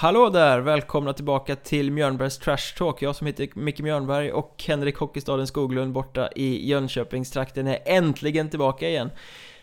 Hallå 0.00 0.30
där! 0.30 0.60
Välkomna 0.60 1.12
tillbaka 1.12 1.56
till 1.56 1.90
Mjörnbergs 1.90 2.38
Trash 2.38 2.76
Talk. 2.76 3.02
Jag 3.02 3.16
som 3.16 3.26
heter 3.26 3.48
Micke 3.54 3.80
Mjörnberg 3.80 4.32
och 4.32 4.64
Henrik 4.66 4.96
Hockeystaden 4.96 5.46
Skoglund 5.46 5.92
borta 5.92 6.28
i 6.36 6.68
Jönköpingstrakten 6.68 7.66
är 7.66 7.78
äntligen 7.84 8.50
tillbaka 8.50 8.88
igen. 8.88 9.10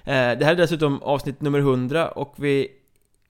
Eh, 0.04 0.38
det 0.38 0.45
här 0.45 0.52
är 0.52 0.55
dessutom 0.55 1.04
avsnitt 1.04 1.42
nummer 1.42 1.59
100 1.59 2.08
och 2.08 2.34
vi 2.36 2.68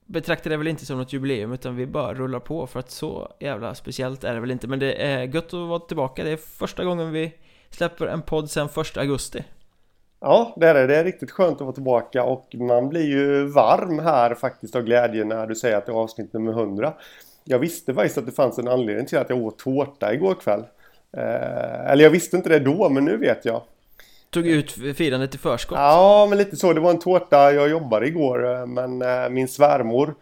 betraktar 0.06 0.50
det 0.50 0.56
väl 0.56 0.68
inte 0.68 0.86
som 0.86 0.98
något 0.98 1.12
jubileum 1.12 1.52
utan 1.52 1.76
vi 1.76 1.86
bara 1.86 2.14
rullar 2.14 2.40
på 2.40 2.66
för 2.66 2.80
att 2.80 2.90
så 2.90 3.32
jävla 3.40 3.74
speciellt 3.74 4.24
är 4.24 4.34
det 4.34 4.40
väl 4.40 4.50
inte. 4.50 4.66
Men 4.66 4.78
det 4.78 4.92
är 4.92 5.22
gött 5.22 5.54
att 5.54 5.68
vara 5.68 5.78
tillbaka. 5.78 6.24
Det 6.24 6.30
är 6.30 6.36
första 6.36 6.84
gången 6.84 7.12
vi 7.12 7.32
släpper 7.70 8.06
en 8.06 8.22
podd 8.22 8.50
sedan 8.50 8.68
1 8.76 8.96
augusti. 8.96 9.44
Ja, 10.20 10.54
det 10.56 10.68
är 10.68 10.74
det. 10.74 10.86
Det 10.86 10.96
är 10.96 11.04
riktigt 11.04 11.30
skönt 11.30 11.54
att 11.54 11.60
vara 11.60 11.72
tillbaka 11.72 12.24
och 12.24 12.54
man 12.54 12.88
blir 12.88 13.06
ju 13.06 13.46
varm 13.46 13.98
här 13.98 14.34
faktiskt 14.34 14.76
av 14.76 14.82
glädje 14.82 15.24
när 15.24 15.46
du 15.46 15.54
säger 15.54 15.76
att 15.76 15.86
det 15.86 15.92
är 15.92 15.96
avsnitt 15.96 16.32
nummer 16.32 16.52
100. 16.52 16.92
Jag 17.44 17.58
visste 17.58 17.94
faktiskt 17.94 18.18
att 18.18 18.26
det 18.26 18.32
fanns 18.32 18.58
en 18.58 18.68
anledning 18.68 19.06
till 19.06 19.18
att 19.18 19.30
jag 19.30 19.42
åt 19.42 19.58
tårta 19.58 20.14
igår 20.14 20.34
kväll. 20.34 20.64
Eh, 21.16 21.90
eller 21.90 22.04
jag 22.04 22.10
visste 22.10 22.36
inte 22.36 22.48
det 22.48 22.58
då, 22.58 22.88
men 22.88 23.04
nu 23.04 23.16
vet 23.16 23.44
jag. 23.44 23.62
Tog 24.30 24.46
ut 24.46 24.70
firandet 24.96 25.34
i 25.34 25.38
förskott? 25.38 25.78
Ja, 25.78 26.26
men 26.28 26.38
lite 26.38 26.56
så. 26.56 26.72
Det 26.72 26.80
var 26.80 26.90
en 26.90 26.98
tårta 26.98 27.52
jag 27.52 27.68
jobbade 27.68 28.06
igår, 28.06 28.54
eh, 28.54 28.66
men 28.66 29.02
eh, 29.02 29.28
min 29.30 29.48
svärmor 29.48 30.14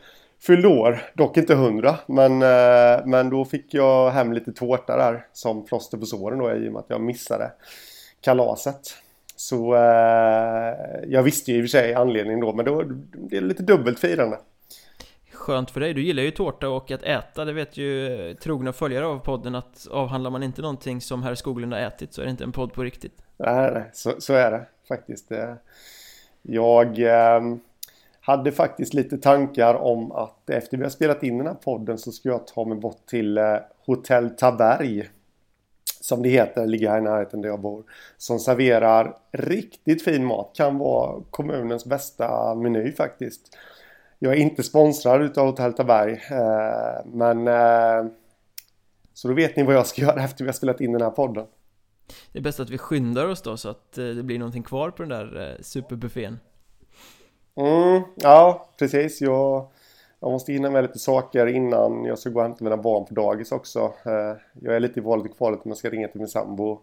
fyllde 0.46 0.68
år. 0.68 1.02
Dock 1.14 1.36
inte 1.36 1.54
hundra, 1.54 1.96
men, 2.06 2.42
eh, 2.42 3.06
men 3.06 3.30
då 3.30 3.44
fick 3.44 3.74
jag 3.74 4.10
hem 4.10 4.32
lite 4.32 4.52
tårta 4.52 4.96
där 4.96 5.26
som 5.32 5.64
plåster 5.66 5.98
på 5.98 6.06
såren 6.06 6.38
då 6.38 6.52
i 6.52 6.68
och 6.68 6.72
med 6.72 6.80
att 6.80 6.86
jag 6.90 7.00
missade 7.00 7.52
kalaset. 8.20 8.94
Så 9.36 9.74
eh, 9.74 10.74
jag 11.06 11.22
visste 11.22 11.52
ju 11.52 11.58
i 11.58 11.60
och 11.60 11.64
för 11.64 11.68
sig 11.68 11.94
anledningen 11.94 12.40
då 12.40 12.52
men 12.52 12.74
var, 12.74 12.84
det 13.12 13.36
är 13.36 13.40
lite 13.40 13.62
dubbelt 13.62 13.98
firande. 13.98 14.38
Skönt 15.32 15.70
för 15.70 15.80
dig, 15.80 15.94
du 15.94 16.02
gillar 16.02 16.22
ju 16.22 16.30
tårta 16.30 16.68
och 16.68 16.90
att 16.90 17.02
äta, 17.02 17.44
det 17.44 17.52
vet 17.52 17.76
ju 17.76 18.34
trogna 18.34 18.72
följare 18.72 19.06
av 19.06 19.18
podden 19.18 19.54
att 19.54 19.86
avhandlar 19.90 20.30
man 20.30 20.42
inte 20.42 20.62
någonting 20.62 21.00
som 21.00 21.22
herr 21.22 21.34
Skoglund 21.34 21.72
har 21.72 21.80
ätit 21.80 22.14
så 22.14 22.20
är 22.20 22.24
det 22.24 22.30
inte 22.30 22.44
en 22.44 22.52
podd 22.52 22.72
på 22.72 22.82
riktigt. 22.82 23.22
Nej, 23.36 23.70
nej 23.74 23.90
så, 23.92 24.14
så 24.18 24.34
är 24.34 24.50
det 24.50 24.66
faktiskt. 24.88 25.32
Jag 26.42 26.98
eh, 26.98 27.40
hade 28.20 28.52
faktiskt 28.52 28.94
lite 28.94 29.18
tankar 29.18 29.74
om 29.74 30.12
att 30.12 30.50
efter 30.50 30.76
vi 30.76 30.82
har 30.82 30.90
spelat 30.90 31.22
in 31.22 31.38
den 31.38 31.46
här 31.46 31.54
podden 31.54 31.98
så 31.98 32.12
ska 32.12 32.28
jag 32.28 32.46
ta 32.46 32.64
mig 32.64 32.78
bort 32.78 33.06
till 33.06 33.38
eh, 33.38 33.56
Hotell 33.86 34.30
Taberg 34.30 35.08
som 36.06 36.22
det 36.22 36.28
heter, 36.28 36.66
ligger 36.66 36.90
här 36.90 36.98
i 36.98 37.02
närheten 37.02 37.40
där 37.40 37.48
jag 37.48 37.60
bor. 37.60 37.84
Som 38.16 38.38
serverar 38.38 39.16
riktigt 39.32 40.04
fin 40.04 40.24
mat. 40.24 40.50
Kan 40.54 40.78
vara 40.78 41.22
kommunens 41.30 41.84
bästa 41.84 42.54
meny 42.54 42.92
faktiskt. 42.92 43.56
Jag 44.18 44.32
är 44.32 44.36
inte 44.36 44.62
sponsrad 44.62 45.22
utav 45.22 45.46
Hotell 45.46 45.72
Taberg. 45.72 46.12
Eh, 46.12 47.06
men... 47.06 47.48
Eh, 47.48 48.12
så 49.14 49.28
då 49.28 49.34
vet 49.34 49.56
ni 49.56 49.62
vad 49.62 49.74
jag 49.74 49.86
ska 49.86 50.02
göra 50.06 50.24
efter 50.24 50.44
vi 50.44 50.48
har 50.48 50.54
spelat 50.54 50.80
in 50.80 50.92
den 50.92 51.02
här 51.02 51.10
podden. 51.10 51.46
Det 52.32 52.38
är 52.38 52.42
bäst 52.42 52.60
att 52.60 52.70
vi 52.70 52.78
skyndar 52.78 53.28
oss 53.28 53.42
då 53.42 53.56
så 53.56 53.68
att 53.68 53.98
eh, 53.98 54.04
det 54.04 54.22
blir 54.22 54.38
någonting 54.38 54.62
kvar 54.62 54.90
på 54.90 55.02
den 55.02 55.08
där 55.08 55.56
superbuffén. 55.60 56.38
Mm, 57.56 58.02
ja, 58.16 58.68
precis. 58.78 59.20
Jag 59.20 59.68
jag 60.20 60.30
måste 60.30 60.52
hinna 60.52 60.70
med 60.70 60.82
lite 60.82 60.98
saker 60.98 61.46
innan 61.46 62.04
jag 62.04 62.18
ska 62.18 62.30
gå 62.30 62.38
och 62.40 62.46
hämta 62.46 62.64
mina 62.64 62.76
barn 62.76 63.06
på 63.06 63.14
dagis 63.14 63.52
också. 63.52 63.80
Eh, 63.80 64.40
jag 64.60 64.76
är 64.76 64.80
lite 64.80 65.00
i 65.00 65.02
valet 65.02 65.26
och 65.26 65.36
kvalet 65.36 65.60
om 65.64 65.70
jag 65.70 65.78
ska 65.78 65.90
ringa 65.90 66.08
till 66.08 66.20
min 66.20 66.28
sambo. 66.28 66.80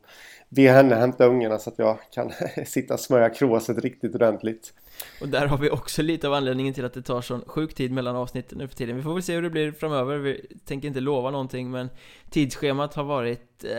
Be 0.50 0.62
henne 0.62 0.96
hämta 0.96 1.26
ungarna 1.26 1.60
så 1.60 1.70
att 1.70 1.80
jag 1.80 1.98
kan 2.12 2.32
sitta 2.66 2.94
och 2.94 3.00
smörja 3.00 3.30
kråset 3.30 3.78
riktigt 3.78 4.16
ordentligt. 4.16 4.74
Och 5.22 5.28
där 5.28 5.48
har 5.48 5.58
vi 5.58 5.70
också 5.70 6.02
lite 6.02 6.28
av 6.28 6.34
anledningen 6.34 6.74
till 6.74 6.86
att 6.86 6.94
det 6.94 7.02
tar 7.02 7.22
sån 7.22 7.44
sjuk 7.48 7.74
tid 7.74 7.92
mellan 7.92 8.16
avsnitten 8.16 8.58
nu 8.58 8.68
för 8.68 8.76
tiden. 8.76 8.96
Vi 8.96 9.02
får 9.02 9.14
väl 9.14 9.24
se 9.24 9.36
hur 9.36 9.42
det 9.42 9.50
blir 9.50 9.72
framöver. 9.72 10.18
Vi 10.18 10.46
tänker 10.66 10.88
inte 10.88 11.00
lova 11.00 11.32
någonting 11.32 11.72
men 11.72 11.90
tidsschemat 12.30 12.94
har 12.94 13.04
varit 13.04 13.64
eh, 13.64 13.70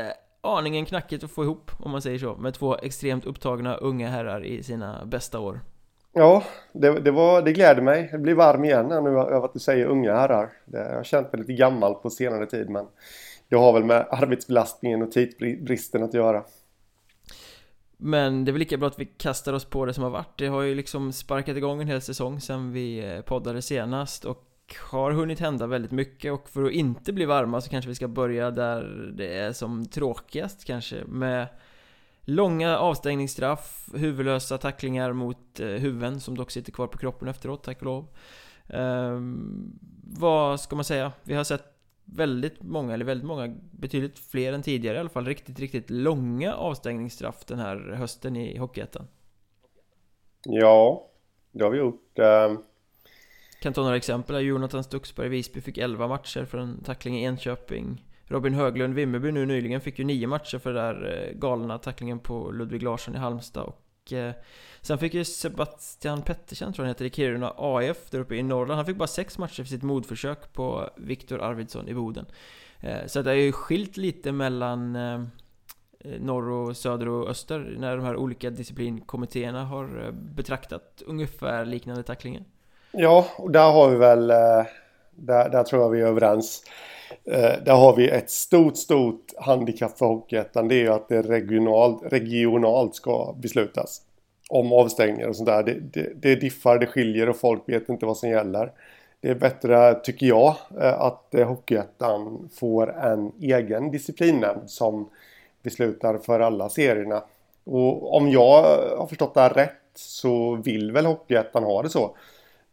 aningen 0.40 0.84
knackigt 0.84 1.24
att 1.24 1.30
få 1.30 1.44
ihop 1.44 1.70
om 1.78 1.90
man 1.90 2.02
säger 2.02 2.18
så. 2.18 2.36
Med 2.36 2.54
två 2.54 2.76
extremt 2.76 3.24
upptagna 3.24 3.76
unga 3.76 4.08
herrar 4.08 4.44
i 4.44 4.62
sina 4.62 5.04
bästa 5.06 5.40
år. 5.40 5.60
Ja, 6.16 6.44
det, 6.72 7.00
det, 7.00 7.10
var, 7.10 7.42
det 7.42 7.52
gläder 7.52 7.82
mig. 7.82 8.08
Jag 8.12 8.20
blir 8.20 8.34
varm 8.34 8.64
igen 8.64 8.90
här 8.90 9.00
nu 9.00 9.10
över 9.10 9.44
att 9.44 9.52
du 9.52 9.58
säger 9.58 9.86
unga 9.86 10.14
herrar. 10.14 10.50
Jag 10.64 10.96
har 10.96 11.04
känt 11.04 11.32
mig 11.32 11.40
lite 11.40 11.52
gammal 11.52 11.94
på 11.94 12.10
senare 12.10 12.46
tid 12.46 12.70
men 12.70 12.86
det 13.48 13.56
har 13.56 13.72
väl 13.72 13.84
med 13.84 14.06
arbetsbelastningen 14.10 15.02
och 15.02 15.12
tidsbristen 15.12 16.02
att 16.02 16.14
göra. 16.14 16.44
Men 17.96 18.44
det 18.44 18.50
är 18.50 18.52
väl 18.52 18.58
lika 18.58 18.76
bra 18.76 18.88
att 18.88 18.98
vi 18.98 19.04
kastar 19.04 19.52
oss 19.52 19.64
på 19.64 19.86
det 19.86 19.94
som 19.94 20.04
har 20.04 20.10
varit. 20.10 20.38
Det 20.38 20.46
har 20.46 20.62
ju 20.62 20.74
liksom 20.74 21.12
sparkat 21.12 21.56
igång 21.56 21.80
en 21.80 21.88
hel 21.88 22.00
säsong 22.00 22.40
sedan 22.40 22.72
vi 22.72 23.14
eh, 23.14 23.20
poddade 23.20 23.62
senast 23.62 24.24
och 24.24 24.44
har 24.90 25.12
hunnit 25.12 25.40
hända 25.40 25.66
väldigt 25.66 25.90
mycket 25.90 26.32
och 26.32 26.48
för 26.48 26.64
att 26.64 26.72
inte 26.72 27.12
bli 27.12 27.24
varma 27.24 27.60
så 27.60 27.70
kanske 27.70 27.88
vi 27.88 27.94
ska 27.94 28.08
börja 28.08 28.50
där 28.50 29.12
det 29.16 29.38
är 29.38 29.52
som 29.52 29.86
tråkigast 29.86 30.64
kanske 30.64 30.96
med 31.06 31.46
Långa 32.24 32.78
avstängningsstraff, 32.78 33.88
huvudlösa 33.94 34.58
tacklingar 34.58 35.12
mot 35.12 35.60
eh, 35.60 35.66
huvuden 35.66 36.20
som 36.20 36.36
dock 36.36 36.50
sitter 36.50 36.72
kvar 36.72 36.86
på 36.86 36.98
kroppen 36.98 37.28
efteråt, 37.28 37.62
tack 37.62 37.78
och 37.78 37.84
lov. 37.84 38.06
Eh, 38.68 39.20
vad 40.02 40.60
ska 40.60 40.76
man 40.76 40.84
säga? 40.84 41.12
Vi 41.22 41.34
har 41.34 41.44
sett 41.44 41.64
väldigt 42.04 42.62
många, 42.62 42.94
eller 42.94 43.04
väldigt 43.04 43.26
många, 43.26 43.54
betydligt 43.70 44.18
fler 44.18 44.52
än 44.52 44.62
tidigare 44.62 44.96
i 44.96 45.00
alla 45.00 45.08
fall, 45.08 45.26
riktigt, 45.26 45.58
riktigt 45.58 45.90
långa 45.90 46.54
avstängningsstraff 46.54 47.44
den 47.44 47.58
här 47.58 47.94
hösten 47.96 48.36
i 48.36 48.58
Hockeyettan. 48.58 49.06
Ja, 50.44 51.06
det 51.52 51.64
har 51.64 51.70
vi 51.70 51.78
gjort. 51.78 52.18
Uh... 52.18 52.58
Kan 53.60 53.72
ta 53.72 53.82
några 53.82 53.96
exempel. 53.96 54.44
Jonathan 54.44 54.84
Stuxberg 54.84 55.26
i 55.26 55.28
Visby 55.28 55.60
fick 55.60 55.78
11 55.78 56.08
matcher 56.08 56.44
för 56.44 56.58
en 56.58 56.82
tackling 56.82 57.18
i 57.18 57.24
Enköping. 57.24 58.04
Robin 58.26 58.54
Höglund, 58.54 58.94
Vimmerby 58.94 59.32
nu 59.32 59.46
nyligen, 59.46 59.80
fick 59.80 59.98
ju 59.98 60.04
nio 60.04 60.26
matcher 60.26 60.58
för 60.58 60.72
den 60.72 60.84
där 60.84 61.26
eh, 61.28 61.38
galna 61.38 61.78
tacklingen 61.78 62.18
på 62.18 62.50
Ludvig 62.50 62.82
Larsson 62.82 63.14
i 63.14 63.18
Halmstad 63.18 63.62
och 63.64 64.12
eh, 64.12 64.32
Sen 64.80 64.98
fick 64.98 65.14
ju 65.14 65.24
Sebastian 65.24 66.22
Pettersen, 66.22 66.72
tror 66.72 66.84
jag 66.84 66.88
han 66.88 66.94
heter, 66.94 67.04
i 67.04 67.10
Kiruna 67.10 67.52
AF 67.56 68.10
där 68.10 68.18
uppe 68.18 68.34
i 68.34 68.42
Norrland. 68.42 68.76
Han 68.76 68.86
fick 68.86 68.96
bara 68.96 69.06
sex 69.06 69.38
matcher 69.38 69.62
för 69.62 69.68
sitt 69.68 69.82
mordförsök 69.82 70.52
på 70.52 70.90
Viktor 70.96 71.40
Arvidsson 71.40 71.88
i 71.88 71.94
Boden. 71.94 72.26
Eh, 72.80 73.06
Så 73.06 73.22
det 73.22 73.30
har 73.30 73.34
ju 73.36 73.52
skilt 73.52 73.96
lite 73.96 74.32
mellan 74.32 74.96
eh, 74.96 75.20
eh, 76.00 76.20
norr 76.20 76.50
och 76.50 76.76
söder 76.76 77.08
och 77.08 77.28
öster 77.28 77.76
när 77.78 77.96
de 77.96 78.04
här 78.06 78.16
olika 78.16 78.50
disciplinkommittéerna 78.50 79.64
har 79.64 80.04
eh, 80.06 80.12
betraktat 80.12 81.02
ungefär 81.06 81.64
liknande 81.64 82.02
tacklingar 82.02 82.44
Ja, 82.92 83.26
och 83.38 83.50
där 83.50 83.72
har 83.72 83.90
vi 83.90 83.96
väl 83.96 84.26
där, 85.16 85.48
där 85.48 85.64
tror 85.64 85.82
jag 85.82 85.90
vi 85.90 86.00
är 86.00 86.06
överens. 86.06 86.64
Eh, 87.24 87.64
där 87.64 87.74
har 87.74 87.96
vi 87.96 88.08
ett 88.08 88.30
stort, 88.30 88.76
stort 88.76 89.24
handikapp 89.38 89.98
för 89.98 90.06
Hockeyettan. 90.06 90.68
Det 90.68 90.74
är 90.74 90.82
ju 90.82 90.92
att 90.92 91.08
det 91.08 91.22
regionalt, 91.22 92.02
regionalt 92.12 92.94
ska 92.94 93.34
beslutas. 93.38 94.02
Om 94.48 94.72
avstängningar 94.72 95.28
och 95.28 95.36
sånt 95.36 95.48
där. 95.48 95.62
Det, 95.62 95.80
det, 95.92 96.12
det 96.16 96.34
diffar, 96.34 96.78
det 96.78 96.86
skiljer 96.86 97.28
och 97.28 97.36
folk 97.36 97.62
vet 97.66 97.88
inte 97.88 98.06
vad 98.06 98.16
som 98.16 98.30
gäller. 98.30 98.72
Det 99.20 99.30
är 99.30 99.34
bättre, 99.34 99.94
tycker 99.94 100.26
jag, 100.26 100.54
eh, 100.80 101.00
att 101.00 101.34
eh, 101.34 101.48
Hockeyettan 101.48 102.48
får 102.54 102.96
en 102.98 103.32
egen 103.40 103.90
disciplinnämnd 103.90 104.70
som 104.70 105.08
beslutar 105.62 106.18
för 106.18 106.40
alla 106.40 106.68
serierna. 106.68 107.22
Och 107.64 108.16
om 108.16 108.30
jag 108.30 108.62
har 108.98 109.06
förstått 109.06 109.34
det 109.34 109.40
här 109.40 109.50
rätt 109.50 109.70
så 109.94 110.54
vill 110.54 110.92
väl 110.92 111.06
Hockeyettan 111.06 111.64
ha 111.64 111.82
det 111.82 111.88
så. 111.88 112.16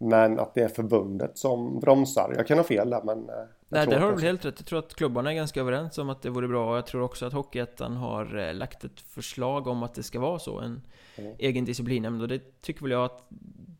Men 0.01 0.39
att 0.39 0.53
det 0.53 0.61
är 0.61 0.67
förbundet 0.67 1.37
som 1.37 1.79
bromsar. 1.79 2.33
Jag 2.37 2.47
kan 2.47 2.57
ha 2.57 2.63
fel 2.63 2.89
där 2.89 3.01
men... 3.03 3.29
Eh, 3.29 3.35
Nej, 3.73 3.87
där 3.87 3.99
har 3.99 4.09
du 4.09 4.15
väl 4.15 4.23
helt 4.23 4.45
rätt. 4.45 4.55
Jag 4.57 4.65
tror 4.65 4.79
att 4.79 4.95
klubbarna 4.95 5.31
är 5.31 5.35
ganska 5.35 5.59
överens 5.59 5.97
om 5.97 6.09
att 6.09 6.21
det 6.21 6.29
vore 6.29 6.47
bra. 6.47 6.71
Och 6.71 6.77
jag 6.77 6.85
tror 6.85 7.01
också 7.01 7.25
att 7.25 7.33
Hockeyettan 7.33 7.95
har 7.95 8.37
eh, 8.37 8.53
lagt 8.53 8.83
ett 8.83 9.01
förslag 9.01 9.67
om 9.67 9.83
att 9.83 9.93
det 9.93 10.03
ska 10.03 10.19
vara 10.19 10.39
så. 10.39 10.59
En 10.59 10.81
mm. 11.15 11.35
egen 11.39 11.65
disciplinnämnd. 11.65 12.21
Och 12.21 12.27
det 12.27 12.61
tycker 12.61 12.81
väl 12.81 12.91
jag 12.91 13.05
att 13.05 13.27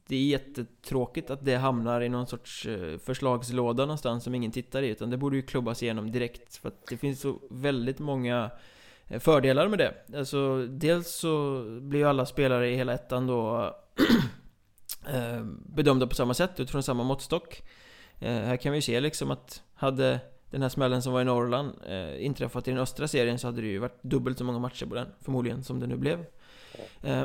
det 0.07 0.15
är 0.15 0.25
jättetråkigt 0.25 1.29
att 1.29 1.45
det 1.45 1.56
hamnar 1.56 2.01
i 2.01 2.09
någon 2.09 2.27
sorts 2.27 2.65
eh, 2.65 2.97
förslagslåda 2.97 3.83
någonstans 3.83 4.23
som 4.23 4.35
ingen 4.35 4.51
tittar 4.51 4.81
i. 4.81 4.89
Utan 4.89 5.09
det 5.09 5.18
borde 5.18 5.35
ju 5.35 5.41
klubbas 5.41 5.83
igenom 5.83 6.12
direkt. 6.12 6.56
För 6.56 6.68
att 6.68 6.88
det 6.89 6.97
finns 6.97 7.21
så 7.21 7.39
väldigt 7.50 8.00
många 8.00 8.50
fördelar 9.19 9.68
med 9.68 9.79
det. 9.79 10.18
Alltså, 10.18 10.65
dels 10.65 11.15
så 11.15 11.63
blir 11.81 12.00
ju 12.00 12.06
alla 12.06 12.25
spelare 12.25 12.69
i 12.69 12.75
hela 12.75 12.94
ettan 12.94 13.27
då 13.27 13.75
Eh, 15.09 15.44
bedömda 15.65 16.07
på 16.07 16.15
samma 16.15 16.33
sätt 16.33 16.59
utifrån 16.59 16.83
samma 16.83 17.03
måttstock. 17.03 17.62
Eh, 18.19 18.33
här 18.33 18.57
kan 18.57 18.71
vi 18.71 18.77
ju 18.77 18.81
se 18.81 19.00
liksom 19.00 19.31
att 19.31 19.63
hade 19.74 20.19
den 20.50 20.62
här 20.62 20.69
smällen 20.69 21.01
som 21.01 21.13
var 21.13 21.21
i 21.21 21.25
Norrland 21.25 21.75
eh, 21.88 22.25
inträffat 22.25 22.68
i 22.68 22.71
den 22.71 22.80
östra 22.80 23.07
serien 23.07 23.39
så 23.39 23.48
hade 23.48 23.62
det 23.62 23.68
ju 23.68 23.80
varit 23.80 24.03
dubbelt 24.03 24.38
så 24.38 24.44
många 24.44 24.59
matcher 24.59 24.86
på 24.86 24.95
den 24.95 25.07
förmodligen 25.21 25.63
som 25.63 25.80
det 25.80 25.88
nu 25.88 25.98
blev. 25.98 26.25
Eh, 27.03 27.24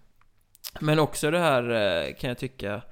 men 0.80 0.98
också 0.98 1.30
det 1.30 1.38
här 1.38 2.12
kan 2.12 2.28
jag 2.28 2.38
tycka 2.38 2.82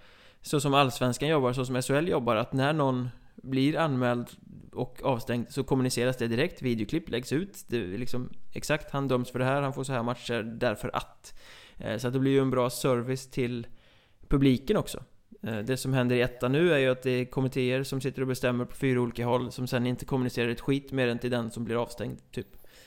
så 0.42 0.60
som 0.60 0.74
Allsvenskan 0.74 1.28
jobbar, 1.28 1.52
så 1.52 1.64
som 1.64 1.82
SHL 1.82 2.08
jobbar, 2.08 2.36
att 2.36 2.52
när 2.52 2.72
någon 2.72 3.08
blir 3.34 3.76
anmäld 3.76 4.28
och 4.72 5.00
avstängd 5.04 5.50
så 5.50 5.64
kommuniceras 5.64 6.16
det 6.16 6.28
direkt, 6.28 6.62
videoklipp 6.62 7.08
läggs 7.08 7.32
ut, 7.32 7.64
det 7.66 7.76
är 7.76 7.98
liksom 7.98 8.30
exakt, 8.52 8.90
han 8.90 9.08
döms 9.08 9.30
för 9.30 9.38
det 9.38 9.44
här, 9.44 9.62
han 9.62 9.72
får 9.72 9.84
så 9.84 9.92
här 9.92 10.02
matcher 10.02 10.42
därför 10.42 10.90
att. 10.96 11.34
Så 11.98 12.06
att 12.06 12.12
det 12.12 12.18
blir 12.18 12.32
ju 12.32 12.40
en 12.40 12.50
bra 12.50 12.70
service 12.70 13.30
till 13.30 13.66
publiken 14.32 14.76
också. 14.76 15.02
Eh, 15.42 15.58
det 15.58 15.76
som 15.76 15.92
händer 15.92 16.16
i 16.16 16.20
ettan 16.20 16.52
nu 16.52 16.72
är 16.72 16.78
ju 16.78 16.90
att 16.90 17.02
det 17.02 17.10
är 17.10 17.24
kommittéer 17.24 17.82
som 17.82 18.00
sitter 18.00 18.22
och 18.22 18.28
bestämmer 18.28 18.64
på 18.64 18.74
fyra 18.76 19.00
olika 19.00 19.26
håll 19.26 19.52
Som 19.52 19.66
sen 19.66 19.86
inte 19.86 20.04
kommunicerar 20.04 20.48
ett 20.48 20.60
skit 20.60 20.92
mer 20.92 21.08
än 21.08 21.18
till 21.18 21.30
den 21.30 21.50
som 21.50 21.64
blir 21.64 21.82
avstängd, 21.82 22.18
typ 22.30 22.46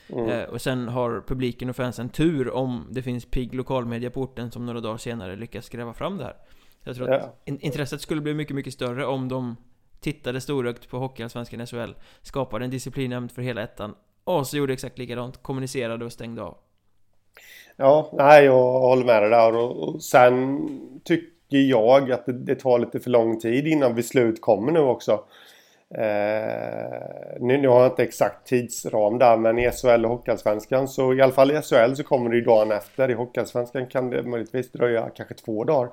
mm. 0.10 0.30
Eh, 0.30 0.44
och 0.44 0.62
sen 0.62 0.88
har 0.88 1.24
publiken 1.28 1.70
och 1.70 1.76
fansen 1.76 2.10
tur 2.10 2.50
om 2.50 2.88
det 2.92 3.02
finns 3.02 3.26
pigg 3.26 3.56
lokalmedia 3.56 4.10
på 4.10 4.22
orten 4.22 4.52
som 4.52 4.66
några 4.66 4.80
dagar 4.80 4.98
senare 4.98 5.36
lyckas 5.36 5.70
gräva 5.70 5.94
fram 5.94 6.18
det 6.18 6.24
här 6.24 6.36
Jag 6.84 6.96
tror 6.96 7.14
att 7.14 7.42
intresset 7.46 8.02
skulle 8.02 8.22
bli 8.22 8.34
mycket, 8.34 8.56
mycket 8.56 8.74
större 8.74 9.06
om 9.06 9.28
de 9.28 9.56
tittade 10.00 10.42
storögt 10.42 10.90
på 10.90 10.98
Hockeyallsvenskan 10.98 11.68
SHL 11.68 11.94
Skapade 12.22 12.66
en 12.66 12.72
disciplinnämnd 12.72 13.32
för 13.32 13.42
hela 13.42 13.62
ettan 13.62 13.96
Och 14.24 14.48
så 14.48 14.58
gjorde 14.58 14.74
exakt 14.74 14.98
likadant, 14.98 15.44
kommunicerade 15.44 16.06
och 16.06 16.12
stängde 16.12 16.42
av 16.42 16.58
Ja, 17.78 18.10
nej 18.14 18.46
jag 18.46 18.80
håller 18.80 19.06
med 19.06 19.24
dig 19.24 19.30
där 19.30 19.56
och, 19.56 20.04
sen 20.04 20.60
tycker 21.04 21.35
jag 21.48 22.12
att 22.12 22.26
det, 22.26 22.34
det, 22.34 22.56
tar 22.56 22.80
lite 22.80 23.00
för 23.00 23.10
lång 23.10 23.40
tid 23.40 23.68
innan 23.68 23.96
beslut 23.96 24.42
kommer 24.42 24.72
nu 24.72 24.80
också. 24.80 25.24
Eh, 25.90 27.40
nu, 27.40 27.58
nu 27.58 27.68
har 27.68 27.82
jag 27.82 27.92
inte 27.92 28.04
exakt 28.04 28.48
tidsram 28.48 29.18
där 29.18 29.38
men 29.38 29.60
i 29.60 29.72
SHL 29.72 30.06
och 30.06 30.12
Hockeyallsvenskan 30.12 30.88
så 30.88 31.14
i 31.14 31.22
alla 31.22 31.32
fall 31.32 31.52
i 31.52 31.62
SHL 31.62 31.94
så 31.96 32.04
kommer 32.04 32.30
det 32.30 32.36
ju 32.36 32.42
dagen 32.42 32.72
efter. 32.72 33.12
I 33.12 33.14
Hockeyallsvenskan 33.14 33.88
kan 33.88 34.10
det 34.10 34.24
möjligtvis 34.24 34.72
dröja 34.72 35.10
kanske 35.16 35.36
två 35.36 35.64
dagar 35.64 35.90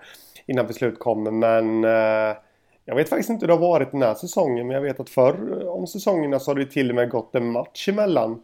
innan 0.47 0.67
beslut 0.67 0.99
kommer 0.99 1.31
men 1.31 1.85
eh, 1.85 2.37
jag 2.85 2.95
vet 2.95 3.09
faktiskt 3.09 3.31
inte 3.31 3.43
hur 3.43 3.49
det 3.49 3.55
har 3.55 3.71
varit 3.71 3.91
den 3.91 4.03
här 4.03 4.15
säsongen 4.15 4.67
men 4.67 4.75
jag 4.75 4.83
vet 4.83 5.01
att 5.01 5.11
förr 5.11 5.69
om 5.69 5.87
säsongerna 5.87 6.39
så 6.39 6.51
har 6.51 6.57
det 6.57 6.67
till 6.67 6.89
och 6.89 6.95
med 6.95 7.11
gått 7.11 7.35
en 7.35 7.51
match 7.51 7.89
emellan 7.89 8.43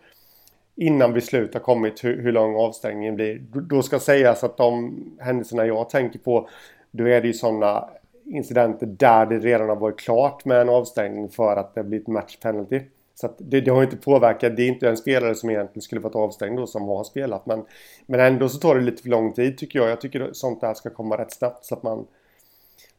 innan 0.76 1.12
beslut 1.12 1.54
har 1.54 1.60
kommit 1.60 2.04
hur, 2.04 2.22
hur 2.22 2.32
lång 2.32 2.56
avstängningen 2.56 3.14
blir. 3.14 3.38
Då 3.52 3.82
ska 3.82 3.98
sägas 3.98 4.44
att 4.44 4.56
de 4.56 4.96
händelserna 5.20 5.66
jag 5.66 5.90
tänker 5.90 6.18
på 6.18 6.48
då 6.90 7.08
är 7.08 7.20
det 7.20 7.26
ju 7.26 7.34
sådana 7.34 7.88
incidenter 8.24 8.86
där 8.86 9.26
det 9.26 9.38
redan 9.38 9.68
har 9.68 9.76
varit 9.76 10.00
klart 10.00 10.44
med 10.44 10.60
en 10.60 10.68
avstängning 10.68 11.28
för 11.28 11.56
att 11.56 11.74
det 11.74 11.84
blivit 11.84 12.08
match 12.08 12.36
penalty. 12.36 12.80
Så 13.14 13.34
det, 13.38 13.60
det, 13.60 13.70
har 13.70 13.82
inte 13.82 13.96
påverkat. 13.96 14.56
Det 14.56 14.62
är 14.62 14.68
inte 14.68 14.88
en 14.88 14.96
spelare 14.96 15.34
som 15.34 15.50
egentligen 15.50 15.82
skulle 15.82 16.00
varit 16.00 16.14
avstängd 16.14 16.56
då 16.56 16.66
som 16.66 16.88
har 16.88 17.04
spelat. 17.04 17.46
Men, 17.46 17.64
men 18.06 18.20
ändå 18.20 18.48
så 18.48 18.58
tar 18.58 18.74
det 18.74 18.80
lite 18.80 19.02
för 19.02 19.08
lång 19.08 19.32
tid 19.32 19.58
tycker 19.58 19.78
jag. 19.78 19.88
Jag 19.88 20.00
tycker 20.00 20.30
sånt 20.32 20.60
där 20.60 20.74
ska 20.74 20.90
komma 20.90 21.18
rätt 21.18 21.32
snabbt 21.32 21.64
så 21.64 21.74
att 21.74 21.82
man, 21.82 22.06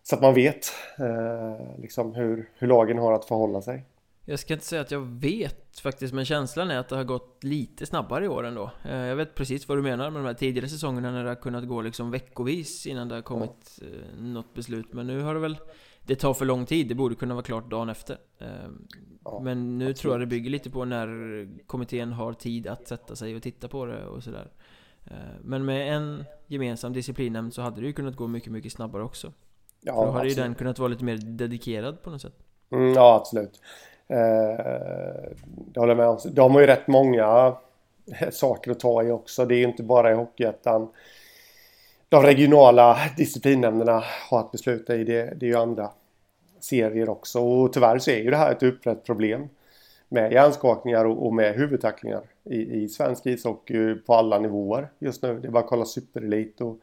så 0.04 0.16
att 0.16 0.22
man 0.22 0.34
vet 0.34 0.72
eh, 1.00 1.82
liksom 1.82 2.16
hur, 2.16 2.50
hur 2.56 2.68
lagen 2.68 2.98
har 2.98 3.14
att 3.14 3.26
förhålla 3.26 3.62
sig. 3.62 3.84
Jag 4.26 4.40
ska 4.40 4.54
inte 4.54 4.66
säga 4.66 4.82
att 4.82 4.92
jag 4.92 5.08
vet 5.22 5.69
faktiskt, 5.82 6.14
men 6.14 6.26
känslan 6.26 6.72
är 6.72 6.78
att 6.78 6.90
det 6.90 6.96
har 6.96 7.04
gått 7.04 7.44
lite 7.44 7.86
snabbare 7.86 8.26
i 8.26 8.28
år 8.28 8.46
ändå. 8.46 8.72
Eh, 8.86 8.96
jag 8.96 9.16
vet 9.16 9.36
precis 9.36 9.68
vad 9.68 9.78
du 9.78 9.82
menar 9.82 10.10
med 10.10 10.22
de 10.22 10.26
här 10.28 10.34
tidigare 10.34 10.70
säsongerna 10.70 11.12
när 11.12 11.24
det 11.24 11.30
har 11.30 11.36
kunnat 11.36 11.68
gå 11.68 11.82
liksom 11.82 12.12
veckovis 12.12 12.88
innan 12.88 13.08
det 13.08 13.16
har 13.16 13.22
kommit 13.22 13.80
eh, 13.82 14.22
något 14.22 14.54
beslut. 14.54 14.94
Men 14.94 15.08
nu 15.08 15.22
har 15.22 15.34
det 15.34 15.40
väl... 15.40 15.58
Det 16.02 16.16
tar 16.16 16.34
för 16.34 16.46
lång 16.46 16.66
tid, 16.66 16.88
det 16.88 16.96
borde 16.96 17.16
kunna 17.16 17.34
vara 17.34 17.44
klart 17.44 17.70
dagen 17.70 17.90
efter. 17.90 18.18
Eh, 18.38 18.48
men 19.42 19.78
nu 19.78 19.94
tror 19.94 20.14
jag 20.14 20.22
det 20.22 20.26
bygger 20.26 20.50
lite 20.50 20.70
på 20.70 20.86
när 20.86 21.68
kommittén 21.68 22.12
har 22.14 22.34
tid 22.34 22.68
att 22.68 22.88
sätta 22.88 23.16
sig 23.16 23.36
och 23.36 23.44
titta 23.44 23.68
på 23.68 23.86
det 23.86 24.06
och 24.06 24.24
sådär. 24.24 24.52
Men 25.42 25.66
med 25.66 25.96
en 25.96 26.26
gemensam 26.48 26.94
disciplinnämnd 26.94 27.54
så 27.54 27.62
hade 27.62 27.82
det 27.82 27.88
ju 27.88 27.94
kunnat 27.94 28.16
gå 28.16 28.28
mycket, 28.28 28.52
mycket 28.52 28.72
snabbare 28.72 29.04
också. 29.04 29.34
Ja, 29.82 29.94
För 29.96 30.06
då 30.06 30.12
hade 30.12 30.30
ju 30.30 30.36
den 30.36 30.56
kunnat 30.56 30.80
vara 30.80 30.88
lite 30.88 31.04
mer 31.04 31.18
dedikerad 31.18 32.04
på 32.04 32.10
något 32.10 32.22
sätt. 32.22 32.36
Mm, 32.70 32.94
ja, 32.94 33.16
absolut. 33.16 33.62
Eh, 34.10 35.30
det 35.46 35.80
håller 35.80 35.92
jag 35.92 35.98
med 35.98 36.08
om. 36.08 36.20
De 36.32 36.52
har 36.52 36.62
ju 36.62 36.68
rätt 36.68 36.88
många 36.88 37.56
eh, 38.20 38.30
saker 38.30 38.72
att 38.72 38.80
ta 38.80 39.04
i 39.04 39.12
också. 39.12 39.46
Det 39.46 39.56
är 39.56 39.58
ju 39.58 39.64
inte 39.64 39.84
bara 39.84 40.12
i 40.12 40.16
Hockeyettan. 40.16 40.90
De 42.10 42.24
regionala 42.24 42.98
disciplinnämnderna 43.18 44.04
har 44.30 44.40
att 44.40 44.52
besluta 44.52 44.96
i. 44.96 45.04
Det, 45.04 45.34
det 45.40 45.46
är 45.46 45.50
ju 45.50 45.56
andra 45.56 45.92
serier 46.60 47.10
också. 47.10 47.40
Och 47.40 47.74
tyvärr 47.74 48.00
så 48.00 48.12
är 48.12 48.18
ju 48.18 48.30
det 48.30 48.38
här 48.38 48.52
ett 48.52 48.64
utbrett 48.64 49.06
problem. 49.06 49.50
Med 50.10 50.32
hjärnskakningar 50.32 51.06
och, 51.06 51.26
och 51.26 51.34
med 51.34 51.56
huvudtacklingar 51.56 52.22
i, 52.44 52.84
i 52.84 52.90
svensk 52.90 53.26
ishockey 53.26 53.96
på 53.96 54.14
alla 54.14 54.40
nivåer 54.40 54.90
just 55.00 55.24
nu. 55.24 55.40
Det 55.40 55.48
är 55.48 55.52
bara 55.52 55.64
att 55.64 55.70
kolla 55.70 55.86
Superelit 55.86 56.62
och 56.62 56.80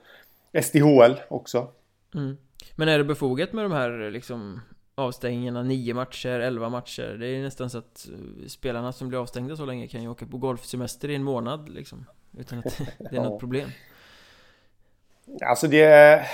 SDHL 0.63 1.21
också. 1.29 1.69
Mm. 2.15 2.37
Men 2.77 2.89
är 2.89 2.99
det 2.99 3.05
befogat 3.05 3.53
med 3.53 3.65
de 3.65 3.73
här 3.73 4.11
liksom 4.11 4.61
avstängningarna, 4.99 5.63
nio 5.63 5.95
matcher, 5.95 6.41
elva 6.41 6.69
matcher. 6.69 7.17
Det 7.21 7.27
är 7.27 7.43
nästan 7.43 7.71
så 7.71 7.79
att 7.79 8.09
eh, 8.13 8.47
spelarna 8.47 8.93
som 8.93 9.09
blir 9.09 9.23
avstängda 9.23 9.57
så 9.57 9.65
länge 9.65 9.89
kan 9.89 10.03
ju 10.03 10.09
åka 10.09 10.27
på 10.27 10.39
golfsemester 10.39 11.11
i 11.11 11.15
en 11.15 11.23
månad 11.23 11.69
liksom. 11.69 12.05
Utan 12.39 12.59
att 12.59 12.81
det 12.99 13.17
är 13.17 13.21
något 13.23 13.41
problem. 13.41 13.69
Alltså 15.43 15.69
det... 15.69 16.27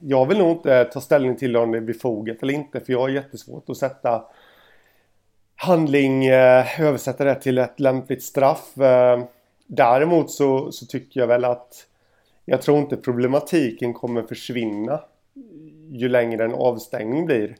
Jag 0.00 0.26
vill 0.26 0.38
nog 0.38 0.50
inte 0.50 0.84
ta 0.84 1.00
ställning 1.00 1.36
till 1.36 1.56
om 1.56 1.72
det 1.72 1.78
är 1.78 1.82
befogat 1.82 2.42
eller 2.42 2.54
inte 2.54 2.80
för 2.80 2.92
jag 2.92 3.00
har 3.00 3.08
jättesvårt 3.08 3.70
att 3.70 3.76
sätta 3.76 4.24
handling, 5.56 6.26
eh, 6.26 6.80
översätta 6.80 7.24
det 7.24 7.34
till 7.34 7.58
ett 7.58 7.80
lämpligt 7.80 8.22
straff. 8.22 8.78
Eh, 8.78 9.24
däremot 9.66 10.30
så, 10.30 10.72
så 10.72 10.86
tycker 10.86 11.20
jag 11.20 11.26
väl 11.26 11.44
att 11.44 11.86
jag 12.44 12.62
tror 12.62 12.78
inte 12.78 12.96
problematiken 12.96 13.94
kommer 13.94 14.22
försvinna 14.22 15.00
ju 15.90 16.08
längre 16.08 16.44
en 16.44 16.54
avstängning 16.54 17.26
blir 17.26 17.56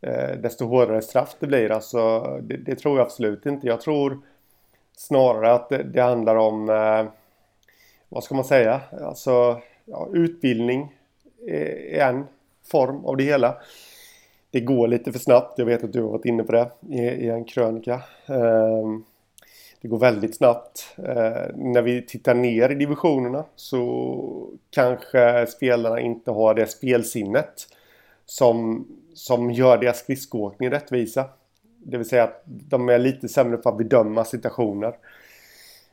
Eh, 0.00 0.30
desto 0.30 0.66
hårdare 0.66 1.02
straff 1.02 1.36
det 1.38 1.46
blir. 1.46 1.70
Alltså, 1.70 2.20
det, 2.42 2.56
det, 2.56 2.74
tror 2.74 2.98
jag 2.98 3.04
absolut 3.04 3.46
inte. 3.46 3.66
Jag 3.66 3.80
tror 3.80 4.18
snarare 4.96 5.52
att 5.52 5.68
det, 5.68 5.82
det 5.82 6.02
handlar 6.02 6.36
om, 6.36 6.68
eh, 6.68 7.06
vad 8.08 8.24
ska 8.24 8.34
man 8.34 8.44
säga, 8.44 8.80
alltså 9.00 9.60
ja, 9.84 10.08
utbildning 10.12 10.94
är 11.46 12.08
en 12.08 12.24
form 12.64 13.04
av 13.04 13.16
det 13.16 13.24
hela. 13.24 13.56
Det 14.50 14.60
går 14.60 14.88
lite 14.88 15.12
för 15.12 15.18
snabbt. 15.18 15.58
Jag 15.58 15.66
vet 15.66 15.84
att 15.84 15.92
du 15.92 16.02
har 16.02 16.10
varit 16.10 16.24
inne 16.24 16.42
på 16.42 16.52
det 16.52 16.70
i, 16.88 17.00
i 17.00 17.28
en 17.28 17.44
krönika. 17.44 17.94
Eh, 18.26 18.98
det 19.80 19.88
går 19.88 19.98
väldigt 19.98 20.36
snabbt. 20.36 20.94
Eh, 20.96 21.54
när 21.54 21.82
vi 21.82 22.02
tittar 22.02 22.34
ner 22.34 22.70
i 22.70 22.74
divisionerna 22.74 23.44
så 23.56 24.50
kanske 24.70 25.46
spelarna 25.46 26.00
inte 26.00 26.30
har 26.30 26.54
det 26.54 26.66
spelsinnet 26.66 27.68
som 28.26 28.86
som 29.18 29.50
gör 29.50 29.78
deras 29.78 29.98
skridskoåkning 29.98 30.70
rättvisa. 30.70 31.24
Det 31.78 31.96
vill 31.96 32.08
säga 32.08 32.24
att 32.24 32.42
de 32.44 32.88
är 32.88 32.98
lite 32.98 33.28
sämre 33.28 33.56
på 33.56 33.68
att 33.68 33.78
bedöma 33.78 34.24
situationer. 34.24 34.96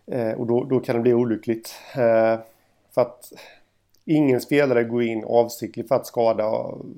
Eh, 0.07 0.31
och 0.31 0.47
då, 0.47 0.63
då, 0.63 0.79
kan 0.79 0.95
det 0.95 1.01
bli 1.01 1.13
olyckligt. 1.13 1.75
Eh, 1.95 2.39
för 2.93 3.01
att 3.01 3.33
ingen 4.05 4.41
spelare 4.41 4.83
går 4.83 5.03
in 5.03 5.23
avsiktligt 5.25 5.87
för 5.87 5.95
att 5.95 6.07
skada 6.07 6.43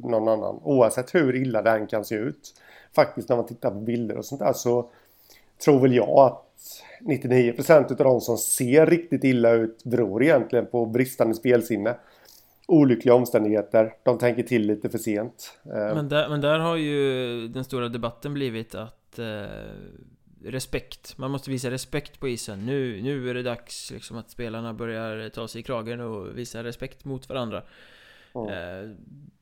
någon 0.04 0.28
annan. 0.28 0.60
Oavsett 0.64 1.16
hur 1.16 1.36
illa 1.36 1.62
den 1.62 1.88
kan 1.88 2.06
se 2.06 2.16
ut. 2.16 2.54
Faktiskt 2.96 3.30
när 3.30 3.36
man 3.36 3.46
tittar 3.46 3.72
på 3.72 3.80
bilder 3.80 4.18
och 4.18 4.26
sånt 4.26 4.42
där 4.42 4.54
så 4.54 4.90
tror 5.64 5.80
väl 5.80 5.96
jag 5.96 6.20
att 6.20 6.44
99% 7.00 7.92
av 7.92 7.98
de 7.98 8.22
som 8.22 8.38
ser 8.38 8.86
riktigt 8.86 9.24
illa 9.24 9.52
ut 9.52 9.84
beror 9.84 10.24
egentligen 10.24 10.66
på 10.66 10.86
bristande 10.86 11.36
spelsinne 11.36 11.96
olyckliga 12.68 13.16
omständigheter. 13.16 13.94
De 14.04 14.18
tänker 14.18 14.44
till 14.44 14.68
lite 14.68 14.90
för 14.90 14.98
sent. 14.98 15.60
Eh, 15.66 15.96
men 15.96 16.10
där, 16.10 16.30
men 16.30 16.42
där 16.42 16.60
har 16.60 16.76
ju 16.76 17.48
den 17.48 17.64
stora 17.64 17.90
debatten 17.90 18.34
blivit 18.34 18.76
att 18.76 19.20
eh, 19.20 19.46
respekt, 20.44 21.18
man 21.18 21.32
måste 21.32 21.50
visa 21.50 21.72
respekt 21.72 22.20
på 22.20 22.28
isen. 22.28 22.66
Nu, 22.66 23.02
nu 23.02 23.30
är 23.30 23.34
det 23.34 23.44
dags 23.44 23.92
liksom 23.92 24.18
att 24.18 24.30
spelarna 24.30 24.74
börjar 24.74 25.30
ta 25.30 25.48
sig 25.48 25.62
i 25.62 25.64
kragen 25.64 26.00
och 26.00 26.38
visa 26.38 26.64
respekt 26.64 27.06
mot 27.06 27.30
varandra. 27.30 27.64
Eh, 28.36 28.90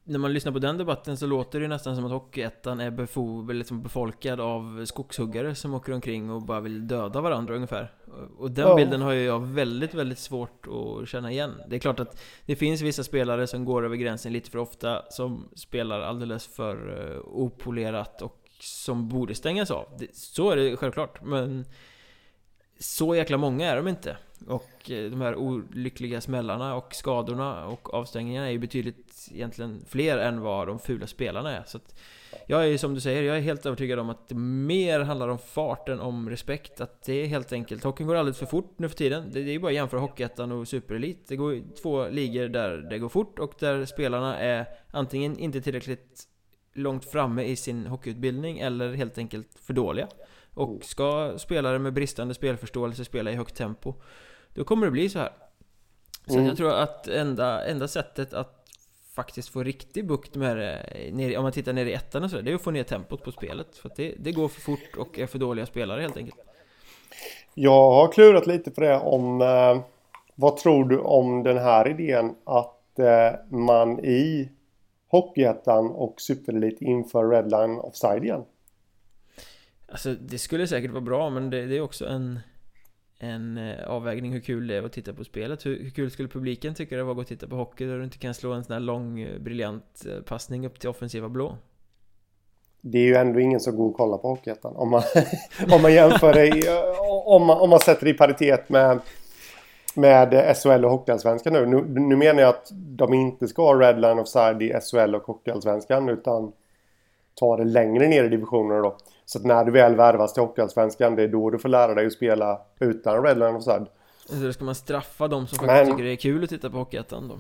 när 0.08 0.20
man 0.20 0.34
lyssnar 0.34 0.52
på 0.52 0.60
den 0.60 0.78
debatten 0.78 1.18
så 1.18 1.28
låter 1.28 1.60
det 1.60 1.68
nästan 1.68 1.96
som 1.96 2.06
att 2.06 2.12
Hockeyettan 2.12 2.80
är 2.80 2.92
befo 2.92 3.52
liksom 3.52 3.82
befolkad 3.82 4.40
av 4.40 4.86
skogshuggare 4.86 5.56
som 5.56 5.74
åker 5.74 5.94
omkring 5.94 6.32
och 6.32 6.42
bara 6.42 6.60
vill 6.60 6.88
döda 6.88 7.22
varandra 7.22 7.56
ungefär. 7.56 7.94
Och 8.38 8.52
den 8.52 8.68
ja. 8.68 8.76
bilden 8.76 9.02
har 9.02 9.12
ju 9.12 9.24
jag 9.24 9.40
väldigt, 9.40 9.94
väldigt 9.94 10.20
svårt 10.20 10.68
att 10.68 11.08
känna 11.08 11.32
igen. 11.32 11.62
Det 11.68 11.76
är 11.76 11.80
klart 11.80 12.00
att 12.00 12.22
det 12.46 12.56
finns 12.56 12.82
vissa 12.82 13.04
spelare 13.04 13.48
som 13.48 13.66
går 13.66 13.86
över 13.86 13.96
gränsen 13.96 14.34
lite 14.34 14.52
för 14.52 14.60
ofta, 14.60 15.04
som 15.10 15.50
spelar 15.56 16.02
alldeles 16.02 16.48
för 16.48 16.90
uh, 16.90 17.20
opolerat 17.26 18.22
och 18.22 18.42
som 18.60 19.10
borde 19.10 19.36
stängas 19.36 19.72
av. 19.72 19.86
Så 20.14 20.50
är 20.50 20.56
det 20.56 20.78
självklart, 20.78 21.24
men 21.24 21.66
så 22.80 23.16
jäkla 23.16 23.38
många 23.38 23.72
är 23.72 23.76
de 23.76 23.88
inte. 23.88 24.18
Och 24.48 24.92
eh, 24.92 25.10
de 25.10 25.22
här 25.22 25.36
olyckliga 25.36 26.22
smällarna 26.22 26.76
och 26.76 26.96
skadorna 26.96 27.66
och 27.66 27.94
avstängningarna 27.94 28.48
är 28.48 28.52
ju 28.52 28.60
betydligt 28.60 29.30
egentligen 29.34 29.82
fler 29.88 30.18
än 30.18 30.42
vad 30.42 30.68
de 30.68 30.80
fula 30.80 31.08
spelarna 31.08 31.58
är. 31.58 31.64
Så 31.66 31.78
att 31.78 31.96
jag 32.48 32.68
är 32.68 32.78
som 32.78 32.94
du 32.94 33.02
säger, 33.02 33.24
jag 33.24 33.38
är 33.38 33.42
helt 33.42 33.66
övertygad 33.66 34.00
om 34.00 34.10
att 34.10 34.30
det 34.30 34.36
mer 34.36 35.00
handlar 35.00 35.28
om 35.28 35.38
fart 35.38 35.90
än 35.90 36.00
om 36.00 36.30
respekt. 36.30 36.82
Att 36.82 37.04
det 37.04 37.14
är 37.14 37.28
helt 37.28 37.54
enkelt, 37.54 37.84
hockeyn 37.84 38.08
går 38.08 38.16
alldeles 38.16 38.38
för 38.38 38.46
fort 38.46 38.80
nu 38.80 38.90
för 38.90 38.96
tiden. 38.96 39.30
Det 39.32 39.40
är 39.40 39.44
ju 39.44 39.60
bara 39.60 39.68
att 39.68 39.76
jämföra 39.76 40.00
Hockeyettan 40.00 40.52
och 40.52 40.68
Superelit. 40.68 41.28
Det 41.28 41.36
går 41.36 41.62
två 41.82 42.08
ligor 42.08 42.48
där 42.48 42.78
det 42.78 43.00
går 43.00 43.10
fort 43.10 43.40
och 43.40 43.54
där 43.60 43.86
spelarna 43.86 44.40
är 44.40 44.66
antingen 44.92 45.40
inte 45.40 45.62
tillräckligt 45.62 46.28
långt 46.74 47.06
framme 47.06 47.44
i 47.44 47.56
sin 47.56 47.86
hockeyutbildning 47.86 48.60
eller 48.60 48.94
helt 48.94 49.18
enkelt 49.18 49.60
för 49.60 49.74
dåliga. 49.74 50.08
Och 50.56 50.86
ska 50.86 51.34
spelare 51.38 51.80
med 51.80 51.94
bristande 51.94 52.34
spelförståelse 52.34 53.06
spela 53.06 53.32
i 53.32 53.36
högt 53.36 53.56
tempo 53.56 53.94
Då 54.54 54.64
kommer 54.64 54.86
det 54.86 54.92
bli 54.92 55.10
så 55.10 55.20
här 55.20 55.32
Så 56.28 56.34
mm. 56.34 56.46
jag 56.46 56.58
tror 56.58 56.74
att 56.74 57.08
enda, 57.08 57.66
enda 57.66 57.88
sättet 57.88 58.34
att 58.34 58.70
faktiskt 59.16 59.50
få 59.50 59.64
riktig 59.64 60.08
bukt 60.08 60.36
med 60.36 60.58
det 60.58 61.38
Om 61.38 61.44
man 61.44 61.52
tittar 61.52 61.74
ner 61.74 61.86
i 61.86 61.94
ettan 61.94 62.24
och 62.24 62.30
så 62.30 62.42
Det 62.42 62.52
är 62.52 62.56
att 62.56 62.62
få 62.62 62.72
ner 62.72 62.84
tempot 62.84 63.24
på 63.24 63.32
spelet 63.32 63.78
För 63.78 63.90
att 63.90 63.96
det, 63.96 64.16
det 64.20 64.32
går 64.32 64.48
för 64.48 64.62
fort 64.62 64.98
och 64.98 65.20
är 65.20 65.28
för 65.28 65.40
dåliga 65.40 65.66
spelare 65.66 66.02
helt 66.02 66.18
enkelt 66.18 66.38
Jag 67.54 67.92
har 67.92 68.12
klurat 68.12 68.48
lite 68.48 68.72
på 68.72 68.82
det 68.82 69.00
om 69.00 69.42
eh, 69.42 69.80
Vad 70.36 70.58
tror 70.58 70.86
du 70.86 71.00
om 71.00 71.44
den 71.44 71.58
här 71.58 71.90
idén 71.90 72.36
att 72.44 73.00
eh, 73.00 73.58
man 73.58 74.00
i 74.00 74.50
Hockeyettan 75.08 75.92
och 75.92 76.22
Superelit 76.22 76.82
inför 76.82 77.30
Redline 77.30 77.80
Offside 77.80 78.24
igen? 78.24 78.44
Alltså 79.88 80.14
det 80.14 80.38
skulle 80.38 80.68
säkert 80.68 80.92
vara 80.92 81.02
bra 81.02 81.30
men 81.30 81.50
det, 81.50 81.66
det 81.66 81.78
är 81.78 81.82
också 81.82 82.08
en 82.08 82.40
en 83.20 83.58
eh, 83.58 83.88
avvägning 83.88 84.34
hur 84.34 84.40
kul 84.40 84.68
det 84.68 84.76
är 84.76 84.84
att 84.84 84.94
titta 84.94 85.14
på 85.14 85.24
spelet. 85.24 85.66
Hur, 85.66 85.84
hur 85.84 85.90
kul 85.90 86.12
skulle 86.12 86.30
publiken 86.30 86.74
tycka 86.74 86.98
det 86.98 87.04
var 87.04 87.12
att 87.12 87.16
gå 87.16 87.22
och 87.22 87.28
titta 87.28 87.48
på 87.48 87.56
hockey 87.56 87.86
där 87.86 87.98
du 87.98 88.04
inte 88.04 88.18
kan 88.18 88.34
slå 88.34 88.54
en 88.54 88.64
sån 88.64 88.74
här 88.74 88.80
lång 88.80 89.20
eh, 89.20 89.40
briljant 89.40 90.06
eh, 90.10 90.22
passning 90.22 90.66
upp 90.66 90.80
till 90.80 90.90
offensiva 90.90 91.30
blå? 91.30 91.58
Det 92.82 92.98
är 92.98 93.04
ju 93.04 93.16
ändå 93.16 93.40
ingen 93.40 93.60
som 93.60 93.76
går 93.76 93.90
och 93.90 93.96
kollar 93.96 94.18
på 94.18 94.28
Hockeyettan 94.28 94.76
om 94.76 94.90
man, 94.90 95.02
om 95.72 95.82
man 95.82 95.94
jämför 95.94 96.34
det 96.34 96.70
om 97.26 97.46
man, 97.46 97.58
om 97.58 97.70
man 97.70 97.80
sätter 97.80 98.06
det 98.06 98.12
i 98.12 98.14
paritet 98.14 98.70
med 98.70 99.00
med 99.96 100.56
SHL 100.58 100.86
och 100.86 100.92
Hockeyallsvenskan 100.92 101.54
nu. 101.54 101.66
nu. 101.66 102.00
Nu 102.00 102.16
menar 102.16 102.42
jag 102.42 102.50
att 102.50 102.72
de 102.72 103.14
inte 103.14 103.48
ska 103.48 103.62
ha 103.62 103.80
Redline 103.80 104.20
Offside 104.20 104.62
i 104.62 104.74
SHL 104.82 105.16
och 105.16 105.24
Hockeyallsvenskan 105.24 106.10
utan 106.10 106.52
ta 107.36 107.58
det 107.58 107.64
längre 107.64 108.08
ner 108.08 108.24
i 108.24 108.30
divisionerna 108.30 108.82
då. 108.82 108.98
Så 109.26 109.40
att 109.40 109.46
när 109.46 109.64
du 109.66 109.72
väl 109.72 109.96
värvas 109.96 110.34
till 110.34 110.44
Hockeyallsvenskan 110.44 111.16
det 111.16 111.24
är 111.24 111.28
då 111.28 111.50
du 111.50 111.60
får 111.60 111.70
lära 111.70 111.94
dig 111.94 112.06
att 112.06 112.14
spela 112.14 112.62
utan 112.80 113.24
Redline 113.24 113.56
Offside. 113.56 113.88
Så 114.30 114.36
då 114.36 114.54
ska 114.54 114.64
man 114.64 114.76
straffa 114.76 115.28
de 115.28 115.48
som 115.48 115.58
faktiskt 115.58 115.88
men... 115.88 115.92
tycker 115.92 116.04
det 116.04 116.12
är 116.12 116.16
kul 116.16 116.44
att 116.44 116.50
titta 116.50 116.70
på 116.70 116.78
Hockeyettan 116.78 117.28
då? 117.28 117.40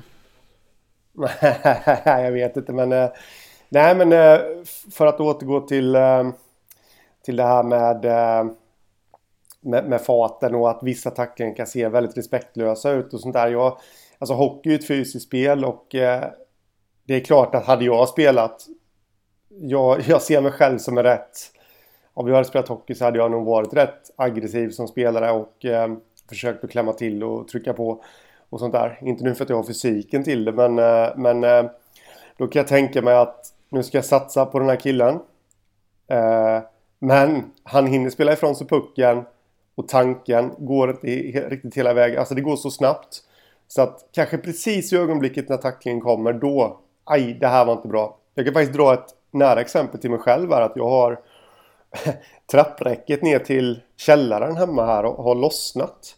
Jag 2.05 2.31
vet 2.31 2.57
inte 2.57 2.73
men... 2.73 2.91
Eh, 2.91 3.09
nej 3.69 3.95
men 3.95 4.13
eh, 4.13 4.39
för 4.91 5.07
att 5.07 5.19
återgå 5.19 5.61
till... 5.61 5.95
Eh, 5.95 6.29
till 7.25 7.35
det 7.35 7.43
här 7.43 7.63
med... 7.63 8.05
Med, 9.59 9.89
med 9.89 10.01
faten 10.01 10.55
och 10.55 10.69
att 10.69 10.79
vissa 10.83 11.11
tacklingar 11.11 11.55
kan 11.55 11.67
se 11.67 11.87
väldigt 11.87 12.17
respektlösa 12.17 12.91
ut 12.91 13.13
och 13.13 13.19
sånt 13.19 13.33
där. 13.33 13.47
Jag, 13.47 13.77
alltså 14.19 14.33
hockey 14.33 14.71
är 14.71 14.75
ett 14.75 14.87
fysiskt 14.87 15.25
spel 15.25 15.65
och 15.65 15.87
det 17.07 17.15
är 17.15 17.19
klart 17.19 17.55
att 17.55 17.65
hade 17.65 17.85
jag 17.85 18.09
spelat 18.09 18.67
jag, 19.49 20.01
jag 20.01 20.21
ser 20.21 20.41
mig 20.41 20.51
själv 20.51 20.77
som 20.77 20.97
en 20.97 21.03
rätt... 21.03 21.51
Om 22.17 22.27
jag 22.27 22.35
hade 22.35 22.47
spelat 22.47 22.67
hockey 22.67 22.95
så 22.95 23.05
hade 23.05 23.17
jag 23.17 23.31
nog 23.31 23.45
varit 23.45 23.73
rätt 23.73 24.11
aggressiv 24.15 24.69
som 24.69 24.87
spelare 24.87 25.31
och 25.31 25.65
eh, 25.65 25.93
försökt 26.29 26.63
att 26.63 26.71
klämma 26.71 26.93
till 26.93 27.23
och 27.23 27.47
trycka 27.47 27.73
på 27.73 28.03
och 28.49 28.59
sånt 28.59 28.73
där. 28.73 28.99
Inte 29.01 29.23
nu 29.23 29.35
för 29.35 29.43
att 29.43 29.49
jag 29.49 29.57
har 29.57 29.63
fysiken 29.63 30.23
till 30.23 30.45
det 30.45 30.51
men, 30.51 30.79
eh, 30.79 31.09
men 31.15 31.43
eh, 31.43 31.65
då 32.37 32.47
kan 32.47 32.59
jag 32.59 32.67
tänka 32.67 33.01
mig 33.01 33.15
att 33.15 33.53
nu 33.69 33.83
ska 33.83 33.97
jag 33.97 34.05
satsa 34.05 34.45
på 34.45 34.59
den 34.59 34.69
här 34.69 34.75
killen. 34.75 35.19
Eh, 36.07 36.59
men 36.99 37.51
han 37.63 37.87
hinner 37.87 38.09
spela 38.09 38.33
ifrån 38.33 38.55
sig 38.55 38.67
pucken 38.67 39.23
och 39.75 39.87
tanken 39.87 40.51
går 40.57 40.89
inte 40.89 41.07
riktigt 41.49 41.77
hela 41.77 41.93
vägen. 41.93 42.19
Alltså 42.19 42.35
det 42.35 42.41
går 42.41 42.55
så 42.55 42.71
snabbt. 42.71 43.21
Så 43.67 43.81
att 43.81 44.05
kanske 44.11 44.37
precis 44.37 44.93
i 44.93 44.97
ögonblicket 44.97 45.49
när 45.49 45.57
tacklingen 45.57 46.01
kommer 46.01 46.33
då, 46.33 46.79
aj 47.03 47.37
det 47.39 47.47
här 47.47 47.65
var 47.65 47.73
inte 47.73 47.87
bra. 47.87 48.17
Jag 48.35 48.45
kan 48.45 48.53
faktiskt 48.53 48.77
dra 48.77 48.93
ett 48.93 49.05
nära 49.31 49.61
exempel 49.61 50.01
till 50.01 50.09
mig 50.09 50.19
själv 50.19 50.51
här 50.51 50.61
att 50.61 50.75
jag 50.75 50.89
har 50.89 51.19
trappräcket 52.51 53.21
ner 53.21 53.39
till 53.39 53.81
källaren 53.97 54.57
hemma 54.57 54.85
här 54.85 55.05
och 55.05 55.23
har 55.23 55.35
lossnat. 55.35 56.15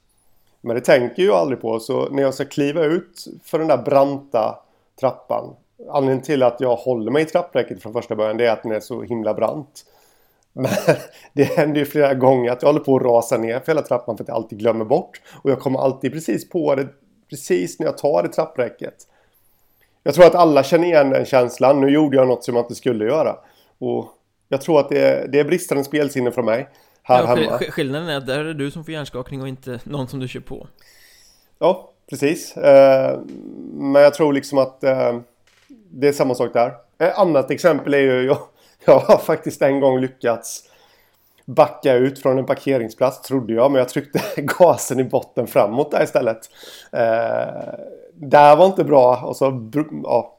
Men 0.61 0.75
det 0.75 0.81
tänker 0.81 1.23
jag 1.23 1.35
aldrig 1.35 1.61
på 1.61 1.79
så 1.79 2.09
när 2.09 2.23
jag 2.23 2.33
ska 2.33 2.45
kliva 2.45 2.83
ut 2.83 3.25
för 3.43 3.59
den 3.59 3.67
där 3.67 3.77
branta 3.77 4.59
trappan. 4.99 5.55
Anledningen 5.89 6.23
till 6.23 6.43
att 6.43 6.61
jag 6.61 6.75
håller 6.75 7.11
mig 7.11 7.23
i 7.23 7.25
trappräcket 7.25 7.81
från 7.81 7.93
första 7.93 8.15
början 8.15 8.37
det 8.37 8.45
är 8.45 8.51
att 8.51 8.63
den 8.63 8.71
är 8.71 8.79
så 8.79 9.01
himla 9.01 9.33
brant. 9.33 9.85
Men 10.53 10.71
det 11.33 11.43
händer 11.43 11.79
ju 11.79 11.85
flera 11.85 12.13
gånger 12.13 12.51
att 12.51 12.61
jag 12.61 12.69
håller 12.69 12.85
på 12.85 12.95
att 12.95 13.03
rasa 13.03 13.37
ner 13.37 13.59
för 13.59 13.67
hela 13.67 13.81
trappan 13.81 14.17
för 14.17 14.23
att 14.23 14.27
jag 14.27 14.35
alltid 14.35 14.59
glömmer 14.59 14.85
bort. 14.85 15.21
Och 15.43 15.51
jag 15.51 15.59
kommer 15.59 15.79
alltid 15.79 16.11
precis 16.11 16.49
på 16.49 16.75
det 16.75 16.87
precis 17.29 17.79
när 17.79 17.85
jag 17.85 17.97
tar 17.97 18.25
i 18.25 18.29
trappräcket. 18.29 18.95
Jag 20.03 20.13
tror 20.13 20.25
att 20.25 20.35
alla 20.35 20.63
känner 20.63 20.87
igen 20.87 21.09
den 21.09 21.25
känslan. 21.25 21.81
Nu 21.81 21.89
gjorde 21.89 22.17
jag 22.17 22.27
något 22.27 22.43
som 22.43 22.55
jag 22.55 22.63
inte 22.63 22.75
skulle 22.75 23.05
göra. 23.05 23.35
Och 23.79 24.05
jag 24.47 24.61
tror 24.61 24.79
att 24.79 24.89
det 24.89 24.99
är, 24.99 25.27
det 25.27 25.39
är 25.39 25.43
bristande 25.43 25.83
spelsinne 25.83 26.31
från 26.31 26.45
mig. 26.45 26.69
Här 27.03 27.23
ja, 27.23 27.35
hemma. 27.35 27.57
Skillnaden 27.57 28.09
är 28.09 28.17
att 28.17 28.27
där 28.27 28.39
är 28.39 28.43
det 28.43 28.53
du 28.53 28.71
som 28.71 28.83
får 28.83 28.93
hjärnskakning 28.93 29.41
och 29.41 29.47
inte 29.47 29.79
någon 29.83 30.07
som 30.07 30.19
du 30.19 30.27
kör 30.27 30.39
på. 30.39 30.67
Ja, 31.59 31.91
precis. 32.09 32.57
Eh, 32.57 33.19
men 33.73 34.01
jag 34.01 34.13
tror 34.13 34.33
liksom 34.33 34.57
att 34.57 34.83
eh, 34.83 35.19
det 35.91 36.07
är 36.07 36.11
samma 36.11 36.35
sak 36.35 36.53
där. 36.53 36.73
Ett 36.97 37.17
annat 37.17 37.51
exempel 37.51 37.93
är 37.93 37.99
ju 37.99 38.25
jag, 38.25 38.37
jag 38.85 38.99
har 38.99 39.17
faktiskt 39.17 39.61
en 39.61 39.79
gång 39.79 39.99
lyckats 39.99 40.63
backa 41.45 41.93
ut 41.93 42.19
från 42.19 42.37
en 42.37 42.45
parkeringsplats 42.45 43.21
trodde 43.21 43.53
jag. 43.53 43.71
Men 43.71 43.79
jag 43.79 43.89
tryckte 43.89 44.21
gasen 44.41 44.99
i 44.99 45.03
botten 45.03 45.47
framåt 45.47 45.91
där 45.91 46.03
istället. 46.03 46.49
Eh, 46.91 47.73
där 48.13 48.55
var 48.55 48.65
inte 48.65 48.83
bra 48.83 49.21
och 49.23 49.35
så 49.35 49.69
ja, 50.03 50.37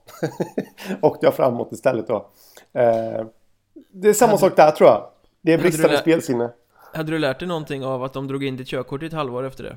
åkte 1.03 1.27
jag 1.27 1.35
framåt 1.35 1.73
istället 1.73 2.07
då. 2.07 2.27
Eh, 2.73 3.25
det 3.89 4.09
är 4.09 4.13
samma 4.13 4.31
hade, 4.31 4.41
sak 4.41 4.57
där 4.57 4.71
tror 4.71 4.91
jag. 4.91 5.11
Det 5.41 5.53
är 5.53 5.59
bristande 5.59 5.99
spelsinne. 5.99 6.51
Hade 6.93 7.13
du 7.13 7.19
lärt 7.19 7.39
dig 7.39 7.49
någonting 7.49 7.85
av 7.85 8.05
att 8.05 8.13
de 8.13 8.29
drog 8.29 8.45
in 8.45 8.57
ditt 8.57 8.69
körkort 8.69 9.03
i 9.03 9.07
ett 9.07 9.13
halvår 9.13 9.47
efter 9.47 9.65
det? 9.65 9.77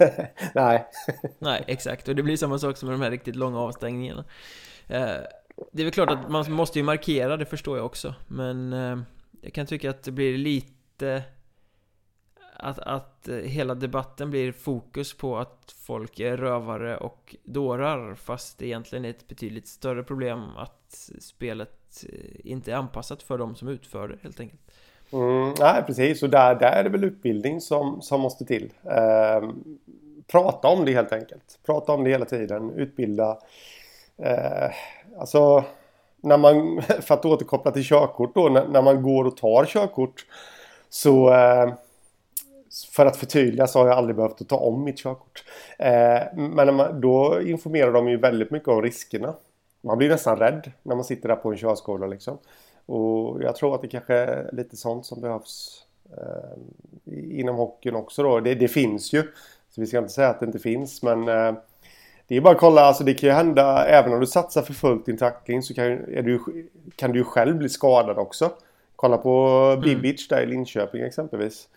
Nej. 0.54 0.86
Nej, 1.38 1.64
exakt. 1.66 2.08
Och 2.08 2.16
det 2.16 2.22
blir 2.22 2.36
samma 2.36 2.58
sak 2.58 2.76
som 2.76 2.88
med 2.88 2.98
de 2.98 3.02
här 3.04 3.10
riktigt 3.10 3.36
långa 3.36 3.58
avstängningarna. 3.58 4.24
Eh, 4.86 5.16
det 5.72 5.82
är 5.82 5.84
väl 5.84 5.92
klart 5.92 6.10
att 6.10 6.30
man 6.30 6.52
måste 6.52 6.78
ju 6.78 6.84
markera, 6.84 7.36
det 7.36 7.44
förstår 7.44 7.76
jag 7.76 7.86
också. 7.86 8.14
Men 8.28 8.72
eh, 8.72 8.98
jag 9.40 9.52
kan 9.52 9.66
tycka 9.66 9.90
att 9.90 10.02
det 10.02 10.10
blir 10.10 10.38
lite 10.38 11.22
att, 12.62 12.78
att 12.78 13.28
eh, 13.28 13.36
hela 13.36 13.74
debatten 13.74 14.30
blir 14.30 14.52
fokus 14.52 15.16
på 15.16 15.38
att 15.38 15.74
folk 15.86 16.20
är 16.20 16.36
rövare 16.36 16.96
och 16.96 17.36
dårar 17.44 18.14
fast 18.14 18.58
det 18.58 18.66
egentligen 18.66 19.04
är 19.04 19.10
ett 19.10 19.28
betydligt 19.28 19.68
större 19.68 20.02
problem 20.02 20.56
att 20.56 21.10
spelet 21.20 22.04
eh, 22.08 22.40
inte 22.44 22.72
är 22.72 22.76
anpassat 22.76 23.22
för 23.22 23.38
de 23.38 23.54
som 23.54 23.68
utför 23.68 24.08
det 24.08 24.16
helt 24.22 24.40
enkelt. 24.40 24.60
Mm, 25.12 25.54
nej 25.58 25.82
precis 25.86 26.22
och 26.22 26.30
där, 26.30 26.54
där 26.54 26.72
är 26.72 26.84
det 26.84 26.90
väl 26.90 27.04
utbildning 27.04 27.60
som, 27.60 28.02
som 28.02 28.20
måste 28.20 28.44
till. 28.44 28.72
Eh, 28.84 29.50
prata 30.26 30.68
om 30.68 30.84
det 30.84 30.92
helt 30.92 31.12
enkelt. 31.12 31.58
Prata 31.66 31.92
om 31.92 32.04
det 32.04 32.10
hela 32.10 32.24
tiden. 32.24 32.70
Utbilda. 32.70 33.38
Eh, 34.16 34.70
alltså 35.18 35.64
när 36.20 36.38
man, 36.38 36.82
för 37.00 37.14
att 37.14 37.24
återkoppla 37.24 37.70
till 37.70 37.84
körkort 37.84 38.34
då, 38.34 38.48
när, 38.48 38.68
när 38.68 38.82
man 38.82 39.02
går 39.02 39.24
och 39.24 39.36
tar 39.36 39.64
körkort 39.64 40.26
så 40.88 41.34
eh, 41.34 41.72
för 42.92 43.06
att 43.06 43.16
förtydliga 43.16 43.66
så 43.66 43.78
har 43.78 43.86
jag 43.86 43.98
aldrig 43.98 44.16
behövt 44.16 44.40
att 44.40 44.48
ta 44.48 44.56
om 44.56 44.84
mitt 44.84 44.98
körkort. 44.98 45.44
Eh, 45.78 46.36
men 46.36 47.00
då 47.00 47.40
informerar 47.42 47.92
de 47.92 48.08
ju 48.08 48.16
väldigt 48.16 48.50
mycket 48.50 48.68
om 48.68 48.82
riskerna. 48.82 49.34
Man 49.80 49.98
blir 49.98 50.08
nästan 50.08 50.36
rädd 50.36 50.72
när 50.82 50.94
man 50.94 51.04
sitter 51.04 51.28
där 51.28 51.36
på 51.36 51.50
en 51.50 51.58
körskola 51.58 52.06
liksom. 52.06 52.38
Och 52.86 53.42
jag 53.42 53.56
tror 53.56 53.74
att 53.74 53.82
det 53.82 53.88
kanske 53.88 54.14
är 54.14 54.50
lite 54.52 54.76
sånt 54.76 55.06
som 55.06 55.20
behövs 55.20 55.84
eh, 56.16 56.58
inom 57.40 57.56
hockeyn 57.56 57.96
också 57.96 58.22
då. 58.22 58.40
Det, 58.40 58.54
det, 58.54 58.68
finns 58.68 59.12
ju. 59.12 59.22
Så 59.70 59.80
vi 59.80 59.86
ska 59.86 59.98
inte 59.98 60.12
säga 60.12 60.28
att 60.28 60.40
det 60.40 60.46
inte 60.46 60.58
finns 60.58 61.02
men 61.02 61.28
eh, 61.28 61.54
det 62.26 62.36
är 62.36 62.40
bara 62.40 62.54
att 62.54 62.60
kolla, 62.60 62.80
alltså 62.80 63.04
det 63.04 63.14
kan 63.14 63.28
ju 63.28 63.34
hända 63.34 63.86
även 63.86 64.12
om 64.12 64.20
du 64.20 64.26
satsar 64.26 64.62
för 64.62 64.72
fullt 64.72 65.08
i 65.08 65.10
en 65.10 65.18
tackling 65.18 65.62
så 65.62 65.74
kan, 65.74 65.84
du, 66.06 66.40
kan 66.96 67.12
du 67.12 67.18
ju 67.18 67.24
själv 67.24 67.56
bli 67.56 67.68
skadad 67.68 68.18
också. 68.18 68.50
Kolla 68.96 69.18
på 69.18 69.76
Bibic 69.82 70.30
mm. 70.30 70.38
där 70.38 70.42
i 70.42 70.50
Linköping 70.50 71.02
exempelvis. 71.02 71.68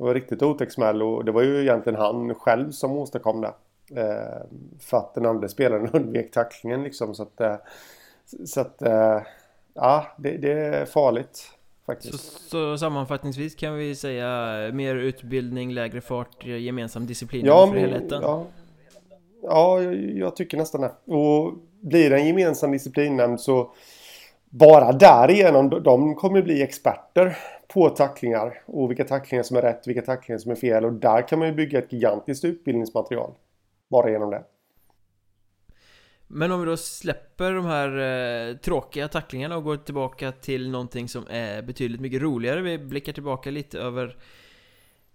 Det 0.00 0.04
var 0.04 0.14
riktigt 0.14 0.42
otäck 0.42 0.72
smäll 0.72 1.02
och 1.02 1.24
det 1.24 1.32
var 1.32 1.42
ju 1.42 1.60
egentligen 1.60 1.98
han 1.98 2.34
själv 2.34 2.70
som 2.70 2.92
åstadkom 2.92 3.40
det. 3.40 3.52
Eh, 4.00 4.46
för 4.80 4.96
att 4.96 5.14
den 5.14 5.26
andra 5.26 5.48
spelaren 5.48 5.88
undvek 5.92 6.30
tacklingen 6.30 6.82
liksom 6.82 7.14
så 7.14 7.22
att... 7.22 7.40
Eh, 7.40 7.56
så 8.44 8.60
att... 8.60 8.82
Eh, 8.82 9.20
ja, 9.74 10.06
det, 10.18 10.36
det, 10.36 10.52
är 10.52 10.86
farligt. 10.86 11.50
Faktiskt. 11.86 12.14
Så, 12.14 12.48
så, 12.48 12.78
sammanfattningsvis 12.78 13.54
kan 13.54 13.74
vi 13.74 13.94
säga 13.94 14.28
mer 14.72 14.96
utbildning, 14.96 15.72
lägre 15.72 16.00
fart, 16.00 16.44
gemensam 16.44 17.06
disciplin 17.06 17.46
ja, 17.46 17.66
för 17.66 17.76
helheten? 17.76 18.22
Ja, 18.22 18.46
ja 19.42 19.82
jag, 19.82 19.94
jag 19.94 20.36
tycker 20.36 20.56
nästan 20.56 20.80
det. 20.80 21.14
Och 21.14 21.54
blir 21.80 22.10
det 22.10 22.16
en 22.16 22.26
gemensam 22.26 22.72
disciplinnämnd 22.72 23.40
så 23.40 23.72
bara 24.50 24.92
därigenom, 24.92 25.68
de 25.68 26.14
kommer 26.14 26.42
bli 26.42 26.62
experter 26.62 27.36
på 27.68 27.88
tacklingar 27.88 28.62
och 28.66 28.90
vilka 28.90 29.04
tacklingar 29.04 29.42
som 29.42 29.56
är 29.56 29.62
rätt, 29.62 29.86
vilka 29.86 30.02
tacklingar 30.02 30.38
som 30.38 30.50
är 30.50 30.56
fel 30.56 30.84
och 30.84 30.92
där 30.92 31.28
kan 31.28 31.38
man 31.38 31.48
ju 31.48 31.54
bygga 31.54 31.78
ett 31.78 31.92
gigantiskt 31.92 32.44
utbildningsmaterial 32.44 33.32
bara 33.88 34.10
genom 34.10 34.30
det. 34.30 34.44
Men 36.26 36.52
om 36.52 36.60
vi 36.60 36.66
då 36.66 36.76
släpper 36.76 37.52
de 37.52 37.64
här 37.66 37.98
eh, 38.48 38.56
tråkiga 38.56 39.08
tacklingarna 39.08 39.56
och 39.56 39.64
går 39.64 39.76
tillbaka 39.76 40.32
till 40.32 40.70
någonting 40.70 41.08
som 41.08 41.26
är 41.30 41.62
betydligt 41.62 42.00
mycket 42.00 42.22
roligare. 42.22 42.60
Vi 42.60 42.78
blickar 42.78 43.12
tillbaka 43.12 43.50
lite 43.50 43.78
över 43.78 44.16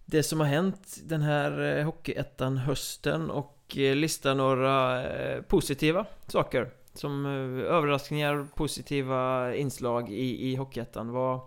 det 0.05 0.23
som 0.23 0.39
har 0.39 0.47
hänt 0.47 0.97
den 1.03 1.21
här 1.21 1.77
eh, 1.77 1.85
Hockeyettan 1.85 2.57
hösten 2.57 3.29
och 3.29 3.77
eh, 3.77 3.95
listar 3.95 4.35
några 4.35 5.07
eh, 5.07 5.41
positiva 5.41 6.05
saker 6.27 6.69
som 6.95 7.25
överraskningar, 7.69 8.47
positiva 8.55 9.53
inslag 9.55 10.09
i, 10.09 10.51
i 10.51 10.55
Hockeyettan. 10.55 11.11
Vad, 11.11 11.39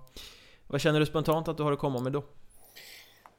vad 0.66 0.80
känner 0.80 1.00
du 1.00 1.06
spontant 1.06 1.48
att 1.48 1.56
du 1.56 1.62
har 1.62 1.72
att 1.72 1.78
komma 1.78 2.00
med 2.00 2.12
då? 2.12 2.22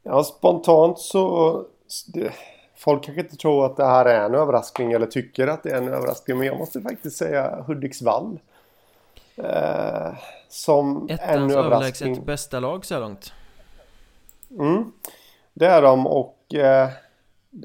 Ja, 0.04 0.24
spontant 0.24 1.00
så... 1.00 1.66
Det, 2.08 2.32
folk 2.78 3.04
kanske 3.04 3.22
inte 3.22 3.36
tror 3.36 3.66
att 3.66 3.78
det 3.78 3.86
här 3.86 4.06
är 4.06 4.25
en 4.25 4.36
överraskning 4.36 4.92
eller 4.92 5.08
tycker 5.08 5.48
att 5.48 5.63
det 5.63 5.70
är 5.70 5.78
en 5.78 5.88
överraskning. 5.88 6.38
Men 6.38 6.48
jag 6.48 6.58
måste 6.58 6.82
faktiskt 6.82 7.18
säga 7.18 7.63
Hudiksvall. 7.68 8.39
Eh, 9.36 10.13
som 10.50 11.08
Ettans 11.10 11.22
en 11.22 11.51
överraskning. 11.51 11.58
överlägset 11.58 12.25
bästa 12.25 12.60
lag 12.60 12.86
så 12.86 12.94
här 12.94 13.01
långt. 13.01 13.34
Mm, 14.60 14.92
det 15.54 15.66
är 15.66 15.82
de 15.82 16.08
och 16.08 16.54
eh, 16.54 16.89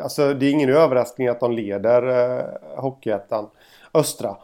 alltså 0.02 0.34
det 0.34 0.46
är 0.46 0.50
ingen 0.50 0.70
överraskning 0.70 1.28
att 1.28 1.40
de 1.40 1.52
leder 1.52 2.08
eh, 2.08 2.80
Hockeyettan 2.82 3.50
Östra. 3.94 4.36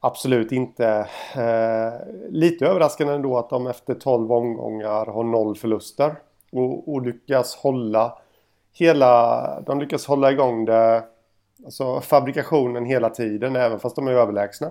Absolut 0.00 0.52
inte. 0.52 1.08
Eh, 1.34 1.92
lite 2.28 2.66
överraskande 2.66 3.14
ändå 3.14 3.38
att 3.38 3.50
de 3.50 3.66
efter 3.66 3.94
12 3.94 4.32
omgångar 4.32 5.06
har 5.06 5.24
noll 5.24 5.56
förluster. 5.56 6.16
Och, 6.52 6.92
och 6.92 7.02
lyckas 7.02 7.56
hålla 7.56 8.18
hela... 8.72 9.60
De 9.60 9.80
lyckas 9.80 10.06
hålla 10.06 10.32
igång 10.32 10.64
det. 10.64 11.04
Alltså 11.64 12.00
fabrikationen 12.00 12.84
hela 12.84 13.10
tiden 13.10 13.56
även 13.56 13.78
fast 13.78 13.96
de 13.96 14.08
är 14.08 14.12
överlägsna. 14.12 14.70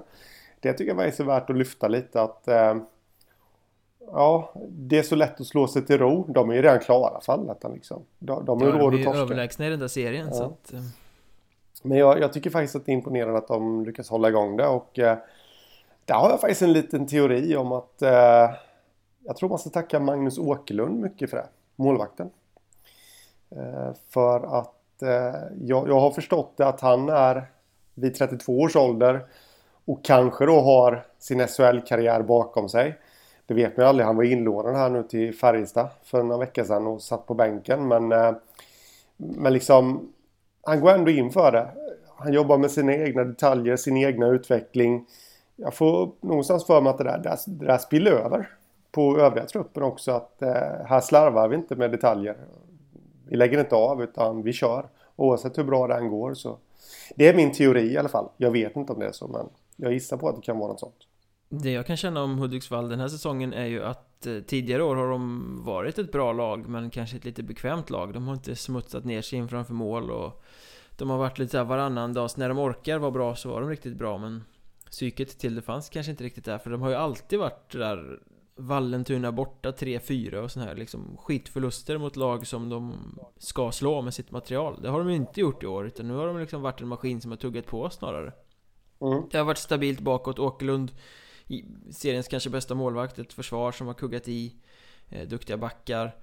Det 0.59 0.73
tycker 0.73 0.95
jag 0.95 1.07
är 1.07 1.23
värt 1.23 1.49
att 1.49 1.57
lyfta 1.57 1.87
lite 1.87 2.21
att... 2.21 2.47
Eh, 2.47 2.75
ja, 4.11 4.53
det 4.69 4.99
är 4.99 5.03
så 5.03 5.15
lätt 5.15 5.41
att 5.41 5.47
slå 5.47 5.67
sig 5.67 5.85
till 5.85 5.97
ro. 5.97 6.25
De 6.27 6.49
är 6.49 6.55
ju 6.55 6.61
redan 6.61 6.79
klara 6.79 7.21
för 7.21 7.33
allettan 7.33 7.73
liksom. 7.73 8.03
De, 8.19 8.45
de 8.45 8.61
är 8.61 8.65
ja, 8.65 8.71
råd 8.71 8.93
att 8.93 9.03
torska. 9.03 9.11
De 9.11 9.17
är 9.17 9.21
överlägsna 9.21 9.67
i 9.67 9.69
den 9.69 9.79
där 9.79 9.87
serien 9.87 10.27
ja. 10.27 10.33
så 10.33 10.43
att... 10.43 10.73
Eh. 10.73 10.79
Men 11.87 11.97
jag, 11.97 12.19
jag, 12.19 12.33
tycker 12.33 12.49
faktiskt 12.49 12.75
att 12.75 12.85
det 12.85 12.91
är 12.91 12.93
imponerande 12.93 13.37
att 13.37 13.47
de 13.47 13.85
lyckas 13.85 14.09
hålla 14.09 14.29
igång 14.29 14.57
det 14.57 14.67
och... 14.67 14.99
Eh, 14.99 15.17
där 16.05 16.15
har 16.15 16.29
jag 16.29 16.41
faktiskt 16.41 16.61
en 16.61 16.73
liten 16.73 17.07
teori 17.07 17.55
om 17.55 17.71
att... 17.71 18.01
Eh, 18.01 18.49
jag 19.23 19.35
tror 19.35 19.49
man 19.49 19.59
ska 19.59 19.69
tacka 19.69 19.99
Magnus 19.99 20.37
Åkerlund 20.37 20.99
mycket 21.01 21.29
för 21.29 21.37
det. 21.37 21.47
Målvakten. 21.75 22.29
Eh, 23.49 23.93
för 24.09 24.59
att 24.59 25.01
eh, 25.01 25.41
jag, 25.61 25.89
jag 25.89 25.99
har 25.99 26.11
förstått 26.11 26.53
det 26.57 26.67
att 26.67 26.81
han 26.81 27.09
är 27.09 27.45
vid 27.93 28.15
32 28.15 28.59
års 28.59 28.75
ålder 28.75 29.25
och 29.85 30.03
kanske 30.05 30.45
då 30.45 30.61
har 30.61 31.05
sin 31.19 31.47
SHL-karriär 31.47 32.21
bakom 32.21 32.69
sig. 32.69 32.97
Det 33.45 33.53
vet 33.53 33.77
man 33.77 33.83
ju 33.83 33.89
aldrig. 33.89 34.05
Han 34.05 34.15
var 34.15 34.23
inlånad 34.23 34.75
här 34.75 34.89
nu 34.89 35.03
till 35.03 35.35
Färjestad 35.35 35.89
för 36.03 36.23
några 36.23 36.37
veckor 36.37 36.63
sedan 36.63 36.87
och 36.87 37.01
satt 37.01 37.25
på 37.25 37.33
bänken. 37.33 37.87
Men, 37.87 38.11
eh, 38.11 38.31
men 39.17 39.53
liksom, 39.53 40.13
han 40.67 40.79
går 40.79 40.91
ändå 40.91 41.11
in 41.11 41.31
för 41.31 41.51
det. 41.51 41.67
Han 42.17 42.33
jobbar 42.33 42.57
med 42.57 42.71
sina 42.71 42.93
egna 42.93 43.23
detaljer, 43.23 43.75
sin 43.75 43.97
egna 43.97 44.27
utveckling. 44.27 45.05
Jag 45.55 45.73
får 45.73 46.11
någonstans 46.21 46.65
för 46.65 46.81
mig 46.81 46.89
att 46.89 46.97
det 46.97 47.03
där, 47.03 47.17
det 47.17 47.29
där, 47.29 47.37
det 47.45 47.65
där 47.65 47.77
spiller 47.77 48.11
över 48.11 48.49
på 48.91 49.19
övriga 49.19 49.45
truppen 49.45 49.83
också. 49.83 50.11
Att 50.11 50.41
eh, 50.41 50.49
här 50.85 51.01
slarvar 51.01 51.47
vi 51.47 51.55
inte 51.55 51.75
med 51.75 51.91
detaljer. 51.91 52.37
Vi 53.27 53.35
lägger 53.35 53.59
inte 53.59 53.75
av 53.75 54.03
utan 54.03 54.43
vi 54.43 54.53
kör. 54.53 54.85
Oavsett 55.15 55.57
hur 55.57 55.63
bra 55.63 55.87
det 55.87 55.95
än 55.95 56.09
går 56.09 56.33
så. 56.33 56.57
Det 57.15 57.27
är 57.27 57.33
min 57.33 57.51
teori 57.51 57.93
i 57.93 57.97
alla 57.97 58.09
fall. 58.09 58.29
Jag 58.37 58.51
vet 58.51 58.75
inte 58.75 58.93
om 58.93 58.99
det 58.99 59.07
är 59.07 59.11
så 59.11 59.27
men 59.27 59.49
jag 59.75 59.93
gissar 59.93 60.17
på 60.17 60.29
att 60.29 60.35
det 60.35 60.41
kan 60.41 60.59
vara 60.59 60.69
något 60.69 60.79
sånt. 60.79 61.07
Det 61.49 61.71
jag 61.71 61.85
kan 61.85 61.97
känna 61.97 62.23
om 62.23 62.37
Hudiksvall 62.37 62.89
den 62.89 62.99
här 62.99 63.07
säsongen 63.07 63.53
är 63.53 63.65
ju 63.65 63.83
att 63.83 64.06
eh, 64.25 64.39
tidigare 64.39 64.83
år 64.83 64.95
har 64.95 65.09
de 65.09 65.63
varit 65.63 65.99
ett 65.99 66.11
bra 66.11 66.33
lag 66.33 66.69
men 66.69 66.89
kanske 66.89 67.17
ett 67.17 67.25
lite 67.25 67.43
bekvämt 67.43 67.89
lag. 67.89 68.13
De 68.13 68.27
har 68.27 68.33
inte 68.33 68.55
smutsat 68.55 69.05
ner 69.05 69.21
sig 69.21 69.39
in 69.39 69.47
framför 69.47 69.73
mål 69.73 70.11
och 70.11 70.43
de 70.97 71.09
har 71.09 71.17
varit 71.17 71.39
lite 71.39 71.51
såhär 71.51 71.65
varannan 71.65 72.13
dag. 72.13 72.31
Så 72.31 72.39
när 72.39 72.49
de 72.49 72.59
orkar 72.59 72.97
vara 72.97 73.11
bra 73.11 73.35
så 73.35 73.49
var 73.49 73.61
de 73.61 73.69
riktigt 73.69 73.97
bra 73.97 74.17
men 74.17 74.43
psyket 74.91 75.39
till 75.39 75.55
det 75.55 75.61
fanns 75.61 75.89
kanske 75.89 76.11
inte 76.11 76.23
riktigt 76.23 76.45
där 76.45 76.57
för 76.57 76.69
de 76.69 76.81
har 76.81 76.89
ju 76.89 76.95
alltid 76.95 77.39
varit 77.39 77.71
där 77.71 78.19
Vallentuna 78.59 79.31
borta 79.31 79.71
3-4 79.71 80.35
och 80.35 80.51
sån 80.51 80.63
här 80.63 80.75
liksom 80.75 81.17
skitförluster 81.17 81.97
mot 81.97 82.15
lag 82.15 82.47
som 82.47 82.69
de 82.69 82.93
ska 83.37 83.71
slå 83.71 84.01
med 84.01 84.13
sitt 84.13 84.31
material. 84.31 84.79
Det 84.81 84.89
har 84.89 84.99
de 84.99 85.09
ju 85.09 85.15
inte 85.15 85.41
gjort 85.41 85.63
i 85.63 85.67
år 85.67 85.87
utan 85.87 86.07
nu 86.07 86.13
har 86.13 86.27
de 86.27 86.39
liksom 86.39 86.61
varit 86.61 86.81
en 86.81 86.87
maskin 86.87 87.21
som 87.21 87.31
har 87.31 87.37
tuggat 87.37 87.65
på 87.65 87.89
snarare. 87.89 88.33
Mm. 89.01 89.23
Det 89.31 89.37
har 89.37 89.45
varit 89.45 89.57
stabilt 89.57 89.99
bakåt. 89.99 90.39
Åkerlund, 90.39 90.91
seriens 91.91 92.27
kanske 92.27 92.49
bästa 92.49 92.75
målvakt, 92.75 93.19
ett 93.19 93.33
försvar 93.33 93.71
som 93.71 93.87
har 93.87 93.93
kuggat 93.93 94.27
i, 94.27 94.53
eh, 95.09 95.27
duktiga 95.27 95.57
backar. 95.57 96.15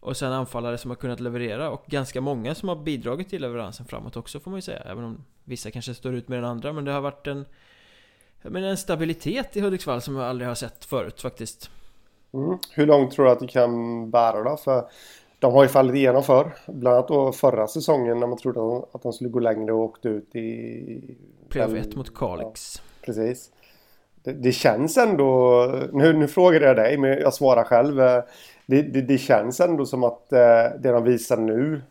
Och 0.00 0.16
sen 0.16 0.32
anfallare 0.32 0.78
som 0.78 0.90
har 0.90 0.96
kunnat 0.96 1.20
leverera 1.20 1.70
och 1.70 1.84
ganska 1.86 2.20
många 2.20 2.54
som 2.54 2.68
har 2.68 2.76
bidragit 2.76 3.28
till 3.28 3.42
leveransen 3.42 3.86
framåt 3.86 4.16
också 4.16 4.40
får 4.40 4.50
man 4.50 4.58
ju 4.58 4.62
säga. 4.62 4.78
Även 4.80 5.04
om 5.04 5.24
vissa 5.44 5.70
kanske 5.70 5.94
står 5.94 6.14
ut 6.14 6.28
med 6.28 6.38
den 6.38 6.44
andra. 6.44 6.72
Men 6.72 6.84
det 6.84 6.92
har 6.92 7.00
varit 7.00 7.26
en, 7.26 7.44
men 8.42 8.64
en 8.64 8.76
stabilitet 8.76 9.56
i 9.56 9.60
Hudiksvall 9.60 10.00
som 10.00 10.16
jag 10.16 10.24
aldrig 10.24 10.48
har 10.48 10.54
sett 10.54 10.84
förut 10.84 11.20
faktiskt. 11.20 11.70
Mm. 12.32 12.58
Hur 12.70 12.86
långt 12.86 13.12
tror 13.12 13.24
du 13.24 13.30
att 13.30 13.40
det 13.40 13.48
kan 13.48 14.10
bära 14.10 14.42
då? 14.42 14.56
För 14.56 14.88
de 15.38 15.52
har 15.52 15.62
ju 15.62 15.68
fallit 15.68 15.94
igenom 15.94 16.22
förr. 16.22 16.56
Bland 16.66 16.96
annat 16.96 17.08
då 17.08 17.32
förra 17.32 17.66
säsongen 17.66 18.20
när 18.20 18.26
man 18.26 18.38
trodde 18.38 18.86
att 18.92 19.02
de 19.02 19.12
skulle 19.12 19.30
gå 19.30 19.38
längre 19.38 19.72
och 19.72 19.80
åkte 19.80 20.08
ut 20.08 20.36
i... 20.36 21.16
Playoff 21.48 21.72
1 21.72 21.96
mot 21.96 22.14
Kalix. 22.14 22.76
Ja, 22.76 23.06
precis. 23.06 23.50
Det, 24.26 24.32
det, 24.32 24.52
känns 24.52 24.96
ändå... 24.96 25.62
Nu, 25.92 26.12
nu 26.12 26.28
frågar 26.28 26.60
jag 26.60 26.76
dig 26.76 26.98
men 26.98 27.10
jag 27.10 27.34
svarar 27.34 27.64
själv. 27.64 27.96
Det, 28.66 28.82
det, 28.82 29.00
det 29.00 29.18
känns 29.18 29.60
ändå 29.60 29.86
som 29.86 30.04
att 30.04 30.32
eh, 30.32 30.38
det 30.80 30.92
de 30.92 31.04
visar 31.04 31.36
nu 31.36 31.82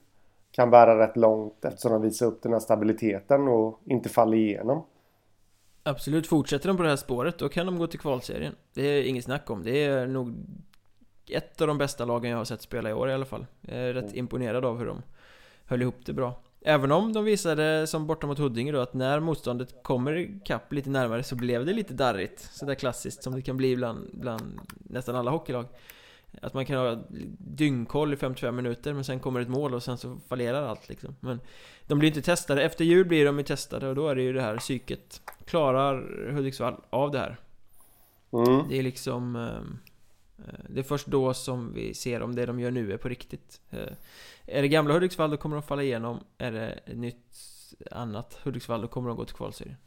kan 0.51 0.71
bära 0.71 1.03
rätt 1.03 1.17
långt 1.17 1.65
eftersom 1.65 1.91
de 1.91 2.01
visar 2.01 2.25
upp 2.25 2.43
den 2.43 2.53
här 2.53 2.59
stabiliteten 2.59 3.47
och 3.47 3.81
inte 3.85 4.09
faller 4.09 4.37
igenom. 4.37 4.85
Absolut, 5.83 6.27
fortsätter 6.27 6.67
de 6.67 6.77
på 6.77 6.83
det 6.83 6.89
här 6.89 6.95
spåret 6.95 7.37
då 7.37 7.49
kan 7.49 7.65
de 7.65 7.77
gå 7.77 7.87
till 7.87 7.99
kvalserien 7.99 8.55
Det 8.73 8.81
är 8.81 9.03
inget 9.03 9.23
snack 9.23 9.49
om, 9.49 9.63
det 9.63 9.83
är 9.83 10.07
nog 10.07 10.33
ett 11.29 11.61
av 11.61 11.67
de 11.67 11.77
bästa 11.77 12.05
lagen 12.05 12.31
jag 12.31 12.37
har 12.37 12.45
sett 12.45 12.61
spela 12.61 12.89
i 12.89 12.93
år 12.93 13.09
i 13.09 13.13
alla 13.13 13.25
fall 13.25 13.45
Jag 13.61 13.77
är 13.77 13.93
rätt 13.93 14.03
mm. 14.03 14.17
imponerad 14.17 14.65
av 14.65 14.77
hur 14.79 14.85
de 14.85 15.01
höll 15.65 15.81
ihop 15.81 16.05
det 16.05 16.13
bra 16.13 16.41
Även 16.67 16.91
om 16.91 17.13
de 17.13 17.25
visade 17.25 17.88
som 17.88 18.08
borta 18.08 18.28
mot 18.28 18.39
Huddinge 18.39 18.71
då 18.71 18.80
att 18.80 18.93
när 18.93 19.19
motståndet 19.19 19.84
kommer 19.84 20.17
ikapp 20.17 20.73
lite 20.73 20.89
närmare 20.89 21.23
så 21.23 21.36
blev 21.36 21.65
det 21.65 21.73
lite 21.73 21.93
darrigt. 21.93 22.49
Sådär 22.51 22.75
klassiskt 22.75 23.23
som 23.23 23.36
det 23.36 23.41
kan 23.41 23.58
bli 23.58 23.75
bland, 23.75 24.10
bland 24.13 24.60
nästan 24.69 25.15
alla 25.15 25.32
hockeylag. 25.32 25.65
Att 26.41 26.54
man 26.54 26.65
kan 26.65 26.78
ha 26.78 27.04
dyngkoll 27.38 28.13
i 28.13 28.17
55 28.17 28.56
minuter 28.56 28.93
men 28.93 29.04
sen 29.04 29.19
kommer 29.19 29.39
ett 29.39 29.49
mål 29.49 29.73
och 29.73 29.84
sen 29.84 29.97
så 29.97 30.17
fallerar 30.28 30.67
allt 30.67 30.89
liksom. 30.89 31.15
Men 31.19 31.39
de 31.88 31.99
blir 31.99 32.10
inte 32.10 32.21
testade, 32.21 32.63
efter 32.63 32.86
jul 32.86 33.06
blir 33.06 33.25
de 33.25 33.38
ju 33.38 33.43
testade 33.43 33.88
och 33.88 33.95
då 33.95 34.08
är 34.08 34.15
det 34.15 34.21
ju 34.21 34.34
det 34.34 34.41
här 34.41 34.58
psyket 34.58 35.21
Klarar 35.45 36.32
Hudiksvall 36.32 36.75
av 36.89 37.12
det 37.12 37.19
här? 37.19 37.38
Mm. 38.32 38.69
Det 38.69 38.80
är 38.80 38.84
liksom 38.84 39.36
ehm, 39.36 39.78
eh, 40.38 40.65
Det 40.69 40.80
är 40.80 40.84
först 40.84 41.08
då 41.08 41.34
som 41.34 41.73
vi 41.73 41.93
ser 41.93 42.21
om 42.21 42.36
det 42.36 42.45
de 42.45 42.60
gör 42.60 42.71
nu 42.71 42.93
är 42.93 42.97
på 42.97 43.10
riktigt. 43.10 43.62
Eh, 43.69 43.93
Är 44.47 44.62
det 44.62 44.67
gamla 44.67 44.93
Hudiksvall 44.93 45.29
då 45.29 45.38
kommer 45.38 45.55
de 45.55 45.63
falla 45.63 45.84
igenom. 45.84 46.19
Är 46.38 46.51
det 46.51 46.79
nytt 46.95 47.36
annat 47.91 48.39
Hudiksvall 48.43 48.81
då 48.81 48.88
kommer 48.88 49.08
de 49.10 49.17
gå 49.17 49.25
till 49.25 49.36
kvalserien. 49.36 49.77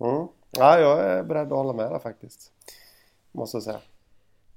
Mm. 0.00 0.28
Ja, 0.50 0.78
jag 0.78 1.00
är 1.00 1.22
beredd 1.22 1.46
att 1.46 1.58
hålla 1.58 1.72
med 1.72 1.90
där 1.90 1.98
faktiskt. 1.98 2.52
Måste 3.32 3.56
jag 3.56 3.62
säga. 3.62 3.80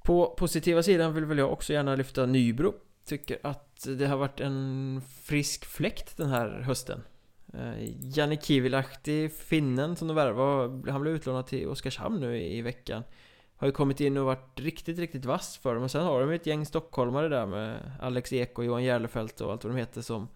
På 0.03 0.35
positiva 0.37 0.83
sidan 0.83 1.13
vill 1.13 1.25
väl 1.25 1.37
jag 1.37 1.51
också 1.51 1.73
gärna 1.73 1.95
lyfta 1.95 2.25
Nybro. 2.25 2.73
Tycker 3.05 3.39
att 3.43 3.87
det 3.97 4.05
har 4.05 4.17
varit 4.17 4.39
en 4.39 5.01
frisk 5.23 5.65
fläkt 5.65 6.17
den 6.17 6.29
här 6.29 6.49
hösten. 6.49 7.03
Eh, 7.53 7.73
Janne 8.17 8.37
Kivilahti, 8.41 9.29
finnen 9.29 9.95
som 9.95 10.07
de 10.07 10.13
värvade, 10.13 10.91
han 10.91 11.01
blev 11.01 11.15
utlånad 11.15 11.47
till 11.47 11.67
Oskarshamn 11.67 12.19
nu 12.19 12.41
i 12.41 12.61
veckan 12.61 13.03
har 13.57 13.67
ju 13.67 13.71
kommit 13.71 13.99
in 13.99 14.17
och 14.17 14.25
varit 14.25 14.59
riktigt, 14.59 14.99
riktigt 14.99 15.25
vass 15.25 15.57
för 15.57 15.73
dem. 15.73 15.83
Och 15.83 15.91
sen 15.91 16.03
har 16.03 16.19
de 16.19 16.29
ju 16.29 16.35
ett 16.35 16.45
gäng 16.45 16.65
stockholmare 16.65 17.29
där 17.29 17.45
med 17.45 17.91
Alex 18.01 18.33
Ek 18.33 18.57
och 18.57 18.65
Johan 18.65 18.83
Järlefelt 18.83 19.41
och 19.41 19.51
allt 19.51 19.63
vad 19.63 19.73
de 19.73 19.79
heter 19.79 20.01
som 20.01 20.27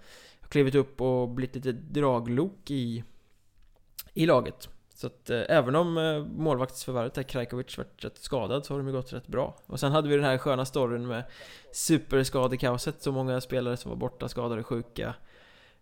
Har 0.41 0.47
klivit 0.47 0.75
upp 0.75 1.01
och 1.01 1.29
blivit 1.29 1.55
lite 1.55 1.71
draglok 1.71 2.71
i 2.71 3.03
I 4.13 4.25
laget. 4.25 4.69
Så 4.93 5.07
att 5.07 5.29
eh, 5.29 5.41
även 5.49 5.75
om 5.75 5.97
eh, 5.97 6.25
målvaktsförvärvet 6.25 7.13
där 7.13 7.23
Krajkovic 7.23 7.77
varit 7.77 8.05
rätt 8.05 8.17
skadad 8.17 8.65
så 8.65 8.73
har 8.73 8.79
de 8.79 8.87
ju 8.87 8.93
gått 8.93 9.13
rätt 9.13 9.27
bra. 9.27 9.57
Och 9.65 9.79
sen 9.79 9.91
hade 9.91 10.09
vi 10.09 10.15
den 10.15 10.25
här 10.25 10.37
sköna 10.37 10.65
storyn 10.65 11.07
med 11.07 11.23
Superskadekaoset, 11.71 13.01
så 13.01 13.11
många 13.11 13.41
spelare 13.41 13.77
som 13.77 13.89
var 13.89 13.95
borta, 13.95 14.29
skadade, 14.29 14.63
sjuka 14.63 15.15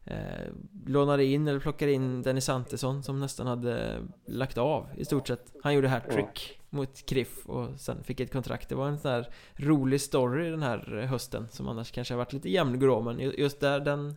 eh, 0.09 0.47
Lånade 0.85 1.23
in 1.23 1.47
eller 1.47 1.59
plockade 1.59 1.91
in 1.91 2.21
Dennis 2.21 2.49
Antesson 2.49 3.03
som 3.03 3.19
nästan 3.19 3.47
hade 3.47 3.97
lagt 4.25 4.57
av 4.57 4.87
i 4.97 5.05
stort 5.05 5.27
sett. 5.27 5.53
Han 5.63 5.73
gjorde 5.73 5.87
hattrick 5.87 6.59
mm. 6.59 6.59
mot 6.69 7.05
Kriff 7.05 7.45
och 7.45 7.79
sen 7.79 8.03
fick 8.03 8.19
ett 8.19 8.31
kontrakt. 8.31 8.69
Det 8.69 8.75
var 8.75 8.87
en 8.87 8.99
sån 8.99 9.11
här 9.11 9.29
rolig 9.55 10.01
story 10.01 10.49
den 10.49 10.63
här 10.63 11.05
hösten 11.09 11.47
Som 11.51 11.67
annars 11.67 11.91
kanske 11.91 12.13
har 12.13 12.17
varit 12.17 12.33
lite 12.33 12.49
jämngrå 12.49 13.01
men 13.01 13.19
just 13.19 13.59
där 13.59 13.79
den 13.79 14.15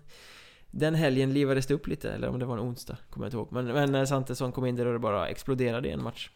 den 0.74 0.94
helgen 0.94 1.32
livades 1.32 1.66
det 1.66 1.74
upp 1.74 1.86
lite, 1.86 2.10
eller 2.10 2.28
om 2.28 2.38
det 2.38 2.44
var 2.44 2.54
en 2.54 2.62
onsdag, 2.62 2.96
kommer 3.10 3.26
jag 3.26 3.28
inte 3.28 3.36
ihåg. 3.36 3.48
Men, 3.50 3.66
men 3.66 3.92
när 3.92 4.04
Santesson 4.04 4.52
kom 4.52 4.66
in 4.66 4.76
där 4.76 4.86
och 4.86 4.92
det 4.92 4.98
bara 4.98 5.28
exploderade 5.28 5.88
i 5.88 5.92
en 5.92 6.02
match. 6.02 6.30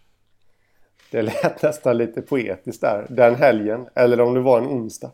Det 1.11 1.23
lät 1.23 1.63
nästan 1.63 1.99
lite 1.99 2.23
poetiskt 2.23 2.81
där, 2.81 3.07
den 3.11 3.35
helgen, 3.35 3.89
eller 3.95 4.21
om 4.21 4.35
det 4.35 4.41
var 4.41 4.59
en 4.59 4.67
onsdag 4.67 5.13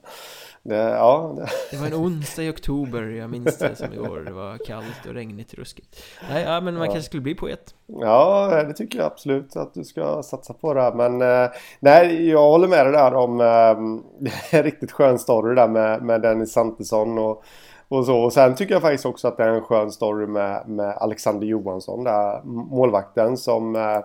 Det, 0.64 0.77
ja, 0.77 1.37
det. 1.70 1.77
var 1.77 1.87
en 1.87 1.94
onsdag 1.94 2.42
i 2.42 2.51
oktober, 2.51 3.03
jag 3.03 3.31
minns 3.31 3.59
det 3.59 3.77
som 3.77 3.92
igår. 3.92 4.20
Det 4.20 4.33
var 4.33 4.59
kallt 4.66 5.07
och 5.09 5.14
regnigt 5.14 5.53
och 5.53 5.59
ruskigt. 5.59 6.03
Nej, 6.31 6.42
ja, 6.42 6.61
men 6.61 6.75
man 6.75 6.87
ja. 6.87 6.92
kanske 6.92 7.09
skulle 7.09 7.20
bli 7.20 7.35
poet. 7.35 7.75
Ja, 7.87 8.62
det 8.66 8.72
tycker 8.72 8.98
jag 8.98 9.07
absolut 9.07 9.57
att 9.57 9.75
du 9.75 9.85
ska 9.85 10.22
satsa 10.22 10.55
på 10.55 10.75
det. 10.75 10.92
Men 10.94 11.22
eh, 11.22 11.51
nej, 11.81 12.29
jag 12.31 12.42
håller 12.42 12.68
med 12.68 12.87
dig 12.87 12.92
där 12.92 13.14
om 13.14 13.40
eh, 13.40 13.46
det 14.51 14.59
är 14.59 14.62
riktigt 14.62 14.92
skön 14.92 15.18
story 15.18 15.55
där 15.55 15.68
med, 15.68 16.03
med 16.03 16.22
Dennis 16.22 16.53
Santesson 16.53 17.18
och 17.18 17.44
och, 17.88 18.07
så. 18.07 18.18
och 18.18 18.33
sen 18.33 18.55
tycker 18.55 18.75
jag 18.75 18.83
faktiskt 18.83 19.07
också 19.07 19.29
att 19.29 19.37
det 19.37 19.44
är 19.44 19.48
en 19.48 19.62
skön 19.62 19.92
story 19.92 20.27
med, 20.27 20.68
med 20.68 20.96
Alexander 20.96 21.46
Johansson, 21.46 22.05
där 22.05 22.42
målvakten 22.44 23.37
som 23.37 23.77
eh, 23.77 24.01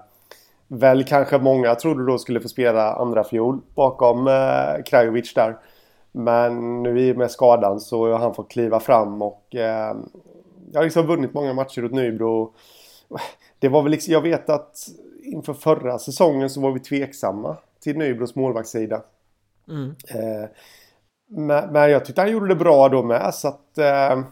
väl 0.67 1.04
kanske 1.04 1.38
många 1.38 1.76
trodde 1.76 2.06
då 2.06 2.17
skulle 2.17 2.39
få 2.39 2.48
spela 2.48 2.93
andra 2.93 3.24
fjol 3.24 3.60
bakom 3.76 4.28
eh, 4.28 4.84
Krajovic 4.86 5.34
där. 5.34 5.58
Men 6.17 6.84
nu 6.84 6.99
i 6.99 7.13
och 7.13 7.17
med 7.17 7.32
skadan 7.32 7.80
så 7.80 8.12
har 8.12 8.19
han 8.19 8.34
fått 8.34 8.51
kliva 8.51 8.80
fram 8.80 9.21
och 9.21 9.56
eh, 9.56 9.95
jag 10.71 10.80
har 10.80 10.84
liksom 10.84 11.08
vunnit 11.08 11.34
många 11.34 11.53
matcher 11.53 11.86
åt 11.86 11.91
Nybro. 11.91 12.53
Det 13.60 13.69
var 13.69 13.84
väl 13.84 13.91
liksom, 13.91 14.13
jag 14.13 14.21
vet 14.21 14.49
att 14.49 14.88
inför 15.23 15.53
förra 15.53 15.99
säsongen 15.99 16.49
så 16.49 16.62
var 16.62 16.71
vi 16.71 16.80
tveksamma 16.80 17.58
till 17.80 17.97
Nybros 17.97 18.36
målvaktssida. 18.36 19.01
Mm. 19.67 19.95
Eh, 20.08 20.49
men, 21.27 21.73
men, 21.73 21.91
jag 21.91 22.06
tyckte 22.06 22.21
han 22.21 22.32
gjorde 22.32 22.47
det 22.47 22.56
bra 22.56 22.89
då 22.89 23.03
med 23.03 23.34
så 23.34 23.47
att 23.47 23.77
eh, 23.77 24.23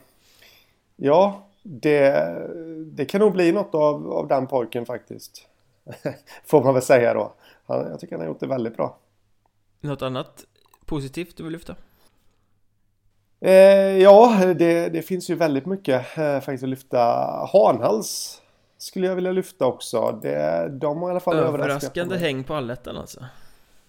ja, 0.96 1.48
det, 1.64 2.34
det 2.86 3.06
kan 3.06 3.22
nog 3.22 3.34
bli 3.34 3.52
något 3.52 3.76
av, 3.76 4.12
av 4.12 4.28
den 4.28 4.48
pojken 4.48 4.86
faktiskt. 4.86 5.48
Får 6.46 6.64
man 6.64 6.74
väl 6.74 6.84
säga 6.84 7.14
då. 7.14 7.34
Han, 7.66 7.88
jag 7.90 8.00
tycker 8.00 8.16
han 8.16 8.22
har 8.22 8.28
gjort 8.28 8.40
det 8.40 8.48
väldigt 8.48 8.78
bra. 8.78 8.98
Något 9.82 10.02
annat 10.02 10.46
positivt 10.86 11.38
du 11.38 11.44
vill 11.44 11.54
lyfta? 11.54 11.76
Eh, 13.40 13.98
ja, 13.98 14.54
det, 14.58 14.90
det, 14.90 15.02
finns 15.02 15.30
ju 15.30 15.36
väldigt 15.36 15.66
mycket 15.66 16.18
eh, 16.18 16.40
faktiskt 16.40 16.64
att 16.64 16.70
lyfta. 16.70 17.00
Hanhals 17.54 18.42
skulle 18.78 19.08
jag 19.08 19.16
vilja 19.16 19.32
lyfta 19.32 19.66
också. 19.66 20.20
Det, 20.22 20.70
de 20.72 21.02
har 21.02 21.10
i 21.10 21.12
alla 21.12 21.20
fall 21.20 21.36
Överraskande 21.36 22.18
häng 22.18 22.44
på 22.44 22.54
allettan 22.54 22.98
alltså? 22.98 23.26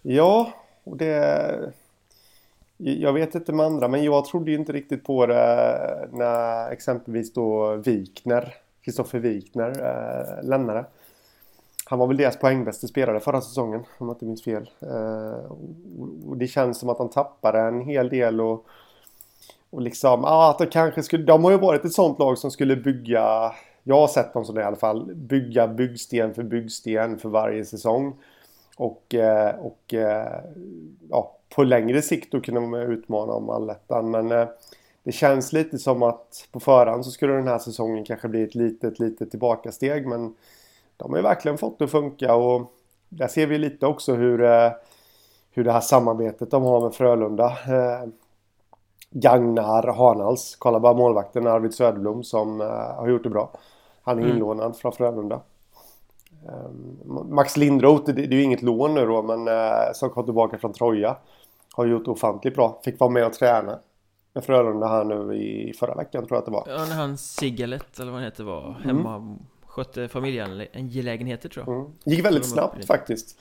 Ja, 0.02 0.52
och 0.84 0.96
det... 0.96 1.72
Jag 2.78 3.12
vet 3.12 3.34
inte 3.34 3.52
med 3.52 3.66
andra, 3.66 3.88
men 3.88 4.04
jag 4.04 4.24
trodde 4.24 4.50
ju 4.50 4.56
inte 4.56 4.72
riktigt 4.72 5.04
på 5.04 5.26
det 5.26 6.08
när 6.12 6.70
exempelvis 6.70 7.32
då 7.32 7.76
Wikner, 7.76 8.54
Kristoffer 8.84 9.18
Wikner, 9.18 9.68
äh, 9.68 10.48
lämnade. 10.48 10.84
Han 11.88 11.98
var 11.98 12.06
väl 12.06 12.16
deras 12.16 12.36
poängbäste 12.36 12.88
spelare 12.88 13.20
förra 13.20 13.40
säsongen 13.40 13.84
om 13.98 14.08
jag 14.08 14.14
inte 14.14 14.24
minns 14.24 14.44
fel. 14.44 14.70
Eh, 14.80 15.52
och 16.28 16.36
det 16.36 16.46
känns 16.46 16.78
som 16.78 16.88
att 16.88 16.98
han 16.98 17.10
tappade 17.10 17.60
en 17.60 17.80
hel 17.80 18.08
del 18.08 18.40
och, 18.40 18.66
och 19.70 19.82
liksom, 19.82 20.24
ah, 20.24 20.50
att 20.50 20.58
det 20.58 20.66
kanske 20.66 21.02
skulle, 21.02 21.24
de 21.24 21.44
har 21.44 21.50
ju 21.50 21.58
varit 21.58 21.84
ett 21.84 21.92
sånt 21.92 22.18
lag 22.18 22.38
som 22.38 22.50
skulle 22.50 22.76
bygga, 22.76 23.52
jag 23.84 23.96
har 23.96 24.08
sett 24.08 24.32
dem 24.32 24.44
som 24.44 24.54
det 24.54 24.60
i 24.60 24.64
alla 24.64 24.76
fall, 24.76 25.14
bygga 25.14 25.68
byggsten 25.68 26.34
för 26.34 26.42
byggsten 26.42 27.18
för 27.18 27.28
varje 27.28 27.64
säsong. 27.64 28.16
Och, 28.76 29.14
eh, 29.14 29.54
och 29.54 29.94
eh, 29.94 30.40
ja, 31.10 31.36
på 31.54 31.62
längre 31.62 32.02
sikt 32.02 32.32
då 32.32 32.40
kunde 32.40 32.60
de 32.60 32.74
utmana 32.74 33.32
om 33.32 33.50
allettan. 33.50 34.10
Men 34.10 34.28
det 35.02 35.12
känns 35.12 35.52
lite 35.52 35.78
som 35.78 36.02
att 36.02 36.48
på 36.52 36.60
förhand 36.60 37.04
så 37.04 37.10
skulle 37.10 37.32
den 37.32 37.48
här 37.48 37.58
säsongen 37.58 38.04
kanske 38.04 38.28
bli 38.28 38.42
ett 38.42 38.54
litet, 38.54 38.98
litet 38.98 39.30
tillbakasteg. 39.30 40.06
Men 40.06 40.34
de 40.96 41.10
har 41.10 41.16
ju 41.16 41.22
verkligen 41.22 41.58
fått 41.58 41.78
det 41.78 41.84
att 41.84 41.90
funka 41.90 42.34
och 42.34 42.72
där 43.08 43.28
ser 43.28 43.46
vi 43.46 43.58
lite 43.58 43.86
också 43.86 44.14
hur, 44.14 44.42
eh, 44.42 44.70
hur 45.50 45.64
det 45.64 45.72
här 45.72 45.80
samarbetet 45.80 46.50
de 46.50 46.62
har 46.62 46.80
med 46.80 46.94
Frölunda 46.94 47.46
eh, 47.46 48.08
gagnar 49.10 49.92
Hanals. 49.92 50.56
Kolla 50.58 50.80
bara 50.80 50.94
målvakten 50.94 51.46
Arvid 51.46 51.74
Söderblom 51.74 52.24
som 52.24 52.60
eh, 52.60 52.66
har 52.96 53.08
gjort 53.08 53.22
det 53.22 53.30
bra. 53.30 53.52
Han 54.02 54.18
är 54.18 54.22
mm. 54.22 54.36
inlånad 54.36 54.76
från 54.76 54.92
Frölunda. 54.92 55.40
Max 57.28 57.56
Lindroth, 57.56 58.12
det 58.12 58.22
är 58.22 58.32
ju 58.32 58.42
inget 58.42 58.62
lån 58.62 58.94
nu 58.94 59.06
då, 59.06 59.22
men 59.22 59.48
som 59.94 60.10
kom 60.10 60.24
tillbaka 60.24 60.58
från 60.58 60.72
Troja. 60.72 61.16
Har 61.72 61.86
gjort 61.86 62.08
ofantligt 62.08 62.54
bra. 62.56 62.80
Fick 62.84 63.00
vara 63.00 63.10
med 63.10 63.26
och 63.26 63.32
träna 63.32 63.78
med 64.34 64.44
Frölunda 64.44 64.86
här 64.86 65.04
nu 65.04 65.34
i 65.34 65.72
förra 65.78 65.94
veckan 65.94 66.26
tror 66.26 66.36
jag 66.36 66.38
att 66.38 66.44
det 66.44 66.50
var. 66.50 66.64
Ja, 66.66 66.84
när 66.88 66.96
han 66.96 67.18
Sigalet 67.18 67.98
eller 67.98 68.12
vad 68.12 68.20
han 68.20 68.24
heter 68.24 68.44
var 68.44 68.76
hemma 68.84 69.14
mm 69.14 69.38
skötte 69.76 70.08
familjeangelägenheter 70.08 71.48
tror 71.48 71.66
jag. 71.66 71.76
Mm. 71.76 71.90
Gick 72.04 72.24
väldigt 72.24 72.46
snabbt 72.46 72.84
faktiskt. 72.84 73.38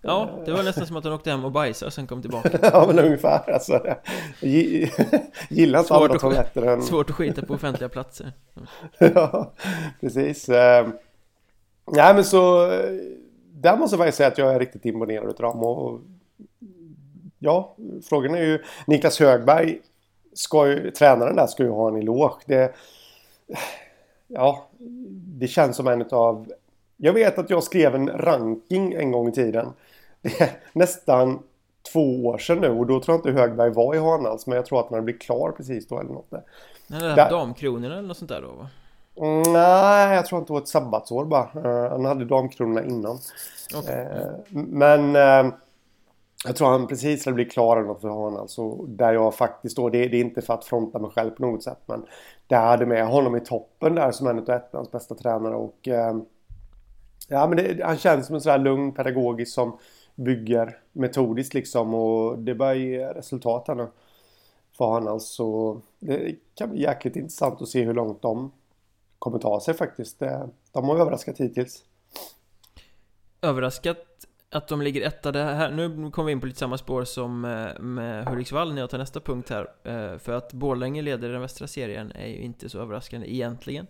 Ja, 0.00 0.30
det 0.44 0.52
var 0.52 0.62
nästan 0.62 0.86
som 0.86 0.96
att 0.96 1.04
han 1.04 1.12
åkte 1.12 1.30
hem 1.30 1.44
och 1.44 1.52
bajsade 1.52 1.86
och 1.86 1.92
sen 1.92 2.06
kom 2.06 2.22
tillbaka. 2.22 2.58
ja, 2.72 2.84
men 2.86 2.98
ungefär 2.98 3.50
alltså. 3.50 3.96
Gillar 5.48 5.80
inte 5.80 5.94
andra 5.94 6.18
toaletter 6.18 6.62
än... 6.62 6.82
Svårt 6.82 7.10
att 7.10 7.16
skita 7.16 7.46
på 7.46 7.54
offentliga 7.54 7.88
platser. 7.88 8.32
ja, 8.98 9.52
precis. 10.00 10.48
Ehm, 10.48 10.92
nej, 11.92 12.14
men 12.14 12.24
så... 12.24 12.68
Där 13.52 13.76
måste 13.76 13.94
jag 13.94 13.98
faktiskt 13.98 14.16
säga 14.16 14.28
att 14.28 14.38
jag 14.38 14.54
är 14.54 14.58
riktigt 14.58 14.84
imponerad 14.84 15.30
utav 15.30 15.52
dem. 15.52 15.64
Och, 15.64 16.00
ja, 17.38 17.76
frågan 18.08 18.34
är 18.34 18.42
ju... 18.42 18.62
Niklas 18.86 19.20
Högberg, 19.20 19.80
ska 20.34 20.68
ju, 20.68 20.90
tränaren 20.90 21.36
där, 21.36 21.46
ska 21.46 21.62
ju 21.62 21.70
ha 21.70 21.88
en 21.88 21.96
eloge. 21.96 22.42
Det, 22.46 22.74
ja, 24.28 24.68
det 25.38 25.48
känns 25.48 25.76
som 25.76 25.86
en 25.88 26.04
av... 26.10 26.52
Jag 26.96 27.12
vet 27.12 27.38
att 27.38 27.50
jag 27.50 27.62
skrev 27.62 27.94
en 27.94 28.08
ranking 28.08 28.92
en 28.92 29.12
gång 29.12 29.28
i 29.28 29.32
tiden. 29.32 29.72
Det 30.22 30.40
är 30.40 30.50
nästan 30.72 31.38
två 31.92 32.26
år 32.26 32.38
sedan 32.38 32.58
nu 32.58 32.68
och 32.68 32.86
då 32.86 33.00
tror 33.00 33.14
jag 33.14 33.18
inte 33.18 33.40
Högberg 33.40 33.70
var 33.70 33.94
i 33.94 33.98
Hanals 33.98 34.46
men 34.46 34.56
jag 34.56 34.66
tror 34.66 34.80
att 34.80 34.90
han 34.90 35.04
blivit 35.04 35.22
klar 35.22 35.52
precis 35.56 35.88
då 35.88 36.00
eller 36.00 36.10
något 36.10 36.30
där. 36.30 36.42
Han 36.88 37.00
hade 37.00 37.22
haft 37.22 37.30
damkronorna 37.30 37.98
eller 37.98 38.08
något 38.08 38.16
sånt 38.16 38.28
där 38.28 38.42
då 38.42 38.48
va? 38.48 38.68
Mm, 39.20 39.52
nej, 39.52 40.14
jag 40.14 40.26
tror 40.26 40.40
att 40.40 40.46
det 40.46 40.52
var 40.52 40.60
ett 40.60 40.68
sabbatsår 40.68 41.24
bara. 41.24 41.48
Uh, 41.56 41.90
han 41.90 42.04
hade 42.04 42.24
damkronorna 42.24 42.84
innan. 42.84 43.18
Okay. 43.78 44.04
Uh, 44.04 44.30
men 44.52 45.16
uh, 45.16 45.52
jag 46.46 46.56
tror 46.56 46.68
han 46.68 46.86
precis 46.86 47.24
hade 47.24 47.34
blivit 47.34 47.52
klar 47.52 47.76
eller 47.76 47.86
något 47.86 48.00
för 48.00 48.08
honom. 48.08 48.48
Och 48.58 48.88
där 48.88 49.12
jag 49.12 49.34
faktiskt 49.34 49.76
då, 49.76 49.88
det, 49.88 50.08
det, 50.08 50.16
är 50.16 50.20
inte 50.20 50.42
för 50.42 50.54
att 50.54 50.64
fronta 50.64 50.98
mig 50.98 51.10
själv 51.10 51.30
på 51.30 51.42
något 51.42 51.62
sätt 51.62 51.80
men 51.86 52.06
där 52.46 52.60
hade 52.60 52.86
med 52.86 53.06
honom 53.06 53.36
i 53.36 53.40
toppen 53.40 53.94
där 53.94 54.12
som 54.12 54.26
en 54.26 54.38
av 54.38 54.50
ettans 54.50 54.90
bästa 54.90 55.14
tränare 55.14 55.54
och 55.54 55.88
eh, 55.88 56.16
ja 57.28 57.46
men 57.46 57.56
det, 57.56 57.84
han 57.84 57.96
känns 57.96 58.26
som 58.26 58.34
en 58.34 58.40
sån 58.40 58.52
där 58.52 58.58
lugn 58.58 58.92
pedagogisk 58.92 59.54
som 59.54 59.78
bygger 60.14 60.78
metodiskt 60.92 61.54
liksom 61.54 61.94
och 61.94 62.38
det 62.38 62.54
börjar 62.54 62.74
ge 62.74 63.06
resultat 63.06 63.68
här 63.68 63.74
nu 63.74 63.86
för 64.78 64.92
han 64.92 65.08
alltså 65.08 65.74
det 65.98 66.34
kan 66.54 66.70
bli 66.70 66.82
jäkligt 66.82 67.16
intressant 67.16 67.62
att 67.62 67.68
se 67.68 67.84
hur 67.84 67.94
långt 67.94 68.22
de 68.22 68.52
kommer 69.18 69.38
ta 69.38 69.60
sig 69.60 69.74
faktiskt. 69.74 70.18
De 70.72 70.84
har 70.84 70.98
överraskat 70.98 71.38
hittills. 71.38 71.84
Överraskat 73.42 74.26
att 74.56 74.68
de 74.68 74.82
ligger 74.82 75.06
etta, 75.06 75.32
det 75.32 75.42
här, 75.42 75.70
nu 75.70 76.10
kommer 76.10 76.26
vi 76.26 76.32
in 76.32 76.40
på 76.40 76.46
lite 76.46 76.58
samma 76.58 76.78
spår 76.78 77.04
som 77.04 77.44
eh, 77.44 77.80
med 77.80 78.28
Hudiksvall. 78.28 78.74
När 78.74 78.80
jag 78.80 78.90
tar 78.90 78.98
nästa 78.98 79.20
punkt 79.20 79.50
här 79.50 79.68
eh, 79.84 80.18
För 80.18 80.32
att 80.32 80.52
Borlänge 80.52 81.02
leder 81.02 81.28
den 81.28 81.40
västra 81.40 81.66
serien 81.66 82.12
är 82.12 82.26
ju 82.26 82.38
inte 82.38 82.68
så 82.68 82.80
överraskande 82.80 83.34
egentligen. 83.34 83.86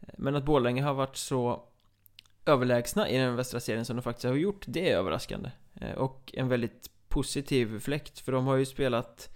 Eh, 0.00 0.14
men 0.18 0.36
att 0.36 0.44
Borlänge 0.44 0.82
har 0.82 0.94
varit 0.94 1.16
så 1.16 1.62
överlägsna 2.46 3.08
i 3.08 3.16
den 3.16 3.36
västra 3.36 3.60
serien 3.60 3.84
som 3.84 3.96
de 3.96 4.02
faktiskt 4.02 4.24
har 4.24 4.34
gjort, 4.34 4.64
det 4.66 4.90
är 4.90 4.96
överraskande. 4.96 5.50
Och 5.96 6.30
en 6.34 6.48
väldigt 6.48 6.90
positiv 7.08 7.80
fläkt, 7.80 8.18
för 8.18 8.32
de 8.32 8.46
har 8.46 8.56
ju 8.56 8.66
spelat 8.66 9.30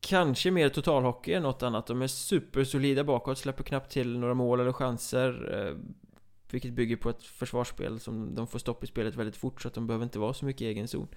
Kanske 0.00 0.50
mer 0.50 0.68
totalhockey 0.68 1.32
än 1.32 1.42
något 1.42 1.62
annat. 1.62 1.86
De 1.86 2.02
är 2.02 2.06
supersolida 2.06 3.04
bakåt, 3.04 3.38
släpper 3.38 3.64
knappt 3.64 3.92
till 3.92 4.18
några 4.18 4.34
mål 4.34 4.60
eller 4.60 4.72
chanser 4.72 5.76
vilket 6.54 6.72
bygger 6.72 6.96
på 6.96 7.10
ett 7.10 7.22
försvarsspel 7.22 8.00
som 8.00 8.34
de 8.34 8.46
får 8.46 8.58
stopp 8.58 8.84
i 8.84 8.86
spelet 8.86 9.14
väldigt 9.14 9.36
fort 9.36 9.62
så 9.62 9.68
att 9.68 9.74
de 9.74 9.86
behöver 9.86 10.04
inte 10.04 10.18
vara 10.18 10.34
så 10.34 10.44
mycket 10.44 10.62
i 10.62 10.66
egen 10.66 10.88
zon. 10.88 11.08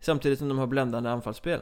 Samtidigt 0.00 0.38
som 0.38 0.48
de 0.48 0.58
har 0.58 0.66
bländande 0.66 1.10
anfallsspel. 1.10 1.60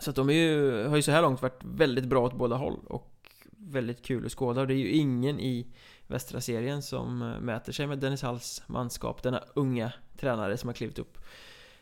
Så 0.00 0.10
att 0.10 0.16
de 0.16 0.30
är 0.30 0.34
ju, 0.34 0.86
har 0.86 0.96
ju 0.96 1.02
så 1.02 1.10
här 1.10 1.22
långt 1.22 1.42
varit 1.42 1.64
väldigt 1.64 2.04
bra 2.04 2.22
åt 2.22 2.34
båda 2.34 2.56
håll 2.56 2.80
och 2.86 3.10
väldigt 3.50 4.02
kul 4.02 4.26
att 4.26 4.32
skåda. 4.32 4.60
Och 4.60 4.66
det 4.66 4.74
är 4.74 4.78
ju 4.78 4.90
ingen 4.90 5.40
i 5.40 5.66
västra 6.06 6.40
serien 6.40 6.82
som 6.82 7.22
eh, 7.22 7.40
mäter 7.40 7.72
sig 7.72 7.86
med 7.86 7.98
Dennis 7.98 8.22
Halls 8.22 8.62
manskap 8.66 9.22
Denna 9.22 9.44
unga 9.54 9.92
tränare 10.18 10.56
som 10.56 10.68
har 10.68 10.74
klivit 10.74 10.98
upp. 10.98 11.18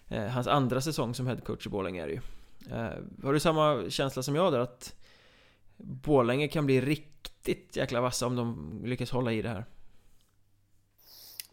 Eh, 0.08 0.26
Hans 0.26 0.46
andra 0.46 0.80
säsong 0.80 1.14
som 1.14 1.26
headcoach 1.26 1.66
i 1.66 1.70
Borlänge 1.70 2.02
är 2.02 2.06
det 2.06 2.12
ju. 2.12 2.20
Eh, 2.70 3.24
Har 3.24 3.32
du 3.32 3.40
samma 3.40 3.90
känsla 3.90 4.22
som 4.22 4.34
jag 4.34 4.52
där 4.52 4.58
att 4.58 4.94
Borlänge 5.76 6.48
kan 6.48 6.66
bli 6.66 6.80
riktigt 6.80 7.76
jäkla 7.76 8.00
vassa 8.00 8.26
om 8.26 8.36
de 8.36 8.80
lyckas 8.84 9.10
hålla 9.10 9.32
i 9.32 9.42
det 9.42 9.48
här? 9.48 9.64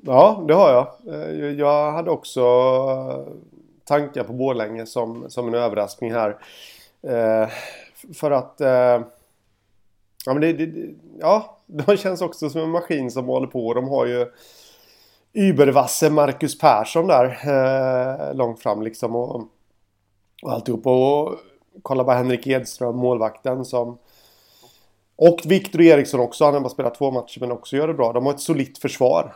Ja, 0.02 0.44
det 0.48 0.54
har 0.54 0.70
jag. 0.70 1.14
Eh, 1.14 1.52
jag 1.52 1.92
hade 1.92 2.12
också 2.12 2.42
eh, 2.42 3.34
tankar 3.84 4.24
på 4.24 4.34
Borlänge 4.34 4.86
som, 4.86 5.30
som 5.30 5.48
en 5.48 5.54
överraskning 5.54 6.14
här. 6.14 6.38
Eh, 7.02 7.50
för 8.14 8.32
att... 8.32 8.62
Eh, 8.62 9.02
ja, 10.26 10.34
men 10.34 10.42
det, 10.42 10.54
det, 10.54 10.90
ja, 11.20 11.58
de 11.66 11.98
känns 11.98 12.22
också 12.22 12.50
som 12.50 12.62
en 12.62 12.70
maskin 12.70 13.12
som 13.12 13.26
håller 13.26 13.48
på. 13.48 13.74
De 13.74 13.88
har 13.88 14.06
ju 14.06 14.28
übervasse 15.34 16.10
Marcus 16.10 16.58
Persson 16.60 17.08
där 17.08 17.26
eh, 17.26 18.36
långt 18.36 18.60
fram 18.60 18.82
liksom. 18.82 19.16
Och, 19.16 19.36
och 20.44 20.52
alltihop. 20.52 20.88
Och 20.88 21.36
kolla 21.82 22.04
bara 22.04 22.18
Henrik 22.18 22.48
Edström, 22.48 22.96
målvakten 22.96 23.66
som... 23.66 23.98
Och 25.16 25.40
Viktor 25.46 25.82
Eriksson 25.82 26.20
också, 26.20 26.46
han 26.46 26.54
har 26.54 26.62
bara 26.62 26.70
spelat 26.70 26.96
två 26.96 27.12
matcher 27.12 27.40
men 27.40 27.52
också 27.52 27.76
gör 27.76 27.88
det 27.88 27.94
bra. 27.94 28.14
De 28.14 28.26
har 28.26 28.34
ett 28.34 28.40
solitt 28.40 28.78
försvar 28.78 29.36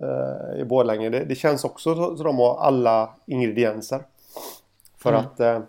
eh, 0.00 0.60
i 0.60 0.64
Borlänge. 0.64 1.10
Det, 1.10 1.24
det, 1.24 1.34
känns 1.34 1.64
också 1.64 1.94
som 2.16 2.24
de 2.24 2.36
har 2.36 2.58
alla 2.58 3.14
ingredienser. 3.26 4.02
För 4.96 5.10
mm. 5.10 5.20
att 5.20 5.40
eh, 5.40 5.60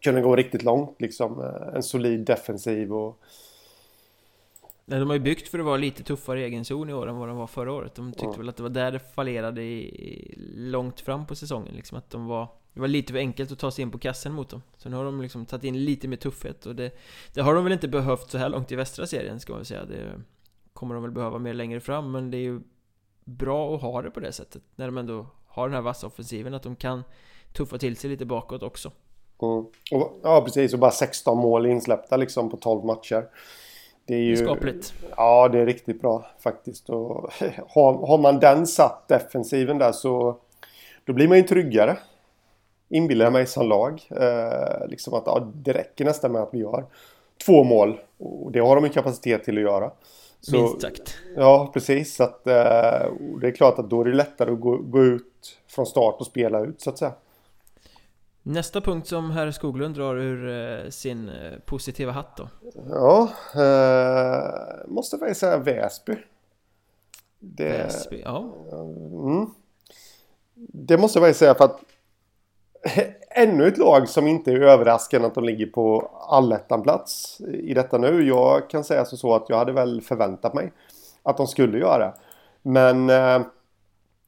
kunna 0.00 0.20
gå 0.20 0.36
riktigt 0.36 0.62
långt 0.62 1.00
liksom. 1.00 1.40
Eh, 1.40 1.74
en 1.74 1.82
solid 1.82 2.20
defensiv 2.20 2.92
och 2.92 3.18
Nej, 4.86 4.98
de 4.98 5.08
har 5.08 5.16
ju 5.16 5.22
byggt 5.22 5.48
för 5.48 5.58
att 5.58 5.64
vara 5.64 5.76
lite 5.76 6.02
tuffare 6.02 6.40
i 6.40 6.44
egen 6.44 6.64
zon 6.64 6.90
i 6.90 6.94
år 6.94 7.08
än 7.08 7.16
vad 7.16 7.28
de 7.28 7.36
var 7.36 7.46
förra 7.46 7.72
året. 7.72 7.94
De 7.94 8.12
tyckte 8.12 8.26
ja. 8.26 8.36
väl 8.36 8.48
att 8.48 8.56
det 8.56 8.62
var 8.62 8.70
där 8.70 8.92
det 8.92 8.98
fallerade 9.14 9.62
i, 9.62 10.34
långt 10.56 11.00
fram 11.00 11.26
på 11.26 11.34
säsongen. 11.34 11.74
Liksom 11.74 11.98
att 11.98 12.10
de 12.10 12.26
var, 12.26 12.48
det 12.72 12.80
var 12.80 12.88
lite 12.88 13.12
för 13.12 13.18
enkelt 13.18 13.52
att 13.52 13.58
ta 13.58 13.70
sig 13.70 13.82
in 13.82 13.90
på 13.90 13.98
kassen 13.98 14.32
mot 14.32 14.48
dem. 14.48 14.62
Så 14.76 14.88
nu 14.88 14.96
har 14.96 15.04
de 15.04 15.22
liksom 15.22 15.46
tagit 15.46 15.64
in 15.64 15.84
lite 15.84 16.08
mer 16.08 16.16
tuffhet 16.16 16.66
och 16.66 16.76
det, 16.76 16.90
det 17.34 17.40
har 17.40 17.54
de 17.54 17.64
väl 17.64 17.72
inte 17.72 17.88
behövt 17.88 18.30
så 18.30 18.38
här 18.38 18.48
långt 18.48 18.72
i 18.72 18.76
västra 18.76 19.06
serien 19.06 19.40
ska 19.40 19.52
man 19.52 19.58
väl 19.58 19.66
säga. 19.66 19.84
Det 19.84 20.20
kommer 20.72 20.94
de 20.94 21.02
väl 21.02 21.12
behöva 21.12 21.38
mer 21.38 21.54
längre 21.54 21.80
fram, 21.80 22.12
men 22.12 22.30
det 22.30 22.36
är 22.36 22.42
ju 22.42 22.60
bra 23.24 23.74
att 23.74 23.82
ha 23.82 24.02
det 24.02 24.10
på 24.10 24.20
det 24.20 24.32
sättet. 24.32 24.62
När 24.76 24.86
de 24.86 24.98
ändå 24.98 25.26
har 25.48 25.68
den 25.68 25.74
här 25.74 25.82
vassa 25.82 26.06
offensiven, 26.06 26.54
att 26.54 26.62
de 26.62 26.76
kan 26.76 27.02
tuffa 27.52 27.78
till 27.78 27.96
sig 27.96 28.10
lite 28.10 28.24
bakåt 28.24 28.62
också. 28.62 28.92
Mm. 29.42 29.64
Och, 29.92 30.20
ja, 30.22 30.42
precis. 30.44 30.72
Och 30.72 30.78
bara 30.78 30.90
16 30.90 31.38
mål 31.38 31.66
insläppta 31.66 32.16
liksom 32.16 32.50
på 32.50 32.56
12 32.56 32.84
matcher. 32.84 33.26
Det 34.06 34.14
är 34.14 34.20
ju... 34.20 34.36
Skapligt. 34.36 34.94
Ja, 35.16 35.48
det 35.48 35.58
är 35.58 35.66
riktigt 35.66 36.00
bra 36.00 36.26
faktiskt. 36.38 36.90
Och 36.90 37.32
har, 37.68 38.06
har 38.06 38.18
man 38.18 38.40
den 38.40 38.66
satt 38.66 39.08
defensiven 39.08 39.78
där 39.78 39.92
så 39.92 40.36
då 41.04 41.12
blir 41.12 41.28
man 41.28 41.36
ju 41.36 41.42
tryggare. 41.42 41.98
Inbillar 42.88 43.26
jag 43.26 43.32
mig 43.32 43.46
som 43.46 43.68
lag. 43.68 44.02
Eh, 44.10 44.88
liksom 44.88 45.14
att 45.14 45.22
ja, 45.26 45.52
det 45.54 45.72
räcker 45.72 46.04
nästan 46.04 46.32
med 46.32 46.42
att 46.42 46.54
vi 46.54 46.58
gör 46.58 46.84
två 47.46 47.64
mål. 47.64 48.00
Och 48.18 48.52
det 48.52 48.58
har 48.60 48.74
de 48.74 48.84
ju 48.84 48.90
kapacitet 48.90 49.44
till 49.44 49.56
att 49.56 49.62
göra. 49.62 49.90
Så, 50.44 50.56
Minst 50.56 50.80
sagt. 50.80 51.14
Ja, 51.36 51.70
precis. 51.74 52.16
Så 52.16 52.24
att, 52.24 52.46
eh, 52.46 53.12
det 53.40 53.46
är 53.46 53.54
klart 53.54 53.78
att 53.78 53.90
då 53.90 54.00
är 54.00 54.04
det 54.04 54.14
lättare 54.14 54.52
att 54.52 54.60
gå, 54.60 54.76
gå 54.76 55.04
ut 55.04 55.58
från 55.66 55.86
start 55.86 56.16
och 56.18 56.26
spela 56.26 56.60
ut 56.60 56.80
så 56.80 56.90
att 56.90 56.98
säga. 56.98 57.12
Nästa 58.42 58.80
punkt 58.80 59.08
som 59.08 59.30
herr 59.30 59.50
Skoglund 59.50 59.94
drar 59.94 60.16
ur 60.16 60.48
eh, 60.84 60.90
sin 60.90 61.28
eh, 61.28 61.58
positiva 61.64 62.12
hatt 62.12 62.36
då? 62.36 62.48
Ja, 62.90 63.28
eh, 63.54 64.88
måste 64.88 65.18
faktiskt 65.18 65.40
säga 65.40 65.58
Väsby. 65.58 66.16
Det, 67.38 67.68
Väsby, 67.68 68.22
ja. 68.24 68.54
Mm, 68.72 69.46
det 70.54 70.98
måste 70.98 71.18
jag 71.18 71.26
faktiskt 71.26 71.38
säga 71.38 71.54
för 71.54 71.64
att 71.64 71.80
ännu 73.34 73.68
ett 73.68 73.78
lag 73.78 74.08
som 74.08 74.26
inte 74.26 74.52
är 74.52 74.60
överraskande 74.60 75.26
att 75.26 75.34
de 75.34 75.44
ligger 75.44 75.66
på 75.66 76.10
allettan-plats 76.28 77.40
i 77.40 77.74
detta 77.74 77.98
nu. 77.98 78.28
Jag 78.28 78.70
kan 78.70 78.84
säga 78.84 79.04
så 79.04 79.34
att 79.34 79.48
jag 79.48 79.56
hade 79.56 79.72
väl 79.72 80.00
förväntat 80.00 80.54
mig 80.54 80.72
att 81.22 81.36
de 81.36 81.46
skulle 81.46 81.78
göra 81.78 81.98
det. 81.98 82.14
Men 82.62 83.10
eh, 83.10 83.40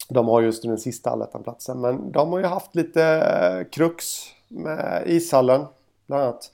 de 0.09 0.29
har 0.29 0.43
just 0.43 0.63
den 0.63 0.79
sista 0.79 1.11
allettan-platsen. 1.11 1.81
Men 1.81 2.13
de 2.13 2.33
har 2.33 2.39
ju 2.39 2.45
haft 2.45 2.75
lite 2.75 3.05
eh, 3.05 3.71
krux 3.71 4.05
med 4.49 5.03
ishallen 5.07 5.65
bland 6.07 6.23
annat. 6.23 6.51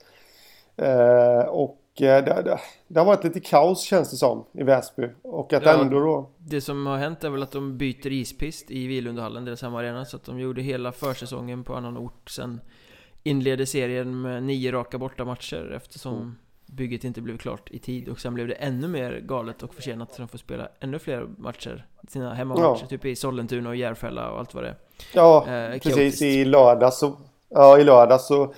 Eh, 0.77 1.47
och 1.49 1.77
det, 1.97 2.21
det, 2.21 2.59
det, 2.87 2.99
har 2.99 3.05
varit 3.05 3.23
lite 3.23 3.39
kaos 3.39 3.81
känns 3.81 4.11
det 4.11 4.17
som 4.17 4.45
i 4.51 4.63
Väsby. 4.63 5.09
Och 5.21 5.53
att 5.53 5.65
ja, 5.65 5.81
ändå 5.81 5.99
då... 5.99 6.29
Det 6.37 6.61
som 6.61 6.85
har 6.85 6.97
hänt 6.97 7.23
är 7.23 7.29
väl 7.29 7.43
att 7.43 7.51
de 7.51 7.77
byter 7.77 8.11
ispist 8.11 8.71
i 8.71 8.87
Vilundahallen, 8.87 9.45
deras 9.45 9.61
hemmaarena. 9.61 10.05
Så 10.05 10.17
att 10.17 10.23
de 10.23 10.39
gjorde 10.39 10.61
hela 10.61 10.91
försäsongen 10.91 11.63
på 11.63 11.75
annan 11.75 11.97
ort. 11.97 12.29
Sen 12.29 12.61
inledde 13.23 13.65
serien 13.65 14.21
med 14.21 14.43
nio 14.43 14.71
raka 14.71 14.97
bortamatcher 14.97 15.73
eftersom 15.75 16.13
mm 16.13 16.35
bygget 16.73 17.03
inte 17.03 17.21
blev 17.21 17.37
klart 17.37 17.69
i 17.71 17.79
tid 17.79 18.09
och 18.09 18.19
sen 18.19 18.33
blev 18.33 18.47
det 18.47 18.53
ännu 18.53 18.87
mer 18.87 19.19
galet 19.19 19.63
och 19.63 19.73
försenat 19.73 20.13
så 20.13 20.21
de 20.21 20.27
får 20.27 20.37
spela 20.37 20.67
ännu 20.79 20.99
fler 20.99 21.27
matcher 21.37 21.85
Sina 22.07 22.33
hemmamatcher, 22.33 22.81
ja. 22.81 22.87
typ 22.87 23.05
i 23.05 23.15
Sollentuna 23.15 23.69
och 23.69 23.75
Järfälla 23.75 24.31
och 24.31 24.39
allt 24.39 24.53
vad 24.53 24.63
det 24.63 24.69
är 24.69 24.75
Ja, 25.13 25.47
eh, 25.47 25.79
precis 25.79 26.21
i 26.21 26.45
lördag 26.45 26.93
så 26.93 27.17
Ja, 27.49 27.79
i 27.79 27.83
lördag 27.83 28.21
så 28.21 28.53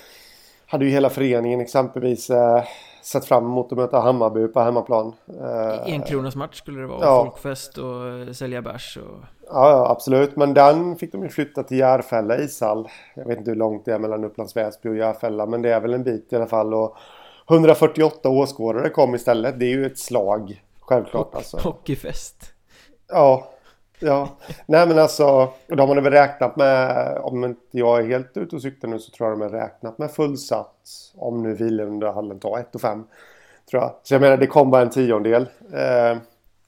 Hade 0.66 0.86
ju 0.86 0.92
hela 0.92 1.10
föreningen 1.10 1.62
exempelvis 1.62 2.30
eh, 2.30 2.64
Sett 3.06 3.26
fram 3.26 3.46
emot 3.46 3.72
att 3.72 3.78
möta 3.78 4.00
Hammarby 4.00 4.48
på 4.48 4.60
hemmaplan 4.60 5.14
eh, 5.28 5.94
En 5.94 6.02
kronas 6.02 6.36
match 6.36 6.58
skulle 6.58 6.82
det 6.82 6.88
vara, 6.88 7.06
ja. 7.06 7.24
folkfest 7.24 7.78
och 7.78 8.08
eh, 8.08 8.32
sälja 8.32 8.62
bärs 8.62 8.98
och... 8.98 9.20
Ja, 9.48 9.70
ja, 9.70 9.90
absolut. 9.90 10.36
Men 10.36 10.54
den 10.54 10.96
fick 10.96 11.12
de 11.12 11.24
ju 11.24 11.30
flytta 11.30 11.64
till 11.64 11.78
Järfälla 11.78 12.38
ishall. 12.38 12.88
Jag 13.16 13.28
vet 13.28 13.38
inte 13.38 13.52
hur 13.52 13.58
långt 13.58 13.86
det 13.86 13.94
är 13.94 14.00
mellan 14.00 14.24
Upplands 14.24 14.56
Väsby 14.56 14.90
och 14.90 14.96
Järfälla. 14.96 15.46
Men 15.46 15.62
det 15.62 15.74
är 15.74 15.80
väl 15.80 15.94
en 15.94 16.04
bit 16.04 16.34
i 16.34 16.36
alla 16.36 16.48
fall. 16.48 16.74
Och 16.74 16.98
148 17.50 18.30
åskådare 18.30 18.90
kom 18.90 19.16
istället. 19.16 19.60
Det 19.60 19.66
är 19.66 19.70
ju 19.70 19.86
ett 19.86 20.00
slag. 20.00 20.64
Självklart 20.80 21.36
alltså. 21.36 21.58
Hockeyfest. 21.58 22.54
Ja. 23.08 23.48
Ja. 24.00 24.30
Nej 24.66 24.88
men 24.88 25.00
alltså. 25.00 25.54
De 25.68 25.80
har 25.90 26.02
väl 26.02 26.14
räknat 26.14 26.56
med. 26.56 27.18
Om 27.18 27.44
inte 27.44 27.62
jag 27.72 28.00
är 28.00 28.08
helt 28.08 28.38
ute 28.38 28.56
och 28.56 28.62
cyklar 28.62 28.90
nu 28.90 29.00
så 29.00 29.12
tror 29.12 29.30
jag 29.30 29.40
de 29.40 29.42
har 29.42 29.62
räknat 29.62 29.98
med 29.98 30.12
fullsatt. 30.12 30.76
Om 31.16 31.44
nu 31.44 31.54
Vilundahallen 31.54 32.40
tar 32.40 32.60
1 32.60 32.76
och 32.76 32.82
5. 32.82 33.04
Tror 33.70 33.82
jag. 33.82 33.92
Så 34.04 34.14
jag 34.14 34.22
menar 34.22 34.38
det 34.38 34.48
kom 34.48 34.72
bara 34.72 34.82
en 34.82 34.90
tiondel. 34.90 35.48
Eh, 35.74 36.18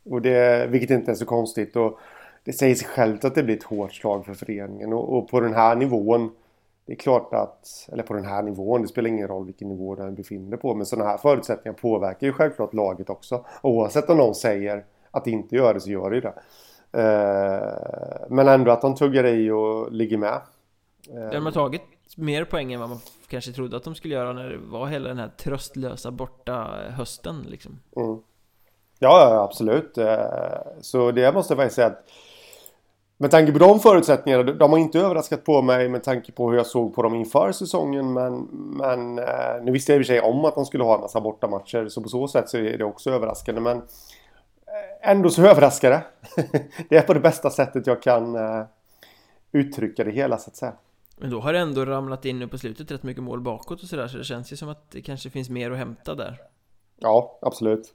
och 0.09 0.21
det, 0.21 0.67
vilket 0.67 0.89
inte 0.89 1.11
är 1.11 1.15
så 1.15 1.25
konstigt. 1.25 1.75
Och 1.75 1.99
det 2.43 2.53
säger 2.53 2.75
sig 2.75 2.87
självt 2.87 3.25
att 3.25 3.35
det 3.35 3.43
blir 3.43 3.57
ett 3.57 3.63
hårt 3.63 3.93
slag 3.93 4.25
för 4.25 4.33
föreningen. 4.33 4.93
Och, 4.93 5.17
och 5.17 5.29
på 5.29 5.39
den 5.39 5.53
här 5.53 5.75
nivån 5.75 6.31
det 6.87 6.93
är 6.93 6.97
klart 6.97 7.33
att, 7.33 7.89
eller 7.91 8.03
på 8.03 8.13
den 8.13 8.25
här 8.25 8.43
nivån, 8.43 8.81
det 8.81 8.87
spelar 8.87 9.09
ingen 9.09 9.27
roll 9.27 9.45
vilken 9.45 9.69
nivå 9.69 9.95
den 9.95 10.15
befinner 10.15 10.57
på. 10.57 10.73
Men 10.73 10.85
sådana 10.85 11.09
här 11.09 11.17
förutsättningar 11.17 11.77
påverkar 11.77 12.27
ju 12.27 12.33
självklart 12.33 12.73
laget 12.73 13.09
också. 13.09 13.45
Oavsett 13.61 14.09
om 14.09 14.17
någon 14.17 14.35
säger 14.35 14.85
att 15.11 15.25
det 15.25 15.31
inte 15.31 15.55
gör 15.55 15.73
det 15.73 15.79
så 15.79 15.89
gör 15.89 16.09
det 16.09 16.15
ju 16.15 16.21
det. 16.21 16.33
Eh, 16.97 18.27
men 18.29 18.47
ändå 18.47 18.71
att 18.71 18.81
de 18.81 18.95
tuggar 18.95 19.27
i 19.27 19.51
och 19.51 19.91
ligger 19.91 20.17
med. 20.17 20.41
De 21.31 21.45
har 21.45 21.51
tagit 21.51 21.81
mer 22.17 22.45
poäng 22.45 22.73
än 22.73 22.79
vad 22.79 22.89
man 22.89 22.99
kanske 23.27 23.51
trodde 23.51 23.77
att 23.77 23.83
de 23.83 23.95
skulle 23.95 24.13
göra 24.13 24.33
när 24.33 24.49
det 24.49 24.57
var 24.57 24.87
hela 24.87 25.07
den 25.07 25.17
här 25.17 25.31
tröstlösa 25.37 26.11
borta 26.11 26.67
hösten 26.89 27.45
liksom. 27.49 27.79
Mm. 27.95 28.19
Ja, 28.99 29.43
absolut. 29.49 29.97
Eh, 29.97 30.17
så 30.81 31.11
det 31.11 31.33
måste 31.33 31.53
jag 31.53 31.57
faktiskt 31.57 31.75
säga 31.75 31.87
att 31.87 32.09
med 33.17 33.31
tanke 33.31 33.51
på 33.51 33.59
de 33.59 33.79
förutsättningarna, 33.79 34.43
de 34.43 34.71
har 34.71 34.79
inte 34.79 34.99
överraskat 34.99 35.43
på 35.43 35.61
mig 35.61 35.89
med 35.89 36.03
tanke 36.03 36.31
på 36.31 36.49
hur 36.49 36.57
jag 36.57 36.65
såg 36.65 36.95
på 36.95 37.03
dem 37.03 37.15
inför 37.15 37.51
säsongen. 37.51 38.13
Men, 38.13 38.39
men 38.51 39.19
eh, 39.19 39.63
nu 39.63 39.71
visste 39.71 39.91
jag 39.91 39.99
i 39.99 40.03
och 40.03 40.05
för 40.05 40.13
sig 40.13 40.21
om 40.21 40.45
att 40.45 40.55
de 40.55 40.65
skulle 40.65 40.83
ha 40.83 40.95
en 40.95 41.01
massa 41.01 41.21
bortamatcher. 41.21 41.87
Så 41.89 42.01
på 42.01 42.09
så 42.09 42.27
sätt 42.27 42.49
så 42.49 42.57
är 42.57 42.77
det 42.77 42.83
också 42.83 43.11
överraskande. 43.11 43.61
Men 43.61 43.81
ändå 45.01 45.29
så 45.29 45.45
överraskar 45.45 45.89
det. 45.89 46.03
det 46.89 46.95
är 46.95 47.01
på 47.01 47.13
det 47.13 47.19
bästa 47.19 47.49
sättet 47.49 47.87
jag 47.87 48.01
kan 48.01 48.35
eh, 48.35 48.65
uttrycka 49.51 50.03
det 50.03 50.11
hela 50.11 50.37
så 50.37 50.49
att 50.49 50.55
säga. 50.55 50.73
Men 51.17 51.29
då 51.29 51.39
har 51.39 51.53
det 51.53 51.59
ändå 51.59 51.85
ramlat 51.85 52.25
in 52.25 52.39
nu 52.39 52.47
på 52.47 52.57
slutet 52.57 52.91
rätt 52.91 53.03
mycket 53.03 53.23
mål 53.23 53.41
bakåt 53.41 53.83
och 53.83 53.89
sådär. 53.89 54.07
Så 54.07 54.17
det 54.17 54.23
känns 54.23 54.51
ju 54.51 54.55
som 54.55 54.69
att 54.69 54.91
det 54.91 55.01
kanske 55.01 55.29
finns 55.29 55.49
mer 55.49 55.71
att 55.71 55.77
hämta 55.77 56.15
där. 56.15 56.41
Ja, 56.99 57.39
absolut. 57.41 57.93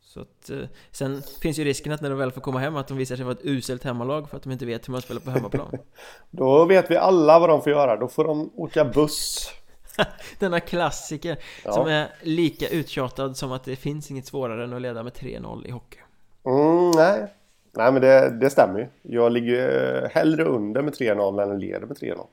Så 0.00 0.20
att, 0.20 0.50
eh, 0.50 0.58
sen 0.90 1.22
finns 1.40 1.58
ju 1.58 1.64
risken 1.64 1.92
att 1.92 2.00
när 2.00 2.10
de 2.10 2.18
väl 2.18 2.32
får 2.32 2.40
komma 2.40 2.58
hem 2.58 2.76
att 2.76 2.88
de 2.88 2.96
visar 2.96 3.16
sig 3.16 3.24
vara 3.24 3.34
ett 3.34 3.44
uselt 3.44 3.84
hemmalag 3.84 4.28
för 4.28 4.36
att 4.36 4.42
de 4.42 4.52
inte 4.52 4.66
vet 4.66 4.88
hur 4.88 4.92
man 4.92 5.02
spelar 5.02 5.20
på 5.20 5.30
hemmaplan. 5.30 5.78
Då 6.30 6.64
vet 6.64 6.90
vi 6.90 6.96
alla 6.96 7.38
vad 7.38 7.48
de 7.48 7.62
får 7.62 7.72
göra, 7.72 7.96
då 7.96 8.08
får 8.08 8.24
de 8.24 8.50
åka 8.56 8.84
buss. 8.84 9.50
Denna 10.38 10.60
klassiker 10.60 11.36
ja. 11.64 11.72
som 11.72 11.86
är 11.86 12.08
lika 12.22 12.68
uttjatad 12.68 13.36
som 13.36 13.52
att 13.52 13.64
det 13.64 13.76
finns 13.76 14.10
inget 14.10 14.26
svårare 14.26 14.64
än 14.64 14.72
att 14.72 14.82
leda 14.82 15.02
med 15.02 15.12
3-0 15.12 15.66
i 15.66 15.70
hockey. 15.70 15.98
Mm, 16.44 16.90
nej. 16.90 17.34
nej, 17.72 17.92
men 17.92 18.02
det, 18.02 18.30
det 18.40 18.50
stämmer 18.50 18.78
ju. 18.78 18.86
Jag 19.02 19.32
ligger 19.32 20.10
hellre 20.12 20.44
under 20.44 20.82
med 20.82 20.94
3-0 20.94 21.42
än 21.42 21.58
leder 21.58 21.86
med 21.86 21.96
3-0. 21.96 22.26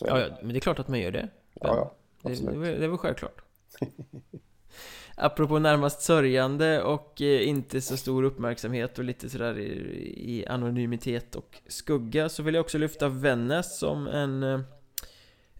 Ja, 0.00 0.20
ja, 0.20 0.26
men 0.42 0.48
det 0.48 0.58
är 0.58 0.60
klart 0.60 0.78
att 0.78 0.88
man 0.88 1.00
gör 1.00 1.10
det. 1.10 1.28
Ja, 1.54 1.76
ja, 1.76 1.92
absolut. 2.30 2.62
Det, 2.62 2.74
det 2.78 2.84
är 2.84 2.88
väl 2.88 2.98
självklart. 2.98 3.42
Apropå 5.22 5.58
närmast 5.58 6.02
sörjande 6.02 6.82
och 6.82 7.22
eh, 7.22 7.48
inte 7.48 7.80
så 7.80 7.96
stor 7.96 8.22
uppmärksamhet 8.22 8.98
och 8.98 9.04
lite 9.04 9.30
sådär 9.30 9.58
i, 9.58 9.70
i 10.38 10.46
anonymitet 10.46 11.36
och 11.36 11.58
skugga 11.66 12.28
så 12.28 12.42
vill 12.42 12.54
jag 12.54 12.62
också 12.62 12.78
lyfta 12.78 13.08
Vännäs 13.08 13.78
som 13.78 14.06
en 14.06 14.42
eh, 14.42 14.60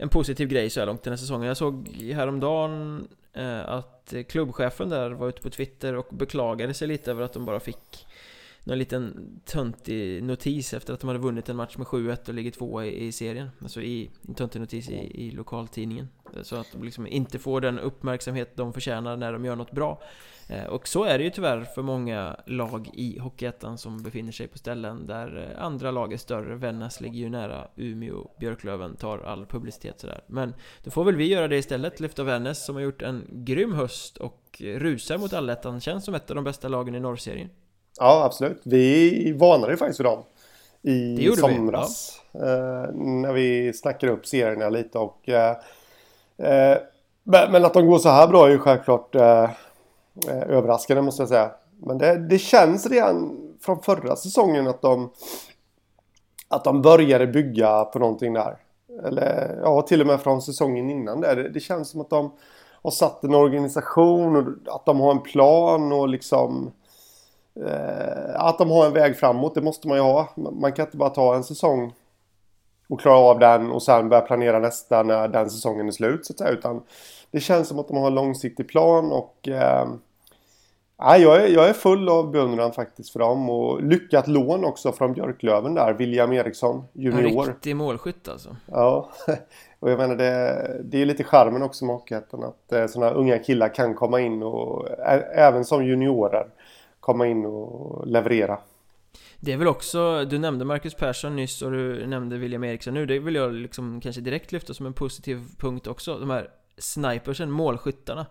en 0.01 0.09
positiv 0.09 0.49
grej 0.49 0.71
så 0.71 0.81
här 0.81 0.87
långt 0.87 1.03
den 1.03 1.13
här 1.13 1.19
säsongen. 1.19 1.49
Jag 1.49 1.57
såg 1.57 1.89
häromdagen 1.89 3.09
eh, 3.33 3.69
att 3.69 4.15
klubbchefen 4.29 4.89
där 4.89 5.11
var 5.11 5.29
ute 5.29 5.43
på 5.43 5.51
Twitter 5.51 5.97
och 5.97 6.07
beklagade 6.11 6.75
sig 6.75 6.89
lite 6.89 7.11
över 7.11 7.23
att 7.23 7.33
de 7.33 7.45
bara 7.45 7.61
fick 7.61 8.07
någon 8.65 8.79
liten 8.79 9.41
töntig 9.45 10.23
notis 10.23 10.75
efter 10.75 10.95
att 10.95 11.01
de 11.01 11.07
hade 11.07 11.19
vunnit 11.21 11.49
en 11.49 11.57
match 11.57 11.77
med 11.77 11.87
7-1 11.87 12.29
och 12.29 12.35
ligger 12.35 12.51
tvåa 12.51 12.87
i, 12.87 13.07
i 13.07 13.13
serien. 13.13 13.49
Alltså 13.63 13.83
i, 13.83 14.11
en 14.29 14.35
töntig 14.35 14.61
notis 14.61 14.89
i, 14.89 15.27
i 15.27 15.31
lokaltidningen. 15.31 16.09
Så 16.43 16.57
att 16.57 16.73
de 16.73 16.85
liksom 16.85 17.07
inte 17.07 17.39
får 17.39 17.61
den 17.61 17.79
uppmärksamhet 17.79 18.57
de 18.57 18.73
förtjänar 18.73 19.17
när 19.17 19.33
de 19.33 19.45
gör 19.45 19.57
något 19.57 19.73
bra. 19.73 20.03
Eh, 20.51 20.65
och 20.65 20.89
så 20.89 21.05
är 21.05 21.19
det 21.19 21.25
ju 21.25 21.31
tyvärr 21.31 21.65
för 21.65 21.83
många 21.83 22.37
lag 22.47 22.91
i 22.93 23.19
Hockeyettan 23.19 23.79
som 23.79 24.03
befinner 24.03 24.33
sig 24.33 24.49
på 24.49 24.59
ställen 24.59 25.07
där 25.07 25.51
eh, 25.57 25.65
andra 25.65 25.91
lag 25.91 26.13
är 26.13 26.17
större. 26.17 26.57
Vännäs 26.57 27.01
ligger 27.01 27.19
ju 27.19 27.29
nära 27.29 27.69
Umeå, 27.77 28.31
Björklöven 28.41 28.97
tar 28.97 29.19
all 29.19 29.47
publicitet 29.47 30.01
sådär. 30.01 30.25
Men 30.27 30.55
då 30.85 30.91
får 30.91 31.05
väl 31.05 31.17
vi 31.17 31.29
göra 31.29 31.49
det 31.49 31.57
istället, 31.57 32.01
lyfta 32.01 32.25
Vännäs 32.25 32.65
som 32.65 32.75
har 32.75 32.83
gjort 32.83 33.03
en 33.03 33.25
grym 33.31 33.73
höst 33.73 34.17
och 34.17 34.63
rusar 34.65 35.19
mot 35.19 35.33
allettan. 35.33 35.81
Känns 35.81 36.05
som 36.05 36.15
ett 36.15 36.31
av 36.31 36.35
de 36.35 36.45
bästa 36.45 36.69
lagen 36.69 36.95
i 36.95 37.01
norrserien. 37.01 37.51
Ja, 38.01 38.25
absolut. 38.25 38.61
Vi 38.65 39.33
varnade 39.33 39.73
ju 39.73 39.77
faktiskt 39.77 39.97
för 39.97 40.05
dem 40.05 40.23
i 40.83 41.33
somras. 41.37 42.21
Vi, 42.33 42.39
ja. 42.41 42.47
eh, 42.47 42.95
när 42.95 43.33
vi 43.33 43.73
snackade 43.73 44.13
upp 44.13 44.27
serierna 44.27 44.69
lite 44.69 44.99
och... 44.99 45.29
Eh, 45.29 45.57
eh, 46.39 46.79
men 47.25 47.65
att 47.65 47.75
de 47.75 47.87
går 47.87 47.99
så 47.99 48.09
här 48.09 48.29
bra 48.29 48.47
är 48.47 48.51
ju 48.51 48.59
självklart 48.59 49.15
överraskande 50.27 51.03
måste 51.03 51.23
jag 51.23 51.29
säga. 51.29 51.51
Men 51.79 51.99
det, 51.99 52.19
det 52.29 52.39
känns 52.39 52.87
redan 52.87 53.37
från 53.61 53.83
förra 53.83 54.17
säsongen 54.17 54.67
att 54.67 54.83
de... 54.83 55.11
Att 56.49 56.65
de 56.65 56.83
började 56.83 57.27
bygga 57.27 57.85
på 57.85 57.99
någonting 57.99 58.33
där. 58.33 58.57
Eller 59.05 59.61
ja, 59.63 59.83
till 59.83 60.01
och 60.01 60.07
med 60.07 60.21
från 60.21 60.43
säsongen 60.43 60.91
innan 60.91 61.21
där. 61.21 61.37
Det, 61.37 61.49
det 61.49 61.61
känns 61.61 61.91
som 61.91 62.01
att 62.01 62.11
de 62.11 62.33
har 62.83 62.91
satt 62.91 63.25
en 63.25 63.35
organisation 63.35 64.37
och 64.37 64.75
att 64.75 64.87
de 64.87 65.01
har 65.01 65.11
en 65.11 65.23
plan 65.23 65.93
och 65.93 66.09
liksom 66.09 66.73
att 68.35 68.59
de 68.59 68.71
har 68.71 68.87
en 68.87 68.93
väg 68.93 69.17
framåt, 69.17 69.55
det 69.55 69.63
måste 69.63 69.89
man 69.89 69.97
ju 69.97 70.03
ha. 70.03 70.29
Man 70.37 70.73
kan 70.73 70.87
inte 70.87 70.97
bara 70.97 71.11
ta 71.11 71.35
en 71.35 71.45
säsong 71.45 71.93
och 72.89 73.01
klara 73.01 73.19
av 73.19 73.39
den 73.39 73.71
och 73.71 73.83
sen 73.83 74.09
börja 74.09 74.23
planera 74.23 74.59
nästa 74.59 75.03
när 75.03 75.29
den 75.29 75.51
säsongen 75.51 75.89
är 75.89 75.93
slut 75.93 76.27
så 76.27 76.33
att 76.33 76.39
säga. 76.39 76.51
Utan 76.51 76.83
det 77.31 77.41
känns 77.41 77.69
som 77.69 77.79
att 77.79 77.89
de 77.89 77.97
har 77.97 78.07
en 78.07 78.15
långsiktig 78.15 78.69
plan 78.69 79.13
och 79.13 79.49
eh, 79.49 79.89
jag, 80.99 81.43
är, 81.43 81.49
jag 81.49 81.69
är 81.69 81.73
full 81.73 82.09
av 82.09 82.31
beundran 82.31 82.73
faktiskt 82.73 83.11
för 83.11 83.19
dem 83.19 83.51
och 83.51 83.83
lyckat 83.83 84.29
lån 84.29 84.65
också 84.65 84.93
från 84.93 85.13
Björklöven 85.13 85.75
där, 85.75 85.93
William 85.93 86.33
Eriksson 86.33 86.85
junior. 86.93 87.43
En 87.43 87.53
riktig 87.53 87.77
målskytt 87.77 88.29
alltså. 88.29 88.57
Ja, 88.67 89.11
och 89.81 89.91
jag 89.91 89.99
menar 89.99 90.17
det, 90.17 90.81
det 90.85 91.03
är 91.03 91.07
lite 91.07 91.25
charmen 91.25 91.63
också 91.63 91.85
med 91.85 91.95
Hockeyettan 91.95 92.45
att 92.45 92.73
eh, 92.73 92.87
sådana 92.87 93.13
unga 93.13 93.39
killar 93.39 93.75
kan 93.75 93.95
komma 93.95 94.21
in 94.21 94.43
och 94.43 94.89
även 95.35 95.65
som 95.65 95.85
juniorer 95.85 96.47
komma 97.13 97.27
in 97.27 97.47
och 97.47 98.07
leverera. 98.07 98.59
Det 99.41 99.53
är 99.53 99.57
väl 99.57 99.69
också, 99.69 100.25
du 100.25 100.39
nämnde 100.39 100.65
Marcus 100.65 100.95
Persson 100.95 101.37
nyss 101.37 101.63
och 101.63 101.71
du 101.71 102.07
nämnde 102.07 102.39
William 102.39 102.65
Eriksson 102.65 102.95
nu. 102.95 103.07
Det 103.07 103.19
vill 103.19 103.35
jag 103.35 103.53
liksom 103.53 104.01
kanske 104.01 104.21
direkt 104.21 104.53
lyfta 104.53 104.75
som 104.75 104.87
en 104.87 104.93
positiv 104.93 105.41
punkt 105.59 105.87
också. 105.87 106.19
De 106.19 106.31
här 106.31 106.51
snipersen, 106.79 107.51
målskyttarna. 107.51 108.27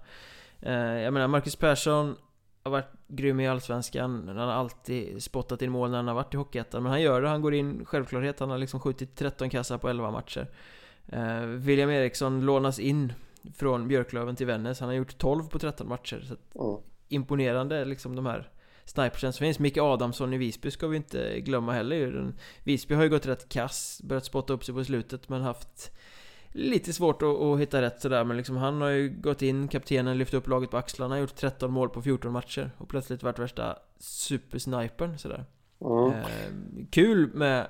Eh, 0.61 0.73
Jag 0.73 1.13
menar 1.13 1.27
Marcus 1.27 1.55
Persson 1.55 2.15
har 2.63 2.71
varit 2.71 2.91
grym 3.07 3.39
i 3.39 3.47
Allsvenskan. 3.47 4.27
Han 4.27 4.37
har 4.37 4.53
alltid 4.53 5.23
spottat 5.23 5.61
in 5.61 5.71
mål 5.71 5.89
när 5.89 5.97
han 5.97 6.07
har 6.07 6.15
varit 6.15 6.33
i 6.33 6.37
Hockeyettan. 6.37 6.83
Men 6.83 6.91
han 6.91 7.01
gör 7.01 7.21
det, 7.21 7.29
han 7.29 7.41
går 7.41 7.53
in 7.53 7.85
självklarhet 7.85 8.39
Han 8.39 8.49
har 8.49 8.57
liksom 8.57 8.79
skjutit 8.79 9.15
13 9.15 9.49
kassar 9.49 9.77
på 9.77 9.89
11 9.89 10.11
matcher. 10.11 10.47
Eh, 11.07 11.41
William 11.41 11.89
Eriksson 11.89 12.45
lånas 12.45 12.79
in 12.79 13.13
från 13.55 13.87
Björklöven 13.87 14.35
till 14.35 14.47
Vännäs. 14.47 14.79
Han 14.79 14.89
har 14.89 14.95
gjort 14.95 15.17
12 15.17 15.43
på 15.43 15.59
13 15.59 15.87
matcher. 15.87 16.25
Så 16.27 16.69
mm. 16.69 16.81
Imponerande 17.07 17.85
liksom 17.85 18.15
de 18.15 18.25
här 18.25 18.49
snipersen 18.89 19.33
som 19.33 19.43
finns. 19.43 19.59
Micke 19.59 19.77
Adamsson 19.77 20.33
i 20.33 20.37
Visby 20.37 20.71
ska 20.71 20.87
vi 20.87 20.97
inte 20.97 21.39
glömma 21.39 21.73
heller. 21.73 22.33
Visby 22.63 22.95
har 22.95 23.03
ju 23.03 23.09
gått 23.09 23.25
rätt 23.25 23.49
kass, 23.49 24.01
börjat 24.03 24.25
spotta 24.25 24.53
upp 24.53 24.65
sig 24.65 24.75
på 24.75 24.83
slutet 24.83 25.29
men 25.29 25.41
haft 25.41 25.91
Lite 26.51 26.93
svårt 26.93 27.21
att, 27.21 27.29
att 27.29 27.59
hitta 27.59 27.81
rätt 27.81 28.01
sådär. 28.01 28.23
Men 28.23 28.37
liksom 28.37 28.57
han 28.57 28.81
har 28.81 28.89
ju 28.89 29.09
gått 29.09 29.41
in, 29.41 29.67
kaptenen 29.67 30.17
lyft 30.17 30.33
upp 30.33 30.47
laget 30.47 30.71
på 30.71 30.77
axlarna, 30.77 31.19
gjort 31.19 31.35
13 31.35 31.71
mål 31.71 31.89
på 31.89 32.01
14 32.01 32.31
matcher 32.31 32.71
och 32.77 32.89
plötsligt 32.89 33.23
varit 33.23 33.39
värsta 33.39 33.77
supersnipern 33.99 35.17
sådär. 35.17 35.45
Mm. 35.81 36.19
eh, 36.19 36.85
Kul 36.89 37.33
med 37.33 37.67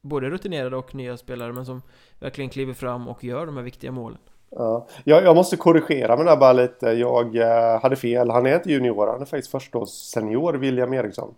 både 0.00 0.30
rutinerade 0.30 0.76
och 0.76 0.94
nya 0.94 1.16
spelare 1.16 1.52
men 1.52 1.66
som 1.66 1.82
verkligen 2.18 2.50
kliver 2.50 2.74
fram 2.74 3.08
och 3.08 3.24
gör 3.24 3.46
de 3.46 3.56
här 3.56 3.64
viktiga 3.64 3.92
målen 3.92 4.18
Ja. 4.50 4.86
Jag, 5.04 5.24
jag 5.24 5.36
måste 5.36 5.56
korrigera 5.56 6.16
mig 6.16 6.24
där 6.24 6.36
bara 6.36 6.52
lite. 6.52 6.86
Jag 6.86 7.36
eh, 7.36 7.82
hade 7.82 7.96
fel. 7.96 8.30
Han 8.30 8.46
är 8.46 8.54
inte 8.54 8.70
junior. 8.70 9.06
Han 9.06 9.20
är 9.20 9.24
faktiskt 9.24 9.50
förstås 9.50 10.10
senior, 10.14 10.52
William 10.52 10.92
Eriksson. 10.92 11.34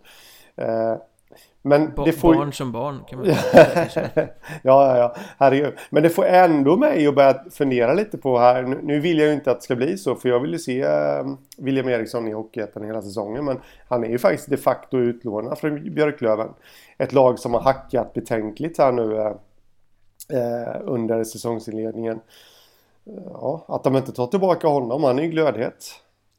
Eh, 0.55 0.95
men 1.65 1.93
ba 1.95 2.05
det 2.05 2.11
får... 2.11 2.35
Barn 2.35 2.53
som 2.53 2.71
barn 2.71 2.99
kan 3.07 3.19
man 3.19 3.35
säga. 3.89 4.09
ja, 4.15 4.27
ja, 4.61 4.97
ja. 4.97 5.15
Herregud. 5.39 5.73
Men 5.89 6.03
det 6.03 6.09
får 6.09 6.25
ändå 6.25 6.77
mig 6.77 7.07
att 7.07 7.15
börja 7.15 7.43
fundera 7.51 7.93
lite 7.93 8.17
på 8.17 8.39
här. 8.39 8.63
Nu, 8.63 8.99
vill 8.99 9.19
jag 9.19 9.27
ju 9.27 9.33
inte 9.33 9.51
att 9.51 9.57
det 9.57 9.63
ska 9.63 9.75
bli 9.75 9.97
så. 9.97 10.15
För 10.15 10.29
jag 10.29 10.39
vill 10.39 10.51
ju 10.51 10.59
se 10.59 10.85
uh, 10.85 11.35
William 11.57 11.89
Eriksson 11.89 12.27
i 12.27 12.31
Hockeyettan 12.31 12.85
hela 12.85 13.01
säsongen. 13.01 13.45
Men 13.45 13.59
han 13.87 14.03
är 14.03 14.09
ju 14.09 14.17
faktiskt 14.17 14.49
de 14.49 14.57
facto 14.57 14.97
utlånad 14.97 15.57
från 15.57 15.93
Björklöven. 15.93 16.49
Ett 16.97 17.13
lag 17.13 17.39
som 17.39 17.53
har 17.53 17.61
hackat 17.61 18.13
betänkligt 18.13 18.77
här 18.77 18.91
nu 18.91 19.13
uh, 19.13 19.31
under 20.81 21.23
säsongsinledningen. 21.23 22.19
Ja, 23.03 23.65
att 23.67 23.83
de 23.83 23.95
inte 23.95 24.11
tar 24.11 24.27
tillbaka 24.27 24.67
honom. 24.67 25.03
Han 25.03 25.19
är 25.19 25.23
ju 25.23 25.29
glödhet. 25.29 25.85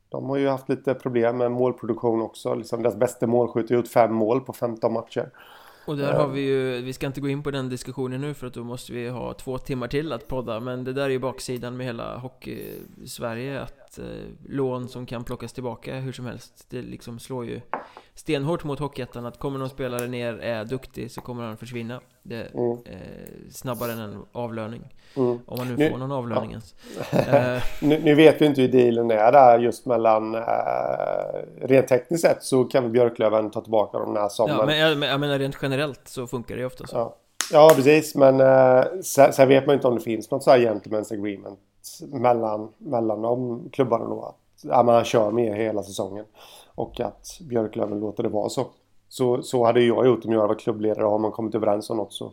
De 0.09 0.29
har 0.29 0.37
ju 0.37 0.49
haft 0.49 0.69
lite 0.69 0.95
problem 0.95 1.39
med 1.39 1.53
målproduktion 1.53 2.23
också. 2.23 2.55
Liksom 2.55 2.83
deras 2.83 2.97
bästa 2.97 3.27
målskytt 3.27 3.71
har 3.71 3.77
gjort 3.77 3.89
fem 3.89 4.15
mål 4.15 4.41
på 4.41 4.53
15 4.53 4.93
matcher. 4.93 5.31
Och 5.87 5.97
där 5.97 6.13
har 6.13 6.29
vi 6.29 6.41
ju, 6.41 6.83
vi 6.83 6.93
ska 6.93 7.07
inte 7.07 7.21
gå 7.21 7.29
in 7.29 7.43
på 7.43 7.51
den 7.51 7.69
diskussionen 7.69 8.21
nu 8.21 8.35
för 8.35 8.47
att 8.47 8.55
då 8.55 8.65
måste 8.65 8.93
vi 8.93 9.09
ha 9.09 9.35
två 9.35 9.59
timmar 9.59 9.89
till 9.89 10.13
att 10.13 10.29
podda 10.29 10.61
Men 10.61 10.85
det 10.85 10.93
där 10.93 11.03
är 11.03 11.09
ju 11.09 11.19
baksidan 11.19 11.77
med 11.77 11.87
hela 11.87 12.17
hockey-Sverige 12.17 13.63
Att 13.63 13.84
eh, 13.99 14.05
lån 14.49 14.89
som 14.89 15.07
kan 15.07 15.25
plockas 15.25 15.53
tillbaka 15.53 15.95
hur 15.95 16.13
som 16.13 16.27
helst. 16.27 16.67
Det 16.71 16.83
liksom 16.83 17.19
slår 17.19 17.47
ju 17.47 17.61
stenhårt 18.15 18.65
mot 18.65 18.79
Hockeyettan. 18.79 19.27
Att 19.27 19.39
kommer 19.39 19.59
någon 19.59 19.71
spelare 19.71 20.07
ner, 20.07 20.39
är 20.39 20.65
duktig 20.65 21.11
så 21.11 21.21
kommer 21.21 21.45
han 21.45 21.57
försvinna. 21.57 22.01
Det, 22.23 22.55
mm. 22.55 22.71
eh, 22.71 23.51
Snabbare 23.51 23.93
än 23.93 23.99
en 23.99 24.25
avlöning. 24.33 24.95
Mm. 25.17 25.39
Om 25.47 25.59
man 25.59 25.69
nu, 25.69 25.77
nu 25.77 25.91
får 25.91 25.99
någon 25.99 26.13
avlöning 26.13 26.51
ja. 26.51 26.61
ens 27.13 27.29
eh. 27.29 27.63
nu, 27.89 28.01
nu, 28.05 28.15
vet 28.15 28.41
vi 28.41 28.47
inte 28.47 28.61
hur 28.61 28.69
dealen 28.69 29.11
är 29.11 29.33
där 29.33 29.59
just 29.59 29.87
mellan 29.87 30.35
eh, 30.35 30.41
Rent 31.61 31.89
tekniskt 31.89 32.23
sett 32.23 32.43
så 32.43 32.65
kan 32.65 32.93
Björklöven 32.93 33.51
ta 33.51 33.61
tillbaka 33.61 33.99
dem 33.99 34.15
när 34.15 34.29
som 34.29 34.49
Ja 34.49 34.67
men 34.67 34.79
jag, 34.79 34.91
jag 34.91 35.21
menar 35.21 35.39
rent 35.39 35.57
generellt 35.63 36.01
så 36.05 36.27
funkar 36.27 36.55
det 36.55 36.61
ju 36.61 36.67
ofta 36.67 36.87
så. 36.87 36.97
Ja, 36.97 37.17
ja 37.53 37.73
precis. 37.77 38.15
Men 38.15 38.41
eh, 38.41 38.85
sen, 39.03 39.33
sen, 39.33 39.49
vet 39.49 39.67
man 39.67 39.75
inte 39.75 39.89
om 39.89 39.95
det 39.95 40.01
finns 40.01 40.31
något 40.31 40.43
så 40.43 40.51
här 40.51 40.59
gentlemen's 40.59 41.13
agreement 41.13 41.59
mellan, 42.03 42.69
mellan 42.79 43.23
de 43.23 43.63
klubbarna 43.73 44.05
då 44.05 44.23
att 44.23 44.65
ja, 44.65 44.83
man 44.83 45.05
kör 45.05 45.31
med 45.31 45.57
hela 45.57 45.83
säsongen 45.83 46.25
och 46.75 47.01
att 47.01 47.41
Björklöven 47.41 48.01
låter 48.01 48.23
det 48.23 48.29
vara 48.29 48.49
så. 48.49 48.67
Så, 49.09 49.43
så 49.43 49.65
hade 49.65 49.81
jag 49.81 50.07
gjort 50.07 50.25
om 50.25 50.33
jag 50.33 50.49
var 50.49 50.55
klubbledare. 50.55 51.05
Har 51.05 51.19
man 51.19 51.33
kommit 51.33 51.55
överens 51.55 51.91
om 51.91 51.97
något 51.97 52.13
så, 52.13 52.33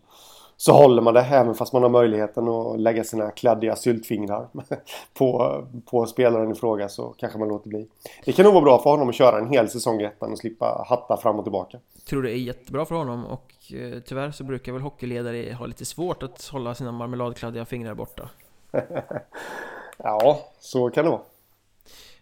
så 0.57 0.73
håller 0.73 1.01
man 1.01 1.13
det 1.13 1.21
även 1.21 1.55
fast 1.55 1.73
man 1.73 1.83
har 1.83 1.89
möjligheten 1.89 2.47
att 2.47 2.79
lägga 2.79 3.03
sina 3.03 3.31
kladdiga 3.31 3.75
syltfingrar 3.75 4.47
på, 5.13 5.57
på 5.85 6.05
spelaren 6.05 6.51
i 6.51 6.55
fråga 6.55 6.89
så 6.89 7.15
kanske 7.17 7.39
man 7.39 7.47
låter 7.47 7.69
bli. 7.69 7.87
Det 8.25 8.31
kan 8.31 8.45
nog 8.45 8.53
vara 8.53 8.63
bra 8.63 8.79
för 8.79 8.89
honom 8.89 9.09
att 9.09 9.15
köra 9.15 9.37
en 9.37 9.49
hel 9.49 9.69
säsong 9.69 10.01
i 10.01 10.03
ettan 10.03 10.31
och 10.31 10.37
slippa 10.37 10.85
hatta 10.89 11.17
fram 11.17 11.39
och 11.39 11.45
tillbaka. 11.45 11.79
Jag 11.95 12.05
tror 12.05 12.23
det 12.23 12.31
är 12.31 12.35
jättebra 12.35 12.85
för 12.85 12.95
honom 12.95 13.25
och 13.25 13.53
eh, 13.73 13.99
tyvärr 14.05 14.31
så 14.31 14.43
brukar 14.43 14.71
väl 14.71 14.81
hockeyledare 14.81 15.53
ha 15.53 15.65
lite 15.65 15.85
svårt 15.85 16.23
att 16.23 16.45
hålla 16.45 16.75
sina 16.75 16.91
marmeladkladdiga 16.91 17.65
fingrar 17.65 17.93
borta. 17.93 18.29
ja, 19.97 20.51
så 20.59 20.89
kan 20.89 21.05
det 21.05 21.11
vara. 21.11 21.21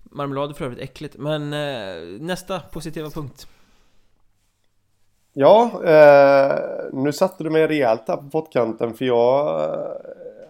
Marmelad 0.03 0.49
är 0.49 0.53
för 0.53 0.65
övrigt 0.65 0.79
äckligt, 0.79 1.17
men 1.17 1.53
eh, 1.53 2.19
nästa 2.19 2.59
positiva 2.59 3.09
punkt. 3.09 3.47
Ja, 5.33 5.81
eh, 5.85 6.59
nu 6.93 7.13
satte 7.13 7.43
du 7.43 7.49
mig 7.49 7.67
rejält 7.67 8.03
här 8.07 8.17
på 8.17 8.29
pottkanten 8.29 8.93
för 8.93 9.05
jag 9.05 9.63
eh, 9.63 9.91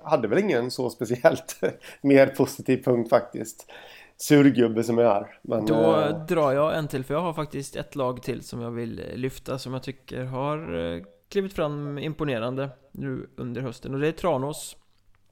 hade 0.03 0.27
väl 0.27 0.39
ingen 0.39 0.71
så 0.71 0.89
speciellt 0.89 1.59
mer 2.01 2.27
positiv 2.27 2.83
punkt 2.83 3.09
faktiskt. 3.09 3.71
Surgubbe 4.17 4.83
som 4.83 4.97
jag 4.97 5.17
är. 5.17 5.39
Men, 5.41 5.65
Då 5.65 5.99
eh, 5.99 6.25
drar 6.25 6.51
jag 6.51 6.77
en 6.77 6.87
till, 6.87 7.03
för 7.03 7.13
jag 7.13 7.21
har 7.21 7.33
faktiskt 7.33 7.75
ett 7.75 7.95
lag 7.95 8.23
till 8.23 8.43
som 8.43 8.61
jag 8.61 8.71
vill 8.71 9.03
lyfta 9.13 9.59
som 9.59 9.73
jag 9.73 9.83
tycker 9.83 10.23
har 10.23 10.77
eh, 10.77 11.03
klivit 11.29 11.53
fram 11.53 11.97
imponerande 11.97 12.69
nu 12.91 13.29
under 13.37 13.61
hösten 13.61 13.93
och 13.93 13.99
det 13.99 14.07
är 14.07 14.11
Tranås. 14.11 14.75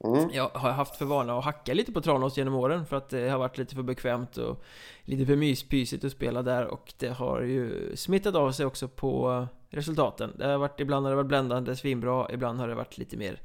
Mm. 0.04 0.30
Jag 0.32 0.48
har 0.48 0.70
haft 0.70 0.96
för 0.96 1.04
vana 1.04 1.38
att 1.38 1.44
hacka 1.44 1.74
lite 1.74 1.92
på 1.92 2.00
Tranås 2.00 2.36
genom 2.36 2.54
åren 2.54 2.86
för 2.86 2.96
att 2.96 3.08
det 3.08 3.28
har 3.28 3.38
varit 3.38 3.58
lite 3.58 3.74
för 3.74 3.82
bekvämt 3.82 4.36
och 4.36 4.62
lite 5.02 5.26
för 5.26 5.36
myspysigt 5.36 6.04
att 6.04 6.12
spela 6.12 6.42
där 6.42 6.66
och 6.66 6.92
det 6.98 7.08
har 7.08 7.40
ju 7.40 7.96
smittat 7.96 8.34
av 8.34 8.52
sig 8.52 8.66
också 8.66 8.88
på 8.88 9.46
resultaten. 9.70 10.32
Det 10.38 10.46
har 10.46 10.58
varit, 10.58 10.80
ibland 10.80 11.06
har 11.06 11.10
det 11.10 11.16
varit 11.16 11.28
bländande, 11.28 11.76
svinbra, 11.76 12.32
ibland 12.32 12.60
har 12.60 12.68
det 12.68 12.74
varit 12.74 12.98
lite 12.98 13.16
mer 13.16 13.40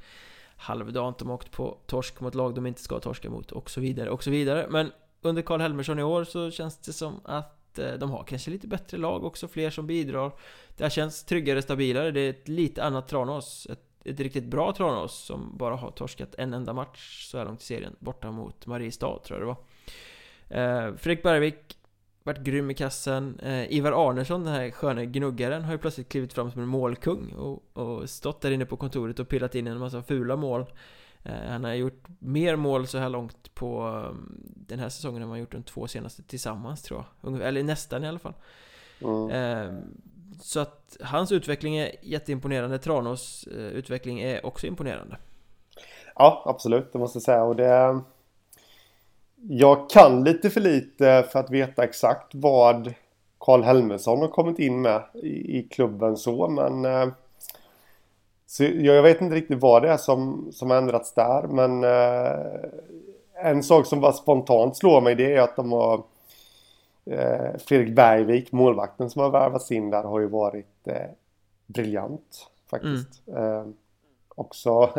halvdant. 0.58 1.18
De 1.18 1.28
har 1.28 1.36
åkt 1.36 1.52
på 1.52 1.78
torsk 1.86 2.20
mot 2.20 2.36
lag 2.36 2.56
de 2.56 2.66
inte 2.66 2.82
ska 2.82 3.00
torska 3.00 3.30
mot 3.30 3.52
och 3.52 3.70
så 3.70 3.82
vidare 3.82 4.10
och 4.10 4.24
så 4.24 4.30
vidare. 4.32 4.68
Men 4.70 4.92
under 5.22 5.42
Karl 5.42 5.62
Helmersson 5.62 6.00
i 6.00 6.04
år 6.04 6.24
så 6.24 6.52
känns 6.52 6.78
det 6.78 6.94
som 6.94 7.20
att 7.24 7.80
eh, 7.80 7.94
de 7.94 8.12
har 8.12 8.24
kanske 8.24 8.52
lite 8.52 8.68
bättre 8.68 8.98
lag 8.98 9.24
också, 9.24 9.48
fler 9.48 9.70
som 9.70 9.88
bidrar 9.88 10.32
Det 10.78 10.84
här 10.84 10.90
känns 10.90 11.24
tryggare, 11.24 11.62
stabilare, 11.62 12.12
det 12.12 12.20
är 12.20 12.30
ett 12.30 12.48
lite 12.48 12.84
annat 12.84 13.08
Tranås 13.08 13.68
Ett, 13.70 13.80
ett 14.04 14.20
riktigt 14.20 14.46
bra 14.46 14.74
Tranås 14.74 15.26
som 15.26 15.58
bara 15.58 15.76
har 15.76 15.92
torskat 15.92 16.36
en 16.38 16.54
enda 16.54 16.74
match 16.74 17.28
så 17.32 17.38
här 17.38 17.46
långt 17.46 17.62
i 17.62 17.66
serien 17.66 17.96
Borta 18.00 18.32
mot 18.32 18.66
Mariestad 18.66 19.20
tror 19.20 19.40
jag 19.40 19.48
det 19.48 19.56
var. 19.56 19.58
Eh, 20.54 20.96
Fredrik 20.96 21.24
Bergvik 21.24 21.78
varit 22.24 22.40
grym 22.40 22.72
i 22.72 22.74
kassen. 22.74 23.40
Eh, 23.40 23.74
Ivar 23.74 24.10
Arnesson, 24.10 24.44
den 24.44 24.54
här 24.54 24.72
sköna 24.72 25.06
gnuggaren, 25.06 25.64
har 25.64 25.72
ju 25.72 25.78
plötsligt 25.78 26.10
klivit 26.10 26.34
fram 26.34 26.52
som 26.52 26.62
en 26.62 26.68
målkung 26.68 27.32
och, 27.32 27.78
och 27.78 28.10
stått 28.10 28.42
där 28.42 28.52
inne 28.52 28.66
på 28.66 28.78
kontoret 28.78 29.20
och 29.20 29.30
pillat 29.30 29.56
in 29.56 29.68
en 29.68 29.80
massa 29.80 30.04
fula 30.04 30.36
mål. 30.36 30.66
Eh, 31.24 31.50
Han 31.50 31.64
har 31.64 31.74
gjort 31.74 32.06
mer 32.20 32.56
mål 32.56 32.88
så 32.88 32.98
här 32.98 33.10
långt 33.10 33.56
på 33.56 33.88
um, 33.88 34.42
den 34.46 34.80
här 34.80 34.90
säsongen 34.90 35.22
än 35.22 35.28
vad 35.28 35.34
han 35.34 35.40
gjort 35.40 35.52
de 35.52 35.64
två 35.64 35.88
senaste 35.88 36.24
tillsammans 36.24 36.82
tror 36.82 37.06
jag. 37.22 37.42
Eller 37.42 37.64
nästan 37.64 38.04
i 38.04 38.08
alla 38.08 38.20
fall. 38.20 38.34
Mm. 39.02 39.30
eh, 39.30 39.84
så 40.40 40.60
att 40.60 40.98
hans 41.02 41.32
utveckling 41.32 41.78
är 41.78 41.92
jätteimponerande. 42.02 42.80
Tranås 42.80 43.48
eh, 43.48 43.58
utveckling 43.58 44.20
är 44.20 44.46
också 44.46 44.68
imponerande. 44.68 45.18
Ja, 46.16 46.44
absolut, 46.46 46.94
det 46.94 47.00
måste 47.00 47.18
jag 47.18 47.24
säga. 47.24 47.44
Och 47.44 47.56
det 47.56 48.02
jag 49.50 49.90
kan 49.90 50.24
lite 50.24 50.50
för 50.50 50.62
lite 50.62 51.28
för 51.32 51.40
att 51.40 51.50
veta 51.50 51.84
exakt 51.84 52.36
vad 52.36 52.94
Karl 53.40 53.64
Helmersson 53.64 54.20
har 54.20 54.28
kommit 54.28 54.60
in 54.60 54.82
med 54.82 55.04
i, 55.24 55.64
klubben 55.64 56.18
så 56.18 56.48
men 56.48 56.86
eh, 56.86 57.08
så 58.48 58.64
jag 58.64 59.04
vet 59.04 59.22
inte 59.22 59.36
riktigt 59.36 59.62
vad 59.62 59.82
det 59.82 59.90
är 59.90 59.98
som, 59.98 60.50
som 60.52 60.70
har 60.70 60.78
ändrats 60.78 61.14
där 61.14 61.48
men 61.48 61.84
eh, 61.84 63.50
en 63.50 63.64
sak 63.64 63.86
som 63.86 64.02
bara 64.02 64.14
spontant 64.14 64.78
slår 64.78 65.02
mig 65.02 65.16
det 65.16 65.36
är 65.36 65.42
att 65.42 65.56
de 65.56 65.72
har 65.72 66.04
Fredrik 67.58 67.96
Bergvik, 67.96 68.52
målvakten 68.52 69.10
som 69.10 69.22
har 69.22 69.30
värvats 69.30 69.72
in 69.72 69.90
där 69.90 70.04
har 70.04 70.20
ju 70.20 70.28
varit 70.28 70.88
eh, 70.88 71.10
briljant 71.66 72.50
faktiskt. 72.70 73.28
Mm. 73.28 73.44
Eh, 73.44 73.66
också 74.36 74.90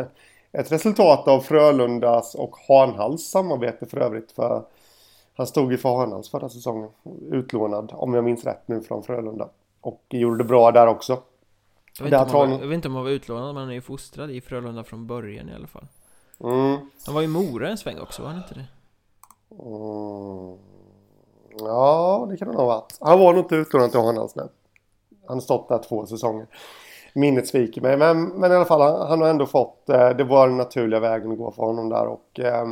ett 0.51 0.71
resultat 0.71 1.27
av 1.27 1.39
Frölundas 1.39 2.35
och 2.35 2.55
Hanhals 2.67 3.23
samarbete 3.23 3.85
för 3.85 3.97
övrigt. 3.97 4.31
För 4.31 4.65
han 5.35 5.47
stod 5.47 5.71
ju 5.71 5.77
för 5.77 5.97
Hanhals 5.97 6.29
förra 6.29 6.49
säsongen. 6.49 6.89
Utlånad, 7.31 7.91
om 7.93 8.13
jag 8.13 8.23
minns 8.23 8.45
rätt 8.45 8.67
nu, 8.67 8.81
från 8.81 9.03
Frölunda. 9.03 9.49
Och 9.81 10.03
gjorde 10.09 10.37
det 10.37 10.43
bra 10.43 10.71
där 10.71 10.87
också. 10.87 11.21
Jag 11.97 12.05
vet, 12.05 12.21
inte 12.21 12.37
om 12.37 12.49
han, 12.49 12.59
jag 12.59 12.67
vet 12.67 12.75
inte 12.75 12.87
om 12.87 12.95
han 12.95 13.03
var 13.03 13.11
utlånad, 13.11 13.53
men 13.53 13.61
han 13.61 13.69
är 13.69 13.73
ju 13.73 13.81
fostrad 13.81 14.31
i 14.31 14.41
Frölunda 14.41 14.83
från 14.83 15.07
början 15.07 15.49
i 15.49 15.53
alla 15.53 15.67
fall. 15.67 15.87
Mm. 16.39 16.77
Han 17.05 17.15
var 17.15 17.21
ju 17.21 17.27
Mora 17.27 17.69
en 17.69 17.77
sväng 17.77 17.99
också, 17.99 18.21
var 18.21 18.29
han 18.29 18.37
inte 18.37 18.53
det? 18.53 18.65
Mm. 19.49 20.74
Ja, 21.59 22.27
det 22.29 22.37
kan 22.37 22.47
han 22.47 22.57
ha 22.57 22.65
varit. 22.65 22.97
Han 22.99 23.19
var 23.19 23.33
nog 23.33 23.43
inte 23.43 23.55
utlånad 23.55 23.91
till 23.91 23.99
Hanhals, 23.99 24.35
nej. 24.35 24.47
Han 25.27 25.37
har 25.37 25.41
stått 25.41 25.69
där 25.69 25.79
två 25.79 26.05
säsonger 26.05 26.47
minnet 27.15 27.47
sviker 27.47 27.81
mig. 27.81 27.97
Men, 27.97 28.27
men 28.27 28.51
i 28.51 28.55
alla 28.55 28.65
fall, 28.65 28.81
han, 28.81 29.07
han 29.07 29.21
har 29.21 29.29
ändå 29.29 29.45
fått, 29.45 29.89
eh, 29.89 30.09
det 30.09 30.23
var 30.23 30.47
den 30.47 30.57
naturliga 30.57 30.99
vägen 30.99 31.31
att 31.31 31.37
gå 31.37 31.51
för 31.51 31.63
honom 31.63 31.89
där. 31.89 32.07
Och 32.07 32.39
eh, 32.39 32.67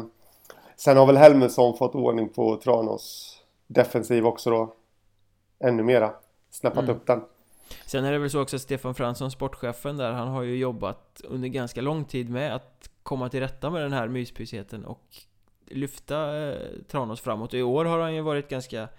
sen 0.75 0.97
har 0.97 1.05
väl 1.05 1.17
Helmersson 1.17 1.77
fått 1.77 1.95
ordning 1.95 2.29
på 2.29 2.55
Tranås 2.55 3.37
defensiv 3.67 4.25
också 4.25 4.49
då. 4.49 4.73
Ännu 5.59 5.83
mera. 5.83 6.11
Snäppat 6.51 6.83
mm. 6.83 6.95
upp 6.95 7.07
den. 7.07 7.21
Sen 7.85 8.05
är 8.05 8.11
det 8.11 8.19
väl 8.19 8.29
så 8.29 8.41
också 8.41 8.55
att 8.55 8.61
Stefan 8.61 8.95
Fransson, 8.95 9.31
sportchefen 9.31 9.97
där, 9.97 10.11
han 10.11 10.27
har 10.27 10.41
ju 10.41 10.57
jobbat 10.57 11.21
under 11.23 11.47
ganska 11.47 11.81
lång 11.81 12.05
tid 12.05 12.29
med 12.29 12.55
att 12.55 12.89
komma 13.03 13.29
till 13.29 13.39
rätta 13.39 13.69
med 13.69 13.81
den 13.81 13.93
här 13.93 14.07
myspysheten 14.07 14.85
och 14.85 15.03
lyfta 15.65 16.47
eh, 16.47 16.69
Tranås 16.87 17.21
framåt. 17.21 17.53
Och 17.53 17.59
i 17.59 17.63
år 17.63 17.85
har 17.85 17.99
han 17.99 18.15
ju 18.15 18.21
varit 18.21 18.49
ganska 18.49 18.89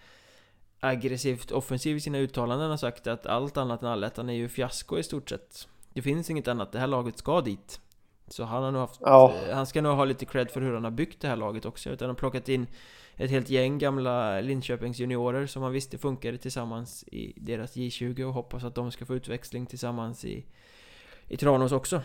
aggressivt 0.81 1.51
offensiv 1.51 1.97
i 1.97 2.01
sina 2.01 2.19
uttalanden. 2.19 2.71
Har 2.71 2.77
sagt 2.77 3.07
att 3.07 3.27
allt 3.27 3.57
annat 3.57 3.83
än 3.83 3.89
allettan 3.89 4.29
är 4.31 4.35
ju 4.35 4.49
fiasko 4.49 4.99
i 4.99 5.03
stort 5.03 5.29
sett. 5.29 5.69
Det 5.93 6.03
finns 6.03 6.31
inget 6.31 6.49
annat, 6.49 6.73
det 6.73 6.79
här 6.79 6.87
laget 6.87 7.19
ska 7.19 7.41
dit. 7.41 7.81
Så 8.29 8.45
han 8.45 8.63
har 8.63 8.71
nog 8.71 8.81
haft, 8.81 9.01
ja. 9.01 9.35
Eh, 9.49 9.57
han 9.57 9.67
ska 9.67 9.83
nog 9.83 9.97
ha 9.97 10.05
lite 10.05 10.25
cred 10.25 10.51
för 10.51 10.61
hur 10.61 10.75
han 10.75 10.85
har 10.85 10.91
byggt 10.91 11.21
det 11.21 11.29
här 11.29 11.37
laget 11.37 11.65
också. 11.65 11.91
Utan 11.91 12.07
han 12.07 12.15
har 12.15 12.19
plockat 12.19 12.49
in 12.49 12.67
ett 13.17 13.31
helt 13.31 13.51
gäng 13.51 13.79
gamla 13.79 14.41
Linköpings 14.41 14.99
juniorer 14.99 15.47
som 15.47 15.63
han 15.63 15.73
visste 15.73 15.99
funkade 15.99 16.39
tillsammans 16.39 17.05
i 17.13 17.33
deras 17.37 17.77
J20 17.77 18.23
och 18.23 18.33
hoppas 18.33 18.65
att 18.65 18.75
de 18.75 18.91
ska 18.91 19.05
få 19.05 19.15
utväxling 19.15 19.67
tillsammans 19.67 20.25
i, 20.25 20.45
i 21.29 21.37
Tranås 21.37 21.73
också 21.73 22.03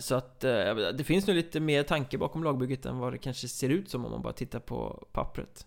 så 0.00 0.14
att 0.14 0.44
eh, 0.44 0.74
det 0.74 1.04
finns 1.04 1.26
nog 1.26 1.36
lite 1.36 1.60
mer 1.60 1.82
tanke 1.82 2.18
bakom 2.18 2.44
lagbygget 2.44 2.86
än 2.86 2.98
vad 2.98 3.12
det 3.12 3.18
kanske 3.18 3.48
ser 3.48 3.68
ut 3.68 3.90
som 3.90 4.04
om 4.04 4.10
man 4.10 4.22
bara 4.22 4.32
tittar 4.32 4.58
på 4.58 5.06
pappret 5.12 5.66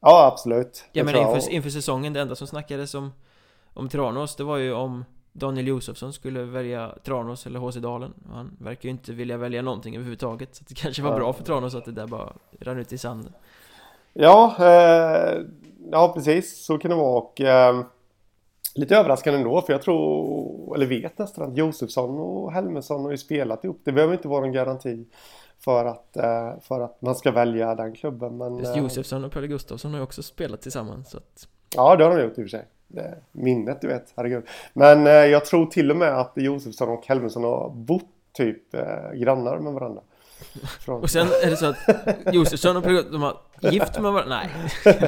Ja, 0.00 0.26
absolut. 0.32 0.84
Ja, 0.92 1.04
men 1.04 1.16
inför, 1.16 1.50
inför 1.50 1.70
säsongen, 1.70 2.12
det 2.12 2.20
enda 2.20 2.34
som 2.34 2.46
snackades 2.46 2.94
om, 2.94 3.12
om 3.74 3.88
Tranås, 3.88 4.36
det 4.36 4.44
var 4.44 4.56
ju 4.56 4.72
om 4.72 5.04
Daniel 5.32 5.66
Josefsson 5.66 6.12
skulle 6.12 6.42
välja 6.42 6.94
Tranås 7.04 7.46
eller 7.46 7.60
HC 7.60 7.76
Dalen. 7.76 8.14
Han 8.32 8.56
verkar 8.60 8.84
ju 8.84 8.90
inte 8.90 9.12
vilja 9.12 9.36
välja 9.36 9.62
någonting 9.62 9.94
överhuvudtaget. 9.94 10.54
Så 10.54 10.64
det 10.68 10.74
kanske 10.74 11.02
var 11.02 11.16
bra 11.16 11.32
för 11.32 11.44
Tranås 11.44 11.74
att 11.74 11.84
det 11.84 11.92
där 11.92 12.06
bara 12.06 12.32
rann 12.60 12.78
ut 12.78 12.92
i 12.92 12.98
sanden. 12.98 13.32
Ja, 14.12 14.56
eh, 14.58 15.42
ja 15.90 16.12
precis. 16.14 16.64
Så 16.64 16.78
kan 16.78 16.90
det 16.90 16.96
vara. 16.96 17.18
Och, 17.18 17.40
eh, 17.40 17.84
lite 18.76 18.96
överraskande 18.96 19.38
ändå, 19.38 19.60
för 19.60 19.72
jag 19.72 19.82
tror, 19.82 20.76
eller 20.76 20.86
vet 20.86 21.18
nästan 21.18 21.50
att 21.50 21.56
Josefsson 21.56 22.18
och 22.18 22.52
Helmersson 22.52 23.04
har 23.04 23.10
ju 23.10 23.18
spelat 23.18 23.64
ihop. 23.64 23.80
Det 23.84 23.92
behöver 23.92 24.14
inte 24.14 24.28
vara 24.28 24.46
en 24.46 24.52
garanti 24.52 25.04
för 25.58 25.84
att, 25.84 26.16
eh, 26.16 26.60
för 26.60 26.80
att 26.80 27.02
man 27.02 27.14
ska 27.14 27.30
välja 27.30 27.74
den 27.74 27.94
klubben. 27.94 28.36
Men, 28.36 28.58
Just 28.58 28.76
eh, 28.76 28.82
Josefsson 28.82 29.24
och 29.24 29.32
Pelle 29.32 29.46
Gustafsson 29.46 29.90
har 29.90 29.98
ju 29.98 30.04
också 30.04 30.22
spelat 30.22 30.62
tillsammans. 30.62 31.10
Så 31.10 31.16
att... 31.16 31.48
Ja, 31.76 31.96
det 31.96 32.04
har 32.04 32.16
de 32.16 32.22
gjort 32.22 32.38
i 32.38 32.42
och 32.42 32.44
för 32.44 32.48
sig. 32.48 32.66
Minnet, 33.32 33.80
du 33.80 33.86
vet, 33.86 34.12
herregud. 34.16 34.44
Men 34.72 35.06
eh, 35.06 35.12
jag 35.12 35.44
tror 35.44 35.66
till 35.66 35.90
och 35.90 35.96
med 35.96 36.18
att 36.18 36.32
Josefsson 36.34 36.88
och 36.88 37.06
Helmersson 37.06 37.44
har 37.44 37.70
bott 37.70 38.10
typ 38.32 38.72
grannar 39.14 39.58
med 39.58 39.72
varandra. 39.72 40.00
Från... 40.80 41.02
Och 41.02 41.10
sen 41.10 41.26
är 41.42 41.50
det 41.50 41.56
så 41.56 41.66
att 41.66 41.76
Josefsson 42.34 42.76
och 42.76 42.82
Pelle 42.82 43.02
de 43.02 43.22
har 43.22 43.36
gift 43.60 44.00
med 44.00 44.12
varandra? 44.12 44.36
Nej. 44.36 44.50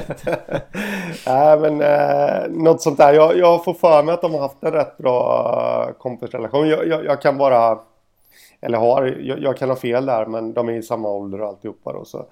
Nej, 1.27 1.59
men 1.59 1.81
eh, 1.81 2.49
något 2.49 2.81
sånt 2.81 2.97
där. 2.97 3.13
Jag, 3.13 3.37
jag 3.37 3.63
får 3.63 3.73
för 3.73 4.03
mig 4.03 4.13
att 4.13 4.21
de 4.21 4.33
har 4.33 4.41
haft 4.41 4.63
en 4.63 4.71
rätt 4.71 4.97
bra 4.97 5.93
kompisrelation. 5.99 6.67
Jag, 6.67 6.87
jag, 6.87 7.05
jag 7.05 7.21
kan 7.21 7.37
bara 7.37 7.79
eller 8.61 8.77
har, 8.77 9.05
jag, 9.19 9.39
jag, 9.39 9.57
kan 9.57 9.69
ha 9.69 9.75
fel 9.75 10.05
där 10.05 10.25
men 10.25 10.53
de 10.53 10.69
är 10.69 10.73
i 10.73 10.83
samma 10.83 11.09
ålder 11.09 11.41
och 11.41 11.47
alltihopa 11.47 11.93
då. 11.93 12.05
Så 12.05 12.25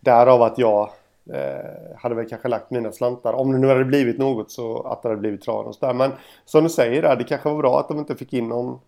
därav 0.00 0.42
att 0.42 0.58
jag 0.58 0.90
eh, 1.32 1.96
hade 1.98 2.14
väl 2.14 2.28
kanske 2.28 2.48
lagt 2.48 2.70
mina 2.70 2.92
slantar. 2.92 3.32
Om 3.32 3.52
det 3.52 3.58
nu 3.58 3.68
hade 3.68 3.84
blivit 3.84 4.18
något 4.18 4.50
så 4.50 4.82
att 4.82 5.02
det 5.02 5.08
hade 5.08 5.20
blivit 5.20 5.42
Tranås 5.42 5.78
där. 5.78 5.94
Men 5.94 6.10
som 6.44 6.64
du 6.64 6.70
säger 6.70 7.02
där, 7.02 7.16
det 7.16 7.24
kanske 7.24 7.48
var 7.48 7.56
bra 7.56 7.80
att 7.80 7.88
de 7.88 7.98
inte 7.98 8.16
fick 8.16 8.32
in 8.32 8.48
någon 8.48 8.78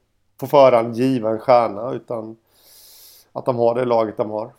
på 0.41 0.47
förhand 0.47 0.97
given 0.97 1.39
stjärna 1.39 1.93
utan 1.93 2.37
att 3.39 3.45
de 3.45 3.57
har 3.57 3.75
det 3.75 3.85
laget 3.85 4.17
de 4.17 4.31
har. 4.31 4.51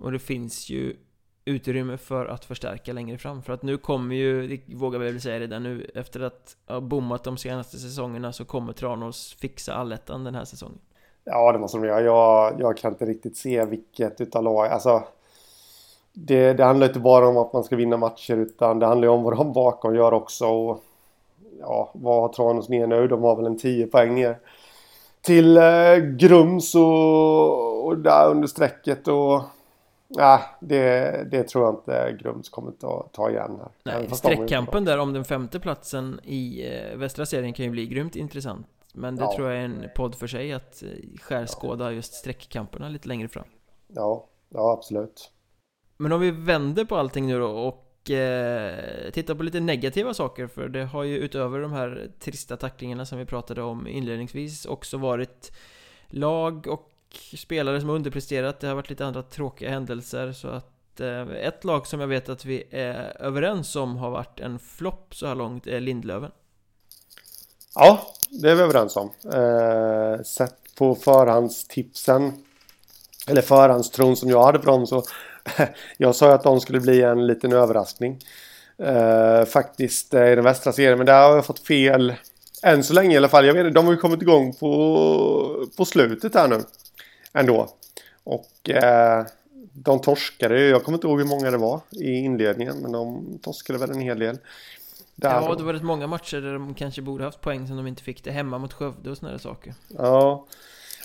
Och 0.00 0.12
det 0.12 0.18
finns 0.18 0.70
ju 0.70 0.96
utrymme 1.44 1.96
för 1.96 2.26
att 2.26 2.44
förstärka 2.44 2.92
längre 2.92 3.18
fram. 3.18 3.42
För 3.42 3.52
att 3.52 3.62
nu 3.62 3.76
kommer 3.76 4.14
ju, 4.14 4.48
det 4.48 4.74
vågar 4.74 4.98
vi 4.98 5.06
väl 5.06 5.20
säga 5.20 5.40
redan 5.40 5.62
nu, 5.62 5.90
efter 5.94 6.20
att 6.20 6.56
ha 6.68 6.80
bommat 6.80 7.24
de 7.24 7.36
senaste 7.36 7.78
säsongerna 7.78 8.32
så 8.32 8.44
kommer 8.44 8.72
Tranås 8.72 9.36
fixa 9.40 9.74
allettan 9.74 10.24
den 10.24 10.34
här 10.34 10.44
säsongen. 10.44 10.78
Ja, 11.24 11.52
det 11.52 11.58
måste 11.58 11.78
de 11.78 11.86
göra. 11.86 12.00
Jag, 12.00 12.60
jag 12.60 12.76
kan 12.76 12.92
inte 12.92 13.04
riktigt 13.04 13.36
se 13.36 13.64
vilket 13.64 14.20
utav 14.20 14.44
lag. 14.44 14.66
Alltså, 14.66 15.02
det, 16.12 16.52
det 16.52 16.64
handlar 16.64 16.86
inte 16.86 17.00
bara 17.00 17.28
om 17.28 17.36
att 17.36 17.52
man 17.52 17.64
ska 17.64 17.76
vinna 17.76 17.96
matcher 17.96 18.36
utan 18.36 18.78
det 18.78 18.86
handlar 18.86 19.08
om 19.08 19.22
vad 19.22 19.36
de 19.36 19.52
bakom 19.52 19.94
gör 19.94 20.12
också. 20.12 20.46
Och, 20.46 20.82
ja, 21.60 21.90
vad 21.94 22.20
har 22.20 22.28
Tranås 22.28 22.68
ner 22.68 22.86
nu? 22.86 23.08
De 23.08 23.22
har 23.22 23.36
väl 23.36 23.46
en 23.46 23.58
10 23.58 23.86
poäng 23.86 24.14
ner. 24.14 24.38
Till 25.20 25.56
eh, 25.56 25.96
Grums 25.96 26.74
och, 26.74 27.67
och 27.86 27.98
där 27.98 28.30
under 28.30 28.48
strecket 28.48 29.08
och... 29.08 29.42
Nej, 30.10 30.40
det, 30.60 31.28
det 31.30 31.42
tror 31.42 31.64
jag 31.64 31.74
inte 31.74 32.16
Grums 32.22 32.48
kommer 32.48 32.70
att 32.70 33.12
ta 33.12 33.30
igen 33.30 33.58
här. 33.58 33.68
Nej, 33.82 34.10
streckkampen 34.10 34.84
där 34.84 34.98
om 34.98 35.12
den 35.12 35.24
femte 35.24 35.60
platsen 35.60 36.20
i 36.24 36.68
eh, 36.72 36.96
västra 36.96 37.26
serien 37.26 37.52
kan 37.52 37.64
ju 37.64 37.70
bli 37.70 37.86
grymt 37.86 38.16
intressant. 38.16 38.66
Men 38.94 39.16
det 39.16 39.22
ja. 39.22 39.32
tror 39.36 39.50
jag 39.50 39.60
är 39.60 39.64
en 39.64 39.88
podd 39.96 40.14
för 40.14 40.26
sig 40.26 40.52
att 40.52 40.82
eh, 40.82 40.88
skärskåda 41.20 41.92
just 41.92 42.14
streckkamperna 42.14 42.88
lite 42.88 43.08
längre 43.08 43.28
fram. 43.28 43.44
Ja, 43.88 44.26
ja 44.48 44.72
absolut. 44.72 45.32
Men 45.96 46.12
om 46.12 46.20
vi 46.20 46.30
vänder 46.30 46.84
på 46.84 46.96
allting 46.96 47.26
nu 47.26 47.38
då 47.38 47.48
och 47.48 48.10
eh, 48.10 49.10
tittar 49.10 49.34
på 49.34 49.42
lite 49.42 49.60
negativa 49.60 50.14
saker 50.14 50.46
för 50.46 50.68
det 50.68 50.84
har 50.84 51.02
ju 51.02 51.18
utöver 51.18 51.60
de 51.60 51.72
här 51.72 52.10
trista 52.18 52.56
tacklingarna 52.56 53.06
som 53.06 53.18
vi 53.18 53.24
pratade 53.24 53.62
om 53.62 53.86
inledningsvis 53.86 54.66
också 54.66 54.98
varit 54.98 55.52
lag 56.08 56.66
och 56.66 56.90
spelare 57.36 57.80
som 57.80 57.88
har 57.88 57.96
underpresterat. 57.96 58.60
Det 58.60 58.66
har 58.66 58.74
varit 58.74 58.90
lite 58.90 59.06
andra 59.06 59.22
tråkiga 59.22 59.70
händelser 59.70 60.32
så 60.32 60.48
att 60.48 61.00
eh, 61.00 61.30
ett 61.30 61.64
lag 61.64 61.86
som 61.86 62.00
jag 62.00 62.08
vet 62.08 62.28
att 62.28 62.44
vi 62.44 62.64
är 62.70 63.16
överens 63.20 63.76
om 63.76 63.96
har 63.96 64.10
varit 64.10 64.40
en 64.40 64.58
flopp 64.58 65.14
så 65.14 65.26
här 65.26 65.34
långt 65.34 65.66
är 65.66 65.80
Lindlöven. 65.80 66.30
Ja, 67.74 68.06
det 68.28 68.50
är 68.50 68.54
vi 68.54 68.62
överens 68.62 68.96
om. 68.96 69.10
Eh, 69.32 70.22
sett 70.22 70.74
på 70.78 70.94
förhandstipsen, 70.94 72.32
eller 73.26 73.42
förhandstron 73.42 74.16
som 74.16 74.30
jag 74.30 74.44
hade 74.44 74.58
på 74.58 74.66
dem 74.66 74.86
så 74.86 75.02
jag 75.96 76.14
sa 76.14 76.32
att 76.32 76.42
de 76.42 76.60
skulle 76.60 76.80
bli 76.80 77.02
en 77.02 77.26
liten 77.26 77.52
överraskning. 77.52 78.18
Eh, 78.82 79.44
faktiskt 79.44 80.14
eh, 80.14 80.32
i 80.32 80.34
den 80.34 80.44
västra 80.44 80.72
serien. 80.72 80.98
Men 80.98 81.06
där 81.06 81.28
har 81.28 81.34
jag 81.34 81.46
fått 81.46 81.66
fel. 81.66 82.14
Än 82.62 82.84
så 82.84 82.92
länge 82.92 83.14
i 83.14 83.16
alla 83.16 83.28
fall. 83.28 83.46
Jag 83.46 83.54
vet 83.54 83.74
de 83.74 83.84
har 83.84 83.92
ju 83.92 83.98
kommit 83.98 84.22
igång 84.22 84.54
på, 84.54 85.66
på 85.76 85.84
slutet 85.84 86.34
här 86.34 86.48
nu. 86.48 86.60
Ändå. 87.38 87.68
Och 88.24 88.70
uh, 88.70 89.26
de 89.72 90.00
torskade 90.00 90.60
Jag 90.60 90.84
kommer 90.84 90.98
inte 90.98 91.06
ihåg 91.06 91.18
hur 91.18 91.26
många 91.26 91.50
det 91.50 91.56
var 91.56 91.80
i 91.90 92.10
inledningen. 92.10 92.78
Men 92.78 92.92
de 92.92 93.38
torskade 93.42 93.78
väl 93.78 93.90
en 93.90 94.00
hel 94.00 94.18
del. 94.18 94.38
Där 95.14 95.30
ja, 95.30 95.54
det 95.54 95.64
var 95.64 95.72
rätt 95.72 95.82
många 95.82 96.06
matcher 96.06 96.36
där 96.36 96.52
de 96.52 96.74
kanske 96.74 97.02
borde 97.02 97.24
haft 97.24 97.40
poäng 97.40 97.66
som 97.66 97.76
de 97.76 97.86
inte 97.86 98.02
fick 98.02 98.24
det. 98.24 98.30
Hemma 98.30 98.58
mot 98.58 98.72
Skövde 98.72 99.10
och 99.10 99.18
sådana 99.18 99.38
saker. 99.38 99.74
Ja. 99.88 100.46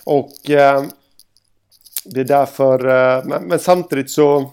Och 0.04 0.50
eh, 0.50 0.84
det 2.04 2.20
är 2.20 2.24
därför, 2.24 2.86
eh, 2.86 3.24
men, 3.24 3.44
men, 3.44 3.58
samtidigt 3.58 4.10
så 4.10 4.50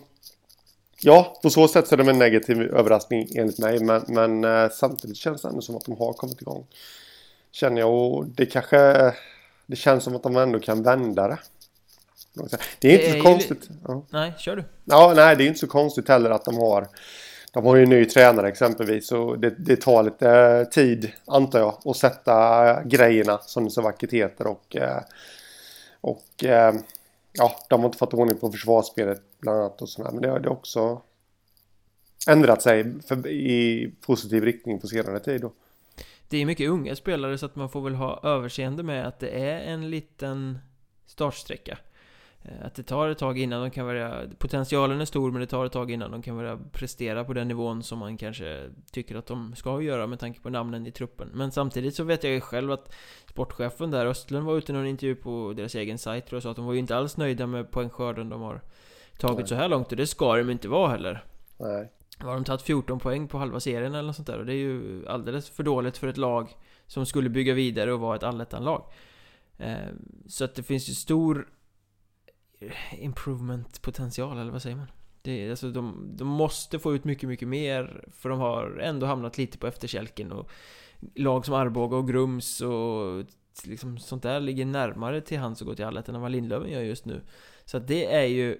Ja, 1.03 1.39
på 1.43 1.49
så 1.49 1.67
sätt 1.67 1.87
så 1.87 1.95
är 1.95 1.97
det 1.97 2.11
en 2.11 2.19
negativ 2.19 2.61
överraskning 2.61 3.27
enligt 3.35 3.59
mig. 3.59 3.79
Men, 3.79 4.03
men 4.07 4.43
eh, 4.43 4.69
samtidigt 4.69 5.17
känns 5.17 5.41
det 5.41 5.47
ändå 5.47 5.61
som 5.61 5.75
att 5.75 5.85
de 5.85 5.97
har 5.97 6.13
kommit 6.13 6.41
igång. 6.41 6.65
Känner 7.51 7.81
jag 7.81 7.93
och 7.93 8.25
det 8.25 8.45
kanske 8.45 9.13
Det 9.65 9.75
känns 9.75 10.03
som 10.03 10.15
att 10.15 10.23
de 10.23 10.35
ändå 10.37 10.59
kan 10.59 10.83
vända 10.83 11.27
det. 11.27 11.39
Det 12.79 12.87
är 12.87 12.93
inte 12.93 13.05
det 13.05 13.11
så 13.11 13.17
är 13.17 13.21
konstigt. 13.21 13.67
Ju... 13.69 13.75
Ja. 13.87 14.05
Nej, 14.09 14.33
kör 14.37 14.55
du. 14.55 14.63
Ja, 14.85 15.13
nej, 15.15 15.35
det 15.35 15.43
är 15.43 15.47
inte 15.47 15.59
så 15.59 15.67
konstigt 15.67 16.07
heller 16.07 16.29
att 16.29 16.45
de 16.45 16.57
har 16.57 16.87
de 17.53 17.65
har 17.65 17.75
ju 17.75 17.83
en 17.83 17.89
ny 17.89 18.05
tränare 18.05 18.47
exempelvis 18.47 19.11
och 19.11 19.39
det, 19.39 19.49
det 19.49 19.75
tar 19.75 20.03
lite 20.03 20.65
tid 20.71 21.11
antar 21.25 21.59
jag 21.59 21.77
att 21.85 21.97
sätta 21.97 22.83
grejerna 22.83 23.37
som 23.37 23.63
det 23.63 23.71
så 23.71 23.81
vackert 23.81 24.13
heter 24.13 24.47
och, 24.47 24.75
eh, 24.75 25.01
och 26.01 26.43
eh, 26.43 26.73
ja, 27.33 27.55
de 27.69 27.79
har 27.79 27.85
inte 27.87 27.97
fått 27.97 28.13
ordning 28.13 28.37
på 28.37 28.51
försvarsspelet 28.51 29.21
bland 29.39 29.59
annat 29.59 29.81
och 29.81 29.89
sådär 29.89 30.11
men 30.11 30.21
det 30.21 30.29
har 30.29 30.39
det 30.39 30.49
också 30.49 31.01
ändrat 32.27 32.61
sig 32.61 33.01
för, 33.01 33.27
i 33.27 33.93
positiv 34.05 34.43
riktning 34.43 34.79
på 34.79 34.87
senare 34.87 35.19
tid 35.19 35.41
då. 35.41 35.51
Det 36.29 36.37
är 36.37 36.45
mycket 36.45 36.69
unga 36.69 36.95
spelare 36.95 37.37
så 37.37 37.45
att 37.45 37.55
man 37.55 37.69
får 37.69 37.81
väl 37.81 37.95
ha 37.95 38.19
överseende 38.23 38.83
med 38.83 39.07
att 39.07 39.19
det 39.19 39.29
är 39.29 39.59
en 39.59 39.89
liten 39.89 40.59
startsträcka. 41.05 41.77
Eh, 42.43 42.65
att 42.65 42.75
det 42.75 42.83
tar 42.83 43.09
ett 43.09 43.17
tag 43.17 43.39
innan 43.39 43.61
de 43.61 43.71
kan 43.71 43.85
börja 43.85 44.23
Potentialen 44.37 45.01
är 45.01 45.05
stor 45.05 45.31
men 45.31 45.41
det 45.41 45.47
tar 45.47 45.65
ett 45.65 45.71
tag 45.71 45.91
innan 45.91 46.11
de 46.11 46.21
kan 46.21 46.37
börja 46.37 46.59
prestera 46.71 47.23
på 47.23 47.33
den 47.33 47.47
nivån 47.47 47.83
som 47.83 47.99
man 47.99 48.17
kanske 48.17 48.69
tycker 48.91 49.15
att 49.15 49.25
de 49.25 49.55
ska 49.55 49.81
göra 49.81 50.07
med 50.07 50.19
tanke 50.19 50.39
på 50.39 50.49
namnen 50.49 50.87
i 50.87 50.91
truppen. 50.91 51.29
Men 51.33 51.51
samtidigt 51.51 51.95
så 51.95 52.03
vet 52.03 52.23
jag 52.23 52.33
ju 52.33 52.41
själv 52.41 52.71
att 52.71 52.93
Sportchefen 53.29 53.91
där, 53.91 54.05
Östlund 54.05 54.45
var 54.45 54.57
ute 54.57 54.71
i 54.71 54.75
någon 54.75 54.87
intervju 54.87 55.15
på 55.15 55.53
deras 55.55 55.75
egen 55.75 55.97
sajt 55.97 56.31
jag, 56.31 56.43
sa 56.43 56.49
att 56.51 56.55
de 56.55 56.65
var 56.65 56.73
ju 56.73 56.79
inte 56.79 56.95
alls 56.95 57.17
nöjda 57.17 57.47
med 57.47 57.71
poängskörden 57.71 58.29
de 58.29 58.41
har 58.41 58.61
Tagit 59.17 59.37
Nej. 59.37 59.47
så 59.47 59.55
här 59.55 59.69
långt 59.69 59.91
och 59.91 59.97
det 59.97 60.07
ska 60.07 60.35
de 60.35 60.49
inte 60.49 60.67
vara 60.67 60.89
heller. 60.89 61.23
Nej. 61.57 61.91
Har 62.17 62.33
de 62.33 62.43
tagit 62.43 62.61
14 62.61 62.99
poäng 62.99 63.27
på 63.27 63.37
halva 63.37 63.59
serien 63.59 63.93
eller 63.93 64.07
något 64.07 64.15
sånt 64.15 64.27
där 64.27 64.39
och 64.39 64.45
det 64.45 64.53
är 64.53 64.57
ju 64.57 65.07
alldeles 65.07 65.49
för 65.49 65.63
dåligt 65.63 65.97
för 65.97 66.07
ett 66.07 66.17
lag 66.17 66.55
Som 66.87 67.05
skulle 67.05 67.29
bygga 67.29 67.53
vidare 67.53 67.93
och 67.93 67.99
vara 67.99 68.15
ett 68.15 68.23
allettan-lag. 68.23 68.83
Eh, 69.57 69.75
Så 70.27 70.43
att 70.43 70.55
det 70.55 70.63
finns 70.63 70.89
ju 70.89 70.93
stor 70.93 71.47
improvement 72.91 73.81
potential 73.81 74.37
eller 74.37 74.51
vad 74.51 74.61
säger 74.61 74.75
man? 74.75 74.91
Det, 75.21 75.49
alltså 75.49 75.71
de, 75.71 76.11
de 76.17 76.27
måste 76.27 76.79
få 76.79 76.95
ut 76.95 77.03
mycket, 77.03 77.29
mycket 77.29 77.47
mer 77.47 78.05
för 78.11 78.29
de 78.29 78.39
har 78.39 78.79
ändå 78.83 79.05
hamnat 79.05 79.37
lite 79.37 79.57
på 79.57 79.67
efterkälken 79.67 80.31
och 80.31 80.49
lag 81.15 81.45
som 81.45 81.55
Arboga 81.55 81.97
och 81.97 82.07
Grums 82.07 82.61
och 82.61 83.25
liksom 83.63 83.97
sånt 83.97 84.23
där 84.23 84.39
ligger 84.39 84.65
närmare 84.65 85.21
till 85.21 85.39
hands 85.39 85.61
att 85.61 85.67
gå 85.67 85.75
till 85.75 85.85
allettan 85.85 86.15
än 86.15 86.21
vad 86.21 86.31
Lindlöven 86.31 86.71
gör 86.71 86.81
just 86.81 87.05
nu. 87.05 87.21
Så 87.65 87.77
att 87.77 87.87
det 87.87 88.15
är 88.15 88.25
ju 88.25 88.57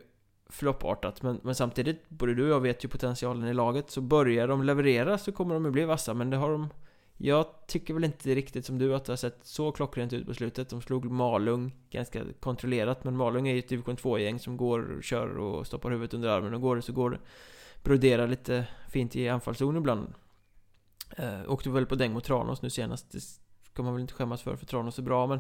floppartat 0.50 1.22
men, 1.22 1.40
men 1.44 1.56
samtidigt, 1.56 2.10
både 2.10 2.36
du 2.36 2.44
och 2.44 2.50
jag 2.50 2.62
vet 2.62 2.84
ju 2.84 2.88
potentialen 2.90 3.48
i 3.48 3.54
laget 3.54 3.92
så 3.92 4.02
börjar 4.02 4.48
de 4.48 4.64
leverera 4.64 5.18
så 5.18 5.32
kommer 5.32 5.54
de 5.54 5.66
ju 5.66 5.72
bli 5.72 5.86
vassa 5.86 6.14
men 6.14 6.30
det 6.30 6.38
har 6.38 6.52
de 6.52 6.70
jag 7.24 7.46
tycker 7.68 7.94
väl 7.94 8.04
inte 8.04 8.36
riktigt 8.36 8.66
som 8.66 8.78
du 8.78 8.96
att 8.96 9.06
det 9.06 9.12
har 9.12 9.18
sett 9.18 9.40
så 9.42 9.72
klockrent 9.72 10.14
ut 10.14 10.28
på 10.28 10.34
slutet. 10.34 10.70
De 10.70 10.82
slog 10.82 11.12
Malung 11.12 11.72
ganska 11.90 12.24
kontrollerat, 12.40 13.04
men 13.04 13.18
Malung 13.18 13.48
är 13.48 13.54
ju 13.54 13.60
ett 13.60 13.70
division 13.70 13.96
2-gäng 13.96 14.40
som 14.40 14.58
går, 14.58 15.00
kör 15.02 15.38
och 15.38 15.68
stoppar 15.68 15.92
huvudet 15.92 16.14
under 16.14 16.30
armen 16.30 16.54
och 16.54 16.62
går 16.62 16.76
det 16.76 16.82
så 16.82 16.94
går 16.94 17.10
det. 17.10 17.18
Broderar 17.84 18.28
lite 18.28 18.68
fint 18.90 19.16
i 19.16 19.30
anfallszon 19.30 19.78
ibland. 19.78 20.14
Eh, 21.18 21.52
åkte 21.52 21.70
väl 21.70 21.86
på 21.86 21.96
däng 21.96 22.14
mot 22.14 22.24
Tranås 22.24 22.62
nu 22.62 22.70
senast. 22.70 23.12
Det 23.12 23.20
ska 23.72 23.84
man 23.84 23.94
väl 23.94 24.02
inte 24.02 24.14
skämmas 24.14 24.42
för, 24.42 24.56
för 24.56 24.66
Tranås 24.66 24.98
är 24.98 25.04
bra, 25.04 25.28
men 25.28 25.40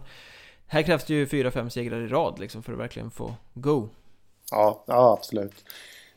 här 0.65 0.83
krävs 0.83 1.05
det 1.05 1.13
ju 1.13 1.25
4-5 1.25 1.69
segrar 1.69 2.01
i 2.01 2.07
rad 2.07 2.39
liksom 2.39 2.63
för 2.63 2.73
att 2.73 2.79
verkligen 2.79 3.11
få 3.11 3.35
go. 3.53 3.89
Ja, 4.51 4.83
ja 4.87 5.17
absolut. 5.19 5.65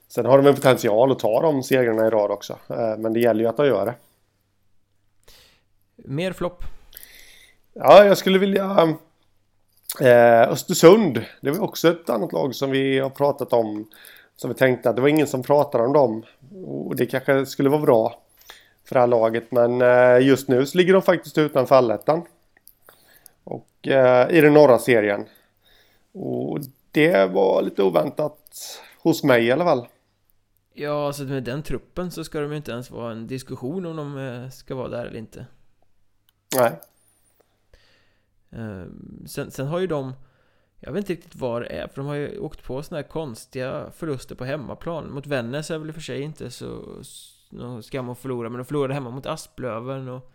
Sen 0.08 0.26
har 0.26 0.38
de 0.38 0.46
en 0.46 0.54
potential 0.54 1.12
att 1.12 1.18
ta 1.18 1.42
de 1.42 1.62
segrarna 1.62 2.06
i 2.06 2.10
rad 2.10 2.30
också, 2.30 2.58
eh, 2.68 2.96
men 2.98 3.12
det 3.12 3.20
gäller 3.20 3.40
ju 3.40 3.46
att 3.46 3.56
de 3.56 3.66
gör 3.66 3.86
det. 3.86 3.94
Mer 6.04 6.32
flopp? 6.32 6.64
Ja, 7.72 8.04
jag 8.04 8.18
skulle 8.18 8.38
vilja... 8.38 8.96
Eh, 10.00 10.42
Östersund, 10.42 11.24
det 11.40 11.50
var 11.50 11.60
också 11.60 11.88
ett 11.88 12.10
annat 12.10 12.32
lag 12.32 12.54
som 12.54 12.70
vi 12.70 12.98
har 12.98 13.10
pratat 13.10 13.52
om. 13.52 13.90
Som 14.36 14.50
vi 14.50 14.54
tänkte 14.54 14.90
att 14.90 14.96
det 14.96 15.02
var 15.02 15.08
ingen 15.08 15.26
som 15.26 15.42
pratade 15.42 15.84
om 15.84 15.92
dem. 15.92 16.22
Och 16.64 16.96
det 16.96 17.06
kanske 17.06 17.46
skulle 17.46 17.68
vara 17.68 17.80
bra 17.80 18.22
för 18.84 18.94
det 18.94 19.00
här 19.00 19.06
laget. 19.06 19.52
Men 19.52 19.82
eh, 19.82 20.26
just 20.26 20.48
nu 20.48 20.66
så 20.66 20.78
ligger 20.78 20.92
de 20.92 21.02
faktiskt 21.02 21.38
utanför 21.38 21.74
allettan. 21.74 22.22
Och 23.44 23.88
eh, 23.88 24.30
i 24.30 24.40
den 24.40 24.54
norra 24.54 24.78
serien. 24.78 25.24
Och 26.12 26.58
det 26.90 27.30
var 27.30 27.62
lite 27.62 27.82
oväntat 27.82 28.38
hos 29.02 29.24
mig 29.24 29.44
i 29.44 29.52
alla 29.52 29.64
fall. 29.64 29.86
Ja, 30.72 31.06
alltså 31.06 31.22
med 31.22 31.42
den 31.42 31.62
truppen 31.62 32.10
så 32.10 32.24
ska 32.24 32.40
de 32.40 32.50
ju 32.50 32.56
inte 32.56 32.72
ens 32.72 32.90
vara 32.90 33.12
en 33.12 33.26
diskussion 33.26 33.86
om 33.86 33.96
de 33.96 34.18
eh, 34.18 34.50
ska 34.50 34.74
vara 34.74 34.88
där 34.88 35.06
eller 35.06 35.18
inte. 35.18 35.46
Nej. 36.56 36.80
Ehm, 38.50 39.24
sen, 39.26 39.50
sen 39.50 39.66
har 39.66 39.78
ju 39.78 39.86
de 39.86 40.12
Jag 40.80 40.92
vet 40.92 40.98
inte 40.98 41.12
riktigt 41.12 41.36
vad 41.36 41.62
det 41.62 41.66
är 41.68 41.88
för 41.88 41.96
de 41.96 42.06
har 42.06 42.14
ju 42.14 42.38
åkt 42.38 42.64
på 42.64 42.82
såna 42.82 43.00
här 43.00 43.08
konstiga 43.08 43.90
förluster 43.96 44.34
på 44.34 44.44
hemmaplan. 44.44 45.10
Mot 45.10 45.26
Vännäs 45.26 45.70
är 45.70 45.78
väl 45.78 45.88
i 45.88 45.90
och 45.90 45.94
för 45.94 46.02
sig 46.02 46.20
inte 46.20 46.50
så 46.50 46.84
någon 47.50 47.82
skam 47.82 48.08
att 48.08 48.18
förlora 48.18 48.48
Men 48.48 48.58
de 48.58 48.64
förlorade 48.64 48.94
hemma 48.94 49.10
mot 49.10 49.26
Asplöven 49.26 50.08
och 50.08 50.32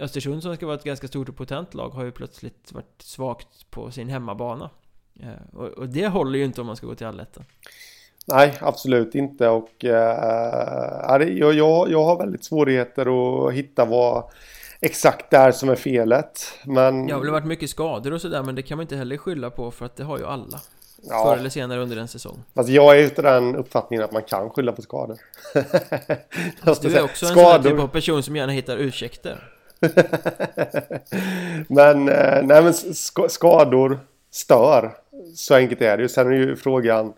Östersund 0.00 0.42
som 0.42 0.56
ska 0.56 0.66
vara 0.66 0.76
ett 0.76 0.84
ganska 0.84 1.08
stort 1.08 1.28
och 1.28 1.36
potent 1.36 1.74
lag 1.74 1.90
har 1.90 2.04
ju 2.04 2.12
plötsligt 2.12 2.72
varit 2.72 3.02
svagt 3.02 3.70
på 3.70 3.90
sin 3.90 4.08
hemmabana. 4.08 4.70
Ehm, 5.20 5.58
och, 5.58 5.68
och 5.68 5.88
det 5.88 6.08
håller 6.08 6.38
ju 6.38 6.44
inte 6.44 6.60
om 6.60 6.66
man 6.66 6.76
ska 6.76 6.86
gå 6.86 6.94
till 6.94 7.06
allettan. 7.06 7.44
Nej, 8.26 8.58
absolut 8.60 9.14
inte. 9.14 9.48
Och 9.48 9.84
äh, 9.84 11.22
jag, 11.22 11.54
jag, 11.54 11.90
jag 11.90 12.04
har 12.04 12.18
väldigt 12.18 12.44
svårigheter 12.44 13.06
att 13.46 13.52
hitta 13.52 13.84
vad 13.84 14.30
exakt 14.82 15.30
där 15.30 15.52
som 15.52 15.68
är 15.68 15.74
felet. 15.74 16.58
Men... 16.64 17.08
Ja, 17.08 17.18
det 17.18 17.24
har 17.26 17.32
varit 17.32 17.44
mycket 17.44 17.70
skador 17.70 18.12
och 18.12 18.20
sådär 18.20 18.42
men 18.42 18.54
det 18.54 18.62
kan 18.62 18.78
man 18.78 18.82
inte 18.82 18.96
heller 18.96 19.16
skylla 19.16 19.50
på 19.50 19.70
för 19.70 19.86
att 19.86 19.96
det 19.96 20.04
har 20.04 20.18
ju 20.18 20.26
alla. 20.26 20.60
Ja. 21.02 21.24
Förr 21.24 21.36
eller 21.36 21.50
senare 21.50 21.80
under 21.80 21.96
en 21.96 22.08
säsong. 22.08 22.42
Alltså 22.54 22.72
jag 22.72 22.98
är 22.98 23.02
ute 23.02 23.22
den 23.22 23.56
uppfattningen 23.56 24.04
att 24.04 24.12
man 24.12 24.22
kan 24.22 24.50
skylla 24.50 24.72
på 24.72 24.82
skador. 24.82 25.18
Fast 26.64 26.82
du 26.82 26.96
är 26.96 27.04
också 27.04 27.26
en 27.26 27.32
skador. 27.32 27.52
sån 27.52 27.62
typ 27.62 27.80
av 27.80 27.88
person 27.88 28.22
som 28.22 28.36
gärna 28.36 28.52
hittar 28.52 28.76
ursäkter. 28.76 29.48
men, 31.68 32.08
eh, 32.08 32.42
nej 32.42 32.62
men 32.62 32.74
skador 33.28 34.00
stör. 34.30 34.92
Så 35.34 35.54
enkelt 35.54 35.82
är 35.82 35.96
det 35.96 36.02
ju. 36.02 36.08
Sen 36.08 36.26
är 36.26 36.36
ju 36.36 36.56
frågan. 36.56 37.12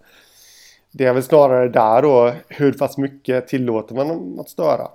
Det 0.91 1.05
är 1.05 1.13
väl 1.13 1.23
snarare 1.23 1.69
där 1.69 2.03
då. 2.03 2.33
Hur 2.49 2.73
pass 2.73 2.99
mycket 2.99 3.49
tillåter 3.49 3.95
man 3.95 4.39
att 4.41 4.49
störa? 4.49 4.89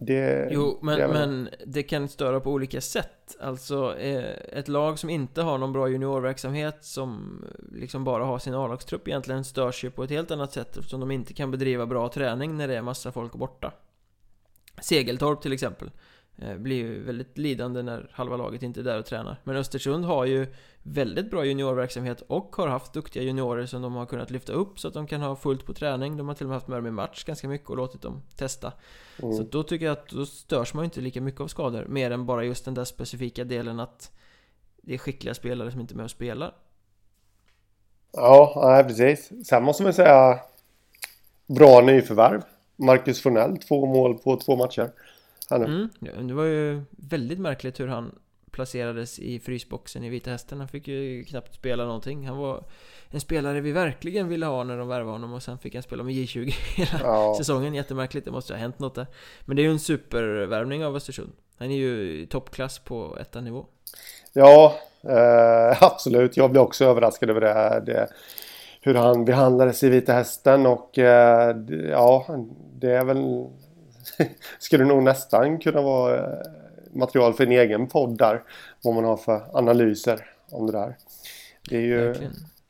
Det, 0.00 0.48
jo, 0.50 0.78
men 0.82 0.98
det, 0.98 1.08
men 1.08 1.48
det 1.66 1.82
kan 1.82 2.08
störa 2.08 2.40
på 2.40 2.50
olika 2.50 2.80
sätt. 2.80 3.36
Alltså, 3.40 3.98
eh, 3.98 4.58
ett 4.58 4.68
lag 4.68 4.98
som 4.98 5.10
inte 5.10 5.42
har 5.42 5.58
någon 5.58 5.72
bra 5.72 5.88
juniorverksamhet, 5.88 6.84
som 6.84 7.40
liksom 7.72 8.04
bara 8.04 8.24
har 8.24 8.38
sin 8.38 8.54
A-lagstrupp 8.54 9.08
egentligen, 9.08 9.44
störs 9.44 9.84
ju 9.84 9.90
på 9.90 10.04
ett 10.04 10.10
helt 10.10 10.30
annat 10.30 10.52
sätt 10.52 10.76
eftersom 10.76 11.00
de 11.00 11.10
inte 11.10 11.34
kan 11.34 11.50
bedriva 11.50 11.86
bra 11.86 12.08
träning 12.08 12.56
när 12.56 12.68
det 12.68 12.76
är 12.76 12.82
massa 12.82 13.12
folk 13.12 13.32
borta. 13.32 13.72
Segeltorp 14.80 15.42
till 15.42 15.52
exempel. 15.52 15.90
Eh, 16.42 16.56
blir 16.56 16.76
ju 16.76 17.02
väldigt 17.02 17.38
lidande 17.38 17.82
när 17.82 18.10
halva 18.12 18.36
laget 18.36 18.62
inte 18.62 18.80
är 18.80 18.84
där 18.84 18.98
och 18.98 19.06
tränar. 19.06 19.36
Men 19.44 19.56
Östersund 19.56 20.04
har 20.04 20.24
ju 20.24 20.46
väldigt 20.82 21.30
bra 21.30 21.44
juniorverksamhet 21.44 22.20
och 22.20 22.56
har 22.56 22.68
haft 22.68 22.92
duktiga 22.92 23.22
juniorer 23.22 23.66
som 23.66 23.82
de 23.82 23.94
har 23.94 24.06
kunnat 24.06 24.30
lyfta 24.30 24.52
upp 24.52 24.80
så 24.80 24.88
att 24.88 24.94
de 24.94 25.06
kan 25.06 25.20
ha 25.20 25.36
fullt 25.36 25.66
på 25.66 25.74
träning. 25.74 26.16
De 26.16 26.28
har 26.28 26.34
till 26.34 26.46
och 26.46 26.48
med 26.48 26.56
haft 26.56 26.68
med 26.68 26.78
dem 26.78 26.86
i 26.86 26.90
match 26.90 27.24
ganska 27.24 27.48
mycket 27.48 27.70
och 27.70 27.76
låtit 27.76 28.02
dem 28.02 28.22
testa. 28.36 28.72
Mm. 29.22 29.34
Så 29.34 29.42
då 29.42 29.62
tycker 29.62 29.86
jag 29.86 29.92
att 29.92 30.08
då 30.08 30.26
störs 30.26 30.74
man 30.74 30.82
ju 30.82 30.84
inte 30.84 31.00
lika 31.00 31.20
mycket 31.20 31.40
av 31.40 31.48
skador. 31.48 31.84
Mer 31.88 32.10
än 32.10 32.26
bara 32.26 32.44
just 32.44 32.64
den 32.64 32.74
där 32.74 32.84
specifika 32.84 33.44
delen 33.44 33.80
att 33.80 34.12
det 34.82 34.94
är 34.94 34.98
skickliga 34.98 35.34
spelare 35.34 35.70
som 35.70 35.80
inte 35.80 35.94
är 35.94 35.96
med 35.96 36.04
och 36.04 36.10
spelar. 36.10 36.54
Ja, 38.12 38.84
precis. 38.88 39.46
Sen 39.46 39.62
måste 39.62 39.82
man 39.82 39.92
säga 39.92 40.38
bra 41.46 41.80
nyförvärv. 41.80 42.42
Marcus 42.76 43.22
Fornell, 43.22 43.58
två 43.58 43.86
mål 43.86 44.18
på 44.18 44.36
två 44.36 44.56
matcher. 44.56 44.90
Mm, 45.50 45.88
det 46.28 46.34
var 46.34 46.44
ju 46.44 46.82
väldigt 46.90 47.38
märkligt 47.38 47.80
hur 47.80 47.86
han 47.86 48.18
placerades 48.50 49.18
i 49.18 49.40
frysboxen 49.40 50.04
i 50.04 50.08
Vita 50.08 50.30
Hästen. 50.30 50.58
Han 50.58 50.68
fick 50.68 50.88
ju 50.88 51.24
knappt 51.24 51.54
spela 51.54 51.84
någonting. 51.84 52.28
Han 52.28 52.36
var 52.36 52.64
en 53.08 53.20
spelare 53.20 53.60
vi 53.60 53.72
verkligen 53.72 54.28
ville 54.28 54.46
ha 54.46 54.64
när 54.64 54.78
de 54.78 54.88
värvade 54.88 55.12
honom 55.12 55.32
och 55.32 55.42
sen 55.42 55.58
fick 55.58 55.74
han 55.74 55.82
spela 55.82 56.02
med 56.02 56.14
J20 56.14 56.44
hela 56.76 57.00
ja. 57.02 57.34
säsongen. 57.38 57.74
Jättemärkligt, 57.74 58.24
det 58.24 58.30
måste 58.30 58.52
ha 58.52 58.58
hänt 58.58 58.78
något 58.78 58.94
där. 58.94 59.06
Men 59.44 59.56
det 59.56 59.62
är 59.62 59.64
ju 59.64 59.70
en 59.70 59.78
supervärvning 59.78 60.84
av 60.84 60.96
Östersund. 60.96 61.32
Han 61.58 61.70
är 61.70 61.76
ju 61.76 62.26
toppklass 62.26 62.78
på 62.78 63.18
ettanivå. 63.20 63.66
Ja, 64.32 64.74
eh, 65.02 65.82
absolut. 65.82 66.36
Jag 66.36 66.50
blev 66.50 66.62
också 66.62 66.84
överraskad 66.84 67.30
över 67.30 67.40
det 67.40 67.52
här. 67.52 67.80
Det, 67.80 68.08
hur 68.80 68.94
han 68.94 69.24
behandlades 69.24 69.82
i 69.82 69.88
Vita 69.88 70.12
Hästen 70.12 70.66
och 70.66 70.98
eh, 70.98 71.56
ja, 71.90 72.26
det 72.74 72.90
är 72.90 73.04
väl... 73.04 73.46
skulle 74.58 74.84
nog 74.84 75.02
nästan 75.02 75.58
kunna 75.58 75.82
vara 75.82 76.16
eh, 76.16 76.38
material 76.92 77.34
för 77.34 77.44
en 77.44 77.52
egen 77.52 77.86
podd 77.86 78.18
där. 78.18 78.42
Vad 78.82 78.94
man 78.94 79.04
har 79.04 79.16
för 79.16 79.42
analyser 79.52 80.26
om 80.50 80.66
det 80.66 80.72
där. 80.72 80.96
Det 81.68 81.76
är 81.76 81.80
ju... 81.80 82.14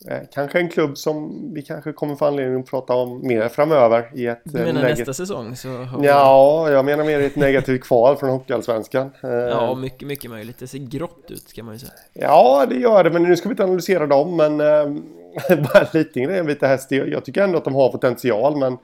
Eh, 0.07 0.21
kanske 0.35 0.59
en 0.59 0.69
klubb 0.69 0.99
som 0.99 1.41
vi 1.55 1.63
kanske 1.63 1.93
kommer 1.93 2.17
få 2.17 2.27
anledning 2.27 2.61
att 2.61 2.67
prata 2.67 2.95
om 2.95 3.27
mer 3.27 3.49
framöver 3.49 4.11
i 4.15 4.27
ett... 4.27 4.41
Du 4.45 4.59
menar 4.59 4.83
nästa 4.83 5.15
säsong? 5.15 5.57
Så 5.57 5.69
har 5.69 6.05
ja, 6.05 6.71
jag 6.71 6.85
menar 6.85 7.05
mer 7.05 7.21
i 7.21 7.27
ett 7.27 7.37
negativt 7.37 7.83
kval 7.85 8.17
från 8.17 8.31
Hockeyallsvenskan. 8.31 9.11
Ja, 9.23 9.75
mycket, 9.75 10.09
mycket 10.09 10.31
möjligt. 10.31 10.59
Det 10.59 10.67
ser 10.67 10.79
grått 10.79 11.31
ut 11.31 11.53
kan 11.53 11.65
man 11.65 11.75
ju 11.75 11.79
säga. 11.79 11.93
Ja, 12.13 12.67
det 12.69 12.77
gör 12.77 13.05
det, 13.05 13.11
men 13.11 13.23
nu 13.23 13.37
ska 13.37 13.49
vi 13.49 13.53
inte 13.53 13.65
analysera 13.65 14.07
dem, 14.07 14.37
men 14.37 14.59
bara 15.73 15.87
lite 15.93 16.21
grejen 16.21 16.47
Vita 16.47 16.67
Häst. 16.67 16.91
Jag 16.91 17.25
tycker 17.25 17.43
ändå 17.43 17.59
att 17.59 17.65
de 17.65 17.75
har 17.75 17.93
potential, 17.93 18.57
men 18.57 18.79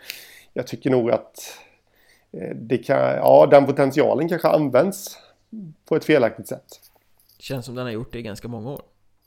jag 0.53 0.67
tycker 0.67 0.91
nog 0.91 1.11
att 1.11 1.59
det 2.55 2.78
kan, 2.78 2.99
ja, 2.99 3.49
den 3.51 3.66
potentialen 3.66 4.28
kanske 4.28 4.49
används 4.49 5.18
på 5.89 5.97
ett 5.97 6.05
felaktigt 6.05 6.49
sätt. 6.49 6.80
Känns 7.39 7.66
som 7.66 7.74
den 7.74 7.85
har 7.85 7.93
gjort 7.93 8.12
det 8.12 8.18
i 8.18 8.22
ganska 8.22 8.49
många 8.49 8.70
år. 8.70 8.82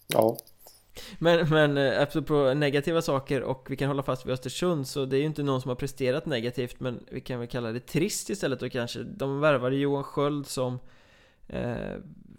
Ja. 0.08 0.38
Men, 1.20 1.50
men 1.50 1.78
eh, 1.78 2.02
apropå 2.02 2.54
negativa 2.54 3.02
saker 3.02 3.42
och 3.42 3.68
vi 3.70 3.76
kan 3.76 3.88
hålla 3.88 4.04
fast 4.04 4.26
vid 4.26 4.34
Östersund 4.34 4.88
så 4.88 5.06
det 5.06 5.18
är 5.18 5.20
ju 5.20 5.26
inte 5.26 5.44
någon 5.44 5.62
som 5.62 5.70
har 5.70 5.76
presterat 5.76 6.26
negativt 6.26 6.80
men 6.80 7.04
vi 7.12 7.22
kan 7.22 7.40
väl 7.40 7.48
kalla 7.48 7.72
det 7.72 7.80
trist 7.80 8.30
istället 8.30 8.60
då 8.60 8.70
kanske. 8.70 9.04
De 9.04 9.40
värvade 9.40 9.76
Johan 9.76 10.04
Sköld 10.04 10.48
som 10.48 10.80
eh, 11.48 11.96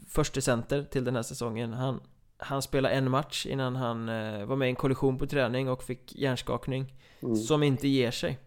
första 0.08 0.40
center 0.40 0.82
till 0.82 1.04
den 1.04 1.16
här 1.16 1.22
säsongen. 1.22 1.72
Han, 1.72 2.00
han 2.36 2.62
spelade 2.62 2.94
en 2.94 3.10
match 3.10 3.46
innan 3.46 3.76
han 3.76 4.08
eh, 4.08 4.44
var 4.44 4.56
med 4.56 4.66
i 4.66 4.70
en 4.70 4.76
kollision 4.76 5.18
på 5.18 5.26
träning 5.26 5.68
och 5.68 5.82
fick 5.82 6.16
hjärnskakning 6.16 6.94
mm. 7.22 7.36
som 7.36 7.62
inte 7.62 7.88
ger 7.88 8.10
sig. 8.10 8.38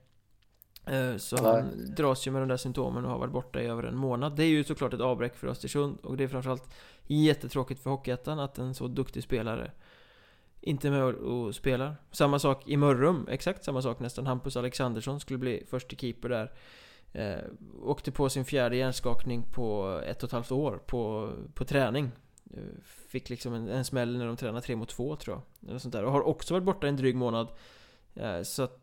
Eh, 0.85 1.17
så 1.17 1.35
Nej. 1.35 1.45
han 1.45 1.95
dras 1.95 2.27
ju 2.27 2.31
med 2.31 2.41
de 2.41 2.49
där 2.49 2.57
symptomen 2.57 3.05
och 3.05 3.11
har 3.11 3.19
varit 3.19 3.33
borta 3.33 3.61
i 3.61 3.65
över 3.65 3.83
en 3.83 3.97
månad. 3.97 4.35
Det 4.35 4.43
är 4.43 4.47
ju 4.47 4.63
såklart 4.63 4.93
ett 4.93 5.01
avbräck 5.01 5.35
för 5.35 5.47
Östersund 5.47 5.97
och 6.03 6.17
det 6.17 6.23
är 6.23 6.27
framförallt 6.27 6.69
jättetråkigt 7.07 7.83
för 7.83 7.89
Hockeyettan 7.89 8.39
att 8.39 8.57
en 8.57 8.75
så 8.75 8.87
duktig 8.87 9.23
spelare 9.23 9.71
inte 10.61 10.87
är 10.87 10.91
med 10.91 11.03
och 11.03 11.55
spelar. 11.55 11.95
Samma 12.11 12.39
sak 12.39 12.67
i 12.67 12.77
Mörrum, 12.77 13.27
exakt 13.31 13.63
samma 13.63 13.81
sak 13.81 13.99
nästan. 13.99 14.27
Hampus 14.27 14.57
Alexandersson 14.57 15.19
skulle 15.19 15.39
bli 15.39 15.63
första 15.69 15.95
keeper 15.95 16.29
där. 16.29 16.51
Eh, 17.13 17.43
åkte 17.83 18.11
på 18.11 18.29
sin 18.29 18.45
fjärde 18.45 18.75
hjärnskakning 18.75 19.43
på 19.51 19.99
ett 20.05 20.23
och 20.23 20.29
ett 20.29 20.33
halvt 20.33 20.51
år 20.51 20.79
på, 20.85 21.31
på 21.53 21.65
träning. 21.65 22.11
Eh, 22.53 22.63
fick 23.07 23.29
liksom 23.29 23.53
en, 23.53 23.69
en 23.69 23.85
smäll 23.85 24.17
när 24.17 24.25
de 24.25 24.37
tränade 24.37 24.61
tre 24.61 24.75
mot 24.75 24.89
två 24.89 25.15
tror 25.15 25.35
jag. 25.35 25.69
Eller 25.69 25.79
sånt 25.79 25.93
där. 25.93 26.03
Och 26.03 26.11
har 26.11 26.27
också 26.27 26.53
varit 26.53 26.63
borta 26.63 26.87
en 26.87 26.95
dryg 26.95 27.15
månad. 27.15 27.47
Eh, 28.15 28.41
så 28.41 28.63
att 28.63 28.80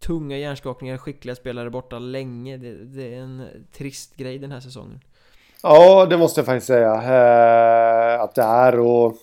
tunga 0.00 0.36
hjärnskakningar, 0.38 0.96
skickliga 0.96 1.34
spelare 1.34 1.70
borta 1.70 1.98
länge. 1.98 2.56
Det, 2.56 2.84
det, 2.84 3.14
är 3.14 3.20
en 3.20 3.46
trist 3.72 4.16
grej 4.16 4.38
den 4.38 4.52
här 4.52 4.60
säsongen. 4.60 5.00
Ja, 5.62 6.06
det 6.06 6.18
måste 6.18 6.40
jag 6.40 6.46
faktiskt 6.46 6.66
säga. 6.66 6.94
Eh, 6.94 8.20
att 8.20 8.34
det 8.34 8.42
är 8.42 8.78
och 8.78 9.16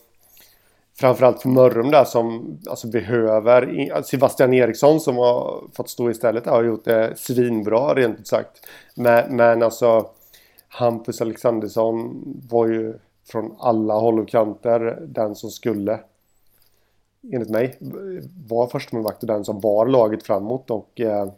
framförallt 1.00 1.42
för 1.42 1.50
Mörrum 1.50 1.92
där 1.92 2.04
som 2.04 2.58
alltså 2.70 2.88
behöver 2.88 3.92
alltså, 3.94 4.10
Sebastian 4.10 4.54
Eriksson 4.54 5.00
som 5.00 5.18
har 5.18 5.64
fått 5.74 5.90
stå 5.90 6.10
istället 6.10 6.46
har 6.46 6.64
gjort 6.64 6.86
det 6.86 7.14
svinbra 7.18 7.94
rent 7.96 8.20
ut 8.20 8.28
sagt. 8.28 8.68
Men, 8.96 9.36
men 9.36 9.64
alltså 9.64 10.10
Hampus 10.68 11.22
Alexandersson 11.22 12.24
var 12.50 12.68
ju 12.68 12.94
från 13.32 13.56
alla 13.60 13.94
håll 13.94 14.20
och 14.20 14.30
kanter 14.30 14.98
den 15.08 15.36
som 15.36 15.50
skulle 15.50 16.00
enligt 17.34 17.50
mig 17.50 17.78
var 18.48 18.68
förstemålvakt 18.68 19.24
och 19.24 19.28
den 19.28 19.46
som 19.46 19.60
bar 19.60 19.88
laget 19.88 20.24
framåt 20.24 20.72
och 20.72 21.00
eh, 21.00 21.32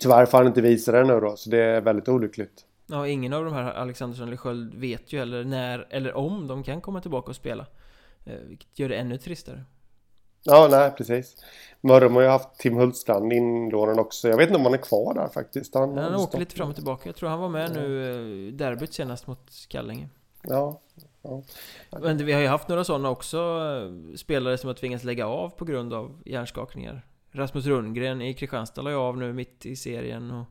tyvärr 0.00 0.26
får 0.26 0.38
han 0.38 0.46
inte 0.46 0.60
visa 0.60 0.92
det 0.92 1.04
nu 1.04 1.20
då 1.20 1.36
så 1.36 1.50
det 1.50 1.62
är 1.62 1.80
väldigt 1.80 2.08
olyckligt. 2.08 2.64
Ja, 2.86 3.08
ingen 3.08 3.32
av 3.32 3.44
de 3.44 3.54
här 3.54 3.72
Alexandersson 3.72 4.26
eller 4.26 4.36
Sköld 4.36 4.74
vet 4.74 5.12
ju 5.12 5.18
heller 5.18 5.44
när 5.44 5.86
eller 5.90 6.14
om 6.14 6.46
de 6.46 6.62
kan 6.62 6.80
komma 6.80 7.00
tillbaka 7.00 7.30
och 7.30 7.36
spela. 7.36 7.66
Eh, 8.24 8.38
vilket 8.48 8.78
gör 8.78 8.88
det 8.88 8.96
ännu 8.96 9.18
tristare. 9.18 9.64
Ja, 10.42 10.68
nej 10.70 10.90
precis. 10.90 11.36
Mörrum 11.80 12.14
har 12.14 12.22
ju 12.22 12.28
haft 12.28 12.58
Tim 12.58 12.76
Hultstrand 12.76 13.32
inlånad 13.32 13.98
också. 13.98 14.28
Jag 14.28 14.36
vet 14.36 14.48
inte 14.48 14.58
om 14.58 14.64
han 14.64 14.74
är 14.74 14.78
kvar 14.78 15.14
där 15.14 15.28
faktiskt. 15.28 15.74
Han, 15.74 15.98
han 15.98 16.14
åker 16.14 16.38
lite 16.38 16.54
fram 16.54 16.68
och 16.68 16.74
tillbaka. 16.74 17.08
Jag 17.08 17.16
tror 17.16 17.28
han 17.28 17.40
var 17.40 17.48
med 17.48 17.72
nu 17.72 18.10
eh, 18.48 18.52
derbyt 18.52 18.94
senast 18.94 19.26
mot 19.26 19.50
Kallinge. 19.68 20.08
Ja, 20.42 20.80
ja. 21.22 21.42
Men 21.90 22.26
vi 22.26 22.32
har 22.32 22.40
ju 22.40 22.46
haft 22.46 22.68
några 22.68 22.84
sådana 22.84 23.10
också. 23.10 23.36
Eh, 23.36 24.16
spelare 24.16 24.58
som 24.58 24.68
har 24.68 24.74
tvingats 24.74 25.04
lägga 25.04 25.26
av 25.26 25.48
på 25.48 25.64
grund 25.64 25.94
av 25.94 26.22
hjärnskakningar. 26.24 27.06
Rasmus 27.32 27.66
Rundgren 27.66 28.22
i 28.22 28.34
Kristianstad 28.34 28.82
la 28.82 28.90
ju 28.90 28.96
av 28.96 29.16
nu 29.18 29.32
mitt 29.32 29.66
i 29.66 29.76
serien. 29.76 30.30
Och 30.30 30.46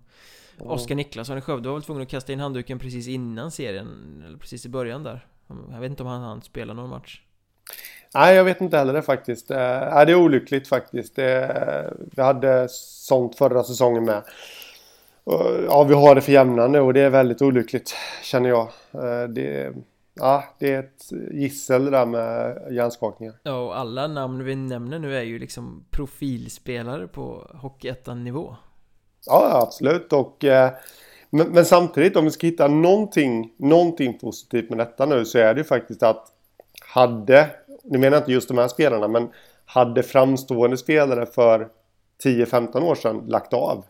Oskar 0.60 0.96
Niklasson 0.96 1.38
i 1.38 1.42
Skövde 1.42 1.70
var 1.70 1.76
väl 1.76 1.84
tvungen 1.84 2.04
att 2.04 2.10
kasta 2.10 2.34
in 2.34 2.40
handduken 2.40 2.80
precis 2.80 3.08
innan 3.08 3.52
serien. 3.52 4.24
Eller 4.28 4.38
precis 4.38 4.66
i 4.66 4.70
början 4.70 5.04
där. 5.04 5.28
Jag 5.72 5.80
vet 5.80 5.90
inte 5.90 6.04
om 6.04 6.10
han 6.10 6.22
hann 6.22 6.42
spela 6.42 6.74
någon 6.74 6.90
match. 6.90 7.22
Nej, 8.14 8.36
jag 8.36 8.44
vet 8.44 8.62
inte 8.62 8.78
heller 8.78 8.94
det 8.94 9.02
faktiskt. 9.02 9.52
Eh, 9.52 9.58
det 9.58 10.12
är 10.12 10.16
olyckligt 10.16 10.68
faktiskt. 10.68 11.16
Det, 11.16 11.94
vi 12.16 12.22
hade 12.22 12.68
sånt 12.70 13.38
förra 13.38 13.64
säsongen 13.64 14.06
med. 14.06 14.24
Ja, 15.68 15.84
vi 15.84 15.94
har 15.94 16.16
det 16.16 16.22
för 16.22 16.32
jämna 16.32 16.68
nu 16.68 16.80
och 16.80 16.94
det 16.94 17.02
är 17.02 17.10
väldigt 17.10 17.42
olyckligt 17.42 17.96
känner 18.24 18.50
jag. 18.50 18.68
Eh, 18.92 19.28
det, 19.30 19.74
ja, 20.20 20.44
det 20.60 20.74
är 20.74 20.80
ett 20.80 21.12
gissel 21.32 21.86
det 21.86 21.92
där 21.92 22.06
med 22.06 22.58
hjärnskakningar. 22.72 23.36
Ja, 23.44 23.60
och 23.60 23.78
alla 23.78 24.08
namn 24.08 24.44
vi 24.44 24.56
nämner 24.56 25.00
nu 25.00 25.18
är 25.18 25.22
ju 25.22 25.40
liksom 25.40 25.86
profilspelare 25.92 27.08
på 27.08 27.52
Hockeyettan-nivå. 27.54 28.56
Ja, 29.26 29.62
absolut. 29.64 30.14
Och, 30.14 30.44
eh, 30.44 30.72
men, 31.30 31.48
men, 31.48 31.66
samtidigt 31.66 32.16
om 32.16 32.26
vi 32.26 32.32
ska 32.32 32.48
hitta 32.48 32.68
någonting, 32.68 33.54
någonting 33.58 34.20
positivt 34.20 34.70
med 34.70 34.78
detta 34.78 35.06
nu 35.06 35.26
så 35.26 35.38
är 35.38 35.54
det 35.54 35.60
ju 35.60 35.64
faktiskt 35.64 36.04
att 36.04 36.32
hade, 36.94 37.50
nu 37.84 37.98
menar 37.98 38.18
jag 38.18 38.22
inte 38.22 38.32
just 38.32 38.48
de 38.48 38.58
här 38.58 38.68
spelarna, 38.68 39.08
men 39.08 39.30
hade 39.66 40.04
framstående 40.04 40.78
spelare 40.78 41.26
för 41.26 41.68
10-15 42.24 42.84
år 42.84 42.96
sedan 42.96 43.24
lagt 43.28 43.54
av. 43.54 43.86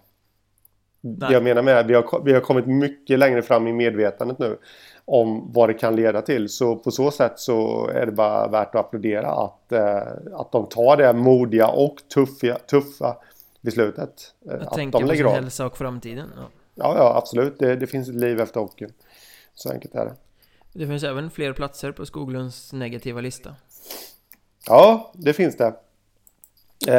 Nej. 1.19 1.33
Jag 1.33 1.43
menar 1.43 1.61
med 1.61 1.87
vi 1.87 1.93
har, 1.93 2.23
vi 2.25 2.33
har 2.33 2.41
kommit 2.41 2.67
mycket 2.67 3.19
längre 3.19 3.41
fram 3.41 3.67
i 3.67 3.73
medvetandet 3.73 4.39
nu 4.39 4.57
om 5.05 5.51
vad 5.53 5.69
det 5.69 5.73
kan 5.73 5.95
leda 5.95 6.21
till. 6.21 6.49
Så 6.49 6.75
på 6.75 6.91
så 6.91 7.11
sätt 7.11 7.33
så 7.35 7.87
är 7.87 8.05
det 8.05 8.11
bara 8.11 8.47
värt 8.47 8.75
att 8.75 8.85
applådera 8.85 9.31
att, 9.31 9.71
eh, 9.71 10.01
att 10.33 10.51
de 10.51 10.69
tar 10.69 10.97
det 10.97 11.13
modiga 11.13 11.67
och 11.67 11.95
tuffa, 12.13 12.55
tuffa 12.59 13.17
beslutet. 13.61 14.33
Eh, 14.45 14.51
jag 14.51 14.61
att 14.61 14.73
tänker 14.73 14.99
de 14.99 15.07
på 15.07 15.15
sin 15.15 15.27
hälsa 15.27 15.65
och 15.65 15.77
framtiden. 15.77 16.29
Ja, 16.35 16.43
ja, 16.75 16.95
ja 16.97 17.17
absolut. 17.17 17.59
Det, 17.59 17.75
det, 17.75 17.87
finns 17.87 18.09
ett 18.09 18.15
liv 18.15 18.39
efter 18.39 18.59
hockeyn. 18.59 18.93
Så 19.53 19.71
enkelt 19.71 19.95
är 19.95 20.05
det. 20.05 20.15
Det 20.73 20.87
finns 20.87 21.03
även 21.03 21.31
fler 21.31 21.53
platser 21.53 21.91
på 21.91 22.05
Skoglunds 22.05 22.73
negativa 22.73 23.21
lista. 23.21 23.55
Ja, 24.67 25.11
det 25.13 25.33
finns 25.33 25.57
det. 25.57 25.73
Eh, 26.85 26.93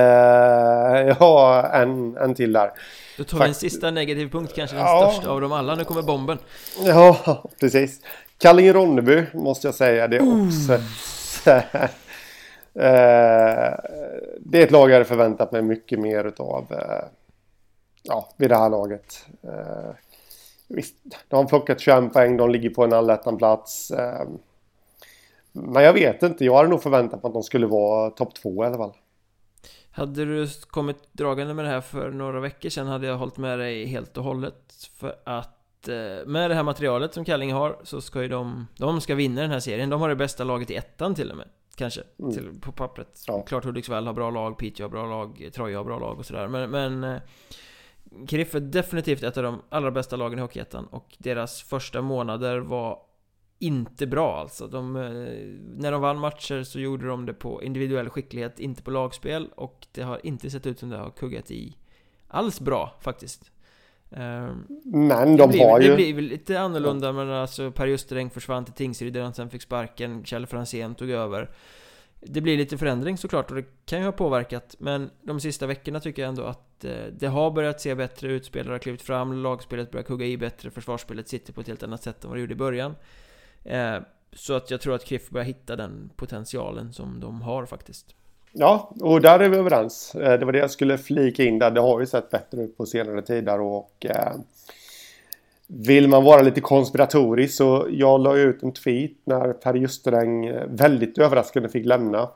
jag 1.06 1.14
har 1.14 1.62
en, 1.62 2.16
en 2.16 2.34
till 2.34 2.52
där. 2.52 2.72
Då 3.16 3.24
tar 3.24 3.38
vi 3.38 3.44
en 3.44 3.54
sista 3.54 3.90
negativ 3.90 4.30
punkt, 4.30 4.52
kanske 4.54 4.76
den 4.76 4.84
ja. 4.84 5.10
största 5.12 5.30
av 5.30 5.40
dem 5.40 5.52
alla. 5.52 5.74
Nu 5.74 5.84
kommer 5.84 6.02
bomben. 6.02 6.38
Ja, 6.84 7.42
precis. 7.60 8.00
Kallinge-Ronneby 8.38 9.26
måste 9.34 9.66
jag 9.66 9.74
säga. 9.74 10.08
Det 10.08 10.16
är 10.16 10.46
också... 10.46 10.72
Mm. 10.72 11.62
det 14.38 14.58
är 14.58 14.64
ett 14.64 14.70
lag 14.70 14.90
jag 14.90 14.94
hade 14.94 15.04
förväntat 15.04 15.52
mig 15.52 15.62
mycket 15.62 15.98
mer 15.98 16.24
utav. 16.24 16.66
Eh, 16.70 17.04
ja, 18.02 18.28
vid 18.36 18.50
det 18.50 18.56
här 18.56 18.70
laget. 18.70 19.26
Eh, 19.42 19.90
Visst, 20.70 20.94
de 21.28 21.36
har 21.36 21.44
plockat 21.44 21.80
21 21.80 22.12
poäng, 22.12 22.36
de 22.36 22.50
ligger 22.50 22.70
på 22.70 22.84
en 22.84 22.92
allettan-plats. 22.92 23.92
Men 25.52 25.82
jag 25.82 25.92
vet 25.92 26.22
inte, 26.22 26.44
jag 26.44 26.56
hade 26.56 26.68
nog 26.68 26.82
förväntat 26.82 27.22
mig 27.22 27.28
att 27.28 27.34
de 27.34 27.42
skulle 27.42 27.66
vara 27.66 28.10
topp 28.10 28.34
två 28.34 28.64
i 28.64 28.66
alla 28.66 28.76
fall. 28.76 28.92
Hade 29.98 30.24
du 30.24 30.48
kommit 30.70 31.12
dragande 31.12 31.54
med 31.54 31.64
det 31.64 31.68
här 31.68 31.80
för 31.80 32.10
några 32.10 32.40
veckor 32.40 32.68
sedan 32.68 32.86
hade 32.86 33.06
jag 33.06 33.16
hållit 33.16 33.36
med 33.36 33.58
dig 33.58 33.86
helt 33.86 34.16
och 34.16 34.24
hållet. 34.24 34.90
För 34.96 35.16
att 35.24 35.88
eh, 35.88 36.26
med 36.26 36.50
det 36.50 36.54
här 36.54 36.62
materialet 36.62 37.14
som 37.14 37.24
Kallinge 37.24 37.54
har 37.54 37.78
så 37.84 38.00
ska 38.00 38.22
ju 38.22 38.28
de, 38.28 38.66
de 38.76 39.00
ska 39.00 39.14
vinna 39.14 39.40
den 39.40 39.50
här 39.50 39.60
serien. 39.60 39.90
De 39.90 40.00
har 40.00 40.08
det 40.08 40.16
bästa 40.16 40.44
laget 40.44 40.70
i 40.70 40.74
ettan 40.74 41.14
till 41.14 41.30
och 41.30 41.36
med. 41.36 41.48
Kanske, 41.74 42.02
mm. 42.18 42.32
till, 42.32 42.60
på 42.60 42.72
pappret. 42.72 43.24
Ja. 43.26 43.42
Klart 43.42 43.64
Hudiksvall 43.64 44.06
har 44.06 44.14
bra 44.14 44.30
lag, 44.30 44.58
Piteå 44.58 44.84
har 44.84 44.90
bra 44.90 45.06
lag, 45.06 45.50
Troja 45.54 45.78
har 45.78 45.84
bra 45.84 45.98
lag 45.98 46.18
och 46.18 46.26
sådär. 46.26 46.48
Men, 46.48 46.70
men 46.70 47.04
eh, 47.04 47.20
Kriff 48.28 48.54
är 48.54 48.60
definitivt 48.60 49.22
ett 49.22 49.36
av 49.36 49.42
de 49.42 49.62
allra 49.68 49.90
bästa 49.90 50.16
lagen 50.16 50.38
i 50.38 50.42
Hockeyettan 50.42 50.86
och 50.86 51.16
deras 51.18 51.62
första 51.62 52.02
månader 52.02 52.58
var 52.58 52.98
inte 53.58 54.06
bra 54.06 54.40
alltså. 54.40 54.66
De, 54.66 54.96
eh, 54.96 55.02
när 55.76 55.92
de 55.92 56.00
vann 56.00 56.18
matcher 56.18 56.62
så 56.62 56.80
gjorde 56.80 57.06
de 57.06 57.26
det 57.26 57.34
på 57.34 57.62
individuell 57.62 58.10
skicklighet, 58.10 58.60
inte 58.60 58.82
på 58.82 58.90
lagspel. 58.90 59.48
Och 59.54 59.86
det 59.92 60.02
har 60.02 60.26
inte 60.26 60.50
sett 60.50 60.66
ut 60.66 60.78
som 60.78 60.88
det 60.88 60.96
har 60.96 61.10
kuggat 61.10 61.50
i 61.50 61.76
alls 62.28 62.60
bra 62.60 62.98
faktiskt. 63.00 63.50
Ehm, 64.10 64.66
men 64.84 65.36
de 65.36 65.48
blir, 65.48 65.64
har 65.64 65.80
ju... 65.80 65.88
Det 65.88 65.96
blir 65.96 66.20
lite 66.20 66.60
annorlunda, 66.60 67.12
men 67.12 67.30
alltså 67.30 67.70
Per 67.70 67.86
Justereng 67.86 68.30
försvann 68.30 68.64
till 68.64 68.74
Tingsryd 68.74 69.12
där 69.12 69.22
han 69.22 69.34
sen 69.34 69.50
fick 69.50 69.62
sparken, 69.62 70.24
Kjell 70.24 70.46
Franzén 70.46 70.94
tog 70.94 71.10
över. 71.10 71.50
Det 72.20 72.40
blir 72.40 72.56
lite 72.56 72.78
förändring 72.78 73.18
såklart 73.18 73.50
och 73.50 73.56
det 73.56 73.64
kan 73.86 73.98
ju 73.98 74.04
ha 74.04 74.12
påverkat 74.12 74.76
Men 74.78 75.10
de 75.22 75.40
sista 75.40 75.66
veckorna 75.66 76.00
tycker 76.00 76.22
jag 76.22 76.28
ändå 76.28 76.42
att 76.42 76.84
eh, 76.84 76.92
det 77.18 77.26
har 77.26 77.50
börjat 77.50 77.80
se 77.80 77.94
bättre 77.94 78.32
ut 78.32 78.44
Spelare 78.44 78.74
har 78.74 78.78
klivit 78.78 79.02
fram, 79.02 79.32
lagspelet 79.32 79.90
börjar 79.90 80.04
kugga 80.04 80.26
i 80.26 80.36
bättre 80.36 80.70
Försvarsspelet 80.70 81.28
sitter 81.28 81.52
på 81.52 81.60
ett 81.60 81.66
helt 81.66 81.82
annat 81.82 82.02
sätt 82.02 82.24
än 82.24 82.30
vad 82.30 82.36
det 82.36 82.40
gjorde 82.40 82.52
i 82.52 82.56
början 82.56 82.94
Eh, 83.68 83.98
så 84.32 84.54
att 84.54 84.70
jag 84.70 84.80
tror 84.80 84.94
att 84.94 85.04
Kriff 85.04 85.30
börjar 85.30 85.44
hitta 85.44 85.76
den 85.76 86.10
potentialen 86.16 86.92
som 86.92 87.20
de 87.20 87.42
har 87.42 87.66
faktiskt 87.66 88.14
Ja, 88.52 88.94
och 89.00 89.20
där 89.20 89.40
är 89.40 89.48
vi 89.48 89.56
överens. 89.56 90.14
Eh, 90.14 90.38
det 90.38 90.44
var 90.44 90.52
det 90.52 90.58
jag 90.58 90.70
skulle 90.70 90.98
flika 90.98 91.44
in 91.44 91.58
där. 91.58 91.70
Det 91.70 91.80
har 91.80 92.00
ju 92.00 92.06
sett 92.06 92.30
bättre 92.30 92.62
ut 92.62 92.76
på 92.76 92.86
senare 92.86 93.22
tider 93.22 93.60
och 93.60 94.06
eh, 94.06 94.32
vill 95.66 96.08
man 96.08 96.24
vara 96.24 96.42
lite 96.42 96.60
konspiratorisk 96.60 97.56
så 97.56 97.86
jag 97.90 98.20
la 98.20 98.36
ut 98.36 98.62
en 98.62 98.72
tweet 98.72 99.12
när 99.24 99.52
Per 99.52 99.74
Justeräng 99.74 100.46
eh, 100.46 100.66
väldigt 100.68 101.18
överraskande 101.18 101.68
fick 101.68 101.86
lämna 101.86 102.30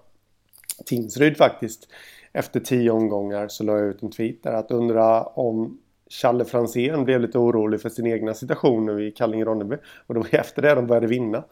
Tingsryd 0.86 1.36
faktiskt. 1.36 1.88
Efter 2.32 2.60
tio 2.60 2.90
omgångar 2.90 3.48
så 3.48 3.64
la 3.64 3.78
jag 3.78 3.88
ut 3.88 4.02
en 4.02 4.10
tweet 4.10 4.42
där 4.42 4.52
att 4.52 4.70
undra 4.70 5.22
om 5.22 5.78
Challe 6.12 6.44
Franzén 6.44 7.04
blev 7.04 7.20
lite 7.20 7.38
orolig 7.38 7.80
för 7.80 7.88
sin 7.88 8.06
egna 8.06 8.34
situation 8.34 8.86
nu 8.86 9.06
i 9.06 9.10
Kallinge-Ronneby. 9.10 9.78
Och 10.06 10.14
det 10.14 10.20
var 10.20 10.28
efter 10.40 10.62
det 10.62 10.74
de 10.74 10.86
började 10.86 11.06
vinna. 11.06 11.44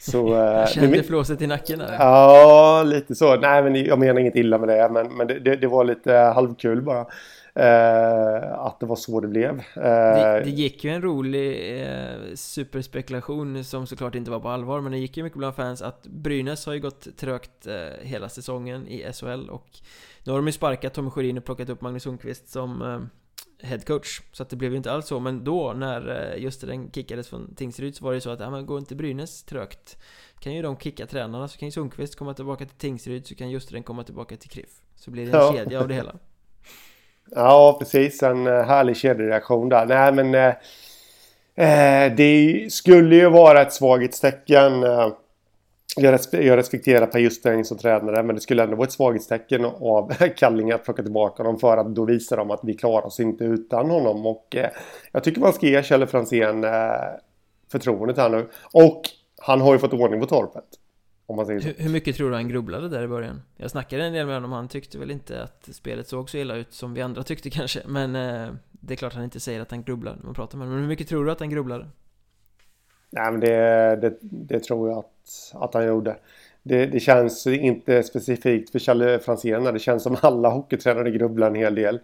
Så, 0.00 0.34
eh, 0.42 0.66
Kände 0.66 1.02
flåset 1.02 1.42
i 1.42 1.46
nacken? 1.46 1.80
Eller? 1.80 1.94
Ja, 1.94 2.82
lite 2.86 3.14
så. 3.14 3.36
Nej, 3.36 3.62
men 3.62 3.84
jag 3.84 3.98
menar 3.98 4.20
inget 4.20 4.36
illa 4.36 4.58
med 4.58 4.68
det. 4.68 4.88
Men, 4.92 5.16
men 5.16 5.26
det, 5.26 5.38
det, 5.38 5.56
det 5.56 5.66
var 5.66 5.84
lite 5.84 6.12
halvkul 6.12 6.82
bara. 6.82 7.06
Eh, 7.54 8.52
att 8.52 8.80
det 8.80 8.86
var 8.86 8.96
så 8.96 9.20
det 9.20 9.28
blev. 9.28 9.50
Eh, 9.58 9.82
det, 9.82 10.40
det, 10.44 10.50
gick 10.50 10.84
ju 10.84 10.90
en 10.90 11.02
rolig 11.02 11.80
eh, 11.82 12.34
superspekulation 12.34 13.64
som 13.64 13.86
såklart 13.86 14.14
inte 14.14 14.30
var 14.30 14.40
på 14.40 14.48
allvar 14.48 14.80
men 14.80 14.92
det 14.92 14.98
gick 14.98 15.16
ju 15.16 15.22
mycket 15.22 15.38
bland 15.38 15.54
fans 15.54 15.82
att 15.82 16.06
Brynäs 16.06 16.66
har 16.66 16.72
ju 16.72 16.80
gått 16.80 17.16
trögt 17.16 17.66
eh, 17.66 17.74
hela 18.02 18.28
säsongen 18.28 18.88
i 18.88 19.12
SHL 19.12 19.50
och 19.50 19.68
nu 20.24 20.32
har 20.32 20.38
de 20.38 20.46
ju 20.46 20.52
sparkat 20.52 20.94
Tommy 20.94 21.10
Sjödin 21.10 21.38
och 21.38 21.44
plockat 21.44 21.68
upp 21.68 21.80
Magnus 21.80 22.02
Sundqvist 22.02 22.48
som 22.48 22.82
eh, 22.82 23.00
headcoach 23.62 24.20
Så 24.32 24.42
att 24.42 24.50
det 24.50 24.56
blev 24.56 24.70
ju 24.70 24.76
inte 24.76 24.92
alls 24.92 25.06
så. 25.06 25.20
Men 25.20 25.44
då 25.44 25.72
när 25.72 26.32
eh, 26.32 26.42
just 26.42 26.60
den 26.60 26.90
kickades 26.90 27.28
från 27.28 27.54
Tingsryd 27.54 27.96
så 27.96 28.04
var 28.04 28.12
det 28.12 28.20
så 28.20 28.30
att 28.30 28.40
ja, 28.40 28.50
men 28.50 28.66
går 28.66 28.78
inte 28.78 28.94
Brynäs 28.94 29.42
trögt. 29.42 29.96
Kan 30.40 30.54
ju 30.54 30.62
de 30.62 30.76
kicka 30.76 31.06
tränarna 31.06 31.48
så 31.48 31.58
kan 31.58 31.68
ju 31.68 31.72
Sundqvist 31.72 32.16
komma 32.16 32.34
tillbaka 32.34 32.64
till 32.64 32.76
Tingsryd 32.76 33.26
så 33.26 33.34
kan 33.34 33.50
just 33.50 33.72
den 33.72 33.82
komma 33.82 34.04
tillbaka 34.04 34.36
till 34.36 34.50
KRIF 34.50 34.70
Så 34.96 35.10
blir 35.10 35.26
det 35.26 35.38
en 35.38 35.44
ja. 35.44 35.52
kedja 35.52 35.80
av 35.80 35.88
det 35.88 35.94
hela. 35.94 36.14
Ja 37.30 37.76
precis, 37.78 38.22
en 38.22 38.46
eh, 38.46 38.62
härlig 38.62 38.96
kedjereaktion 38.96 39.68
där. 39.68 39.86
Nej 39.86 40.12
men 40.12 40.34
eh, 40.34 42.06
eh, 42.06 42.14
Det 42.16 42.72
skulle 42.72 43.16
ju 43.16 43.30
vara 43.30 43.62
ett 43.62 43.72
svaghetstecken 43.72 44.82
eh, 44.82 45.12
jag, 45.96 46.56
respekterar 46.56 47.06
Per 47.06 47.18
Justeng 47.18 47.64
som 47.64 47.78
tränare 47.78 48.22
men 48.22 48.34
det 48.34 48.40
skulle 48.40 48.62
ändå 48.62 48.76
vara 48.76 48.86
ett 48.86 48.92
svaghetstecken 48.92 49.64
av 49.64 50.12
Kallinge 50.36 50.74
att 50.74 50.84
plocka 50.84 51.02
tillbaka 51.02 51.42
honom 51.42 51.60
för 51.60 51.76
att 51.76 51.94
då 51.94 52.04
visar 52.04 52.36
de 52.36 52.50
att 52.50 52.60
vi 52.62 52.74
klarar 52.74 53.06
oss 53.06 53.20
inte 53.20 53.44
utan 53.44 53.90
honom. 53.90 54.26
Och 54.26 54.56
eh, 54.56 54.70
jag 55.12 55.24
tycker 55.24 55.40
man 55.40 55.52
ska 55.52 55.66
ge 55.66 55.82
Kjell 55.82 56.06
Franzén 56.06 56.64
eh, 56.64 56.70
förtroendet 57.72 58.16
här 58.16 58.28
nu. 58.28 58.48
Och 58.72 59.02
han 59.38 59.60
har 59.60 59.72
ju 59.72 59.78
fått 59.78 59.92
ordning 59.92 60.20
på 60.20 60.26
torpet. 60.26 60.64
Om 61.26 61.36
man 61.36 61.46
säger 61.46 61.60
så. 61.60 61.66
Hur, 61.66 61.74
hur 61.78 61.90
mycket 61.90 62.16
tror 62.16 62.30
du 62.30 62.36
han 62.36 62.48
grubblade 62.48 62.88
där 62.88 63.02
i 63.02 63.08
början? 63.08 63.42
Jag 63.56 63.70
snackade 63.70 64.04
en 64.04 64.12
del 64.12 64.26
med 64.26 64.36
honom, 64.36 64.52
han 64.52 64.68
tyckte 64.68 64.98
väl 64.98 65.10
inte 65.10 65.42
att 65.42 65.68
spelet 65.72 66.08
såg 66.08 66.30
så 66.30 66.36
illa 66.38 66.54
ut 66.56 66.72
som 66.72 66.94
vi 66.94 67.02
andra 67.02 67.22
tyckte 67.22 67.50
kanske. 67.50 67.82
Men 67.86 68.16
eh, 68.16 68.52
det 68.70 68.94
är 68.94 68.96
klart 68.96 69.14
han 69.14 69.24
inte 69.24 69.40
säger 69.40 69.60
att 69.60 69.70
han 69.70 69.82
grubblar 69.82 70.16
när 70.16 70.24
man 70.24 70.34
pratar 70.34 70.58
med 70.58 70.66
honom. 70.66 70.74
Men 70.74 70.82
hur 70.82 70.88
mycket 70.88 71.08
tror 71.08 71.24
du 71.24 71.30
att 71.30 71.40
han 71.40 71.50
grubblade? 71.50 71.86
Nej 73.10 73.30
men 73.30 73.40
det, 73.40 73.96
det, 73.96 74.18
det 74.20 74.60
tror 74.60 74.88
jag 74.88 74.98
att, 74.98 75.52
att 75.54 75.74
han 75.74 75.86
gjorde. 75.86 76.16
Det, 76.62 76.86
det, 76.86 77.00
känns 77.00 77.46
inte 77.46 78.02
specifikt 78.02 78.70
för 78.70 78.78
Challe 78.78 79.18
Franzén. 79.18 79.64
Det 79.64 79.78
känns 79.78 80.02
som 80.02 80.16
alla 80.20 80.48
hockeytränare 80.48 81.10
grubblar 81.10 81.46
en 81.46 81.54
hel 81.54 81.74
del. 81.74 82.00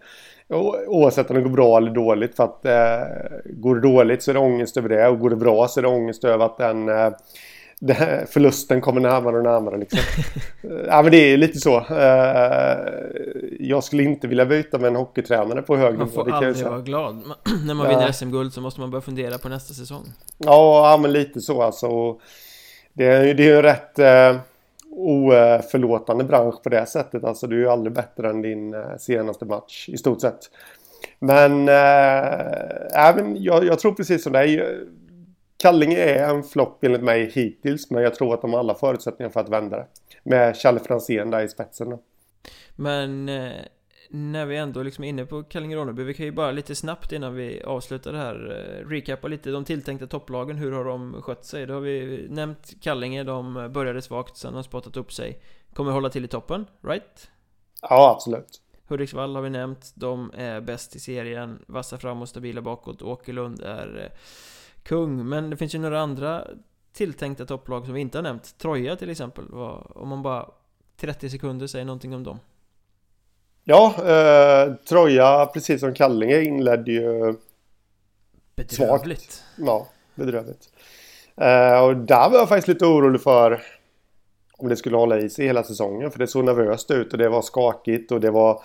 Oavsett 0.86 1.30
om 1.30 1.36
det 1.36 1.42
går 1.42 1.50
bra 1.50 1.76
eller 1.76 1.90
dåligt. 1.90 2.36
För 2.36 2.44
att 2.44 2.64
eh, 2.64 3.06
går 3.44 3.74
det 3.74 3.80
dåligt 3.80 4.22
så 4.22 4.30
är 4.30 4.34
det 4.34 4.40
ångest 4.40 4.76
över 4.76 4.88
det. 4.88 5.08
Och 5.08 5.18
går 5.18 5.30
det 5.30 5.36
bra 5.36 5.68
så 5.68 5.80
är 5.80 5.82
det 5.82 5.88
ångest 5.88 6.24
över 6.24 6.44
att 6.44 6.58
den 6.58 6.88
eh, 6.88 7.10
det, 7.86 8.26
förlusten 8.30 8.80
kommer 8.80 9.00
närmare 9.00 9.36
och 9.36 9.42
närmare 9.42 9.78
liksom. 9.78 9.98
ja 10.86 11.02
men 11.02 11.10
det 11.10 11.16
är 11.16 11.36
lite 11.36 11.60
så. 11.60 11.78
Uh, 11.78 12.76
jag 13.60 13.84
skulle 13.84 14.02
inte 14.02 14.26
vilja 14.26 14.46
byta 14.46 14.78
med 14.78 14.88
en 14.88 14.96
hockeytränare 14.96 15.62
på 15.62 15.76
hög 15.76 15.92
nivå. 15.92 16.04
Man 16.04 16.10
får 16.10 16.32
aldrig 16.32 16.66
vara 16.66 16.80
glad. 16.80 17.22
När 17.66 17.74
man 17.74 17.88
vinner 17.88 18.12
SM-guld 18.12 18.52
så 18.52 18.60
måste 18.60 18.80
man 18.80 18.90
börja 18.90 19.02
fundera 19.02 19.38
på 19.38 19.48
nästa 19.48 19.74
säsong. 19.74 20.04
Ja, 20.38 20.90
ja 20.90 20.96
men 20.96 21.12
lite 21.12 21.40
så 21.40 21.62
alltså. 21.62 22.18
Det 22.92 23.06
är, 23.06 23.40
ju 23.40 23.56
en 23.56 23.62
rätt 23.62 23.98
uh, 23.98 24.40
oförlåtande 24.90 26.24
bransch 26.24 26.62
på 26.62 26.68
det 26.68 26.86
sättet. 26.86 27.24
Alltså 27.24 27.46
du 27.46 27.56
är 27.56 27.60
ju 27.60 27.68
aldrig 27.68 27.92
bättre 27.92 28.30
än 28.30 28.42
din 28.42 28.74
uh, 28.74 28.96
senaste 28.98 29.44
match 29.44 29.88
i 29.88 29.96
stort 29.96 30.20
sett. 30.20 30.50
Men, 31.18 31.68
äh, 31.68 33.08
även, 33.08 33.42
jag, 33.42 33.64
jag 33.64 33.78
tror 33.78 33.92
precis 33.92 34.22
som 34.22 34.32
dig 34.32 34.78
Kallinge 35.64 35.96
är 35.96 36.34
en 36.34 36.42
flopp 36.42 36.84
enligt 36.84 37.02
mig 37.02 37.30
hittills 37.30 37.90
men 37.90 38.02
jag 38.02 38.14
tror 38.14 38.34
att 38.34 38.42
de 38.42 38.52
har 38.52 38.60
alla 38.60 38.74
förutsättningar 38.74 39.30
för 39.30 39.40
att 39.40 39.48
vända 39.48 39.76
det. 39.76 39.86
Med 40.22 40.56
Challe 40.56 40.80
Franzén 40.80 41.30
där 41.30 41.44
i 41.44 41.48
spetsen. 41.48 41.98
Men 42.76 43.28
eh, 43.28 43.52
när 44.10 44.46
vi 44.46 44.56
ändå 44.56 44.82
liksom 44.82 45.04
är 45.04 45.08
inne 45.08 45.26
på 45.26 45.42
Kallinge-Ronneby, 45.42 46.04
vi 46.04 46.14
kan 46.14 46.26
ju 46.26 46.32
bara 46.32 46.50
lite 46.50 46.74
snabbt 46.74 47.12
innan 47.12 47.34
vi 47.34 47.62
avslutar 47.62 48.12
det 48.12 48.18
här 48.18 48.34
eh, 48.34 48.88
recapa 48.88 49.28
lite 49.28 49.50
de 49.50 49.64
tilltänkta 49.64 50.06
topplagen, 50.06 50.56
hur 50.56 50.72
har 50.72 50.84
de 50.84 51.22
skött 51.22 51.44
sig? 51.44 51.66
Då 51.66 51.74
har 51.74 51.80
vi 51.80 52.26
nämnt 52.30 52.82
Kallinge, 52.82 53.24
de 53.24 53.70
började 53.72 54.02
svagt, 54.02 54.36
sen 54.36 54.54
har 54.54 54.62
spottat 54.62 54.96
upp 54.96 55.12
sig. 55.12 55.42
Kommer 55.74 55.92
hålla 55.92 56.10
till 56.10 56.24
i 56.24 56.28
toppen, 56.28 56.66
right? 56.82 57.30
Ja, 57.82 58.12
absolut. 58.16 58.60
Hudiksvall 58.88 59.34
har 59.34 59.42
vi 59.42 59.50
nämnt, 59.50 59.92
de 59.94 60.30
är 60.34 60.60
bäst 60.60 60.96
i 60.96 61.00
serien, 61.00 61.64
vassa 61.66 61.98
fram 61.98 62.22
och 62.22 62.28
stabila 62.28 62.62
bakåt. 62.62 63.02
Åkerlund 63.02 63.60
är 63.60 64.02
eh, 64.02 64.18
kung. 64.84 65.28
Men 65.28 65.50
det 65.50 65.56
finns 65.56 65.74
ju 65.74 65.78
några 65.78 66.00
andra 66.00 66.46
tilltänkta 66.92 67.46
topplag 67.46 67.84
som 67.84 67.94
vi 67.94 68.00
inte 68.00 68.18
har 68.18 68.22
nämnt. 68.22 68.58
Troja 68.58 68.96
till 68.96 69.10
exempel. 69.10 69.44
Om 69.94 70.08
man 70.08 70.22
bara 70.22 70.50
30 70.96 71.30
sekunder 71.30 71.66
säger 71.66 71.84
någonting 71.84 72.14
om 72.14 72.24
dem. 72.24 72.38
Ja, 73.64 73.94
eh, 73.98 74.74
Troja, 74.74 75.46
precis 75.46 75.80
som 75.80 75.94
Kallinge, 75.94 76.42
inledde 76.42 76.92
ju 76.92 77.34
Bedrövligt. 78.56 79.32
Svagt. 79.32 79.44
Ja, 79.56 79.88
bedrövligt. 80.14 80.68
Eh, 81.36 81.84
och 81.84 81.96
där 81.96 82.30
var 82.30 82.38
jag 82.38 82.48
faktiskt 82.48 82.68
lite 82.68 82.86
orolig 82.86 83.20
för 83.20 83.62
om 84.58 84.68
det 84.68 84.76
skulle 84.76 84.96
hålla 84.96 85.18
i 85.18 85.30
sig 85.30 85.46
hela 85.46 85.62
säsongen. 85.62 86.10
För 86.10 86.18
det 86.18 86.26
såg 86.26 86.44
nervöst 86.44 86.90
ut 86.90 87.12
och 87.12 87.18
det 87.18 87.28
var 87.28 87.42
skakigt 87.42 88.12
och 88.12 88.20
det 88.20 88.30
var 88.30 88.62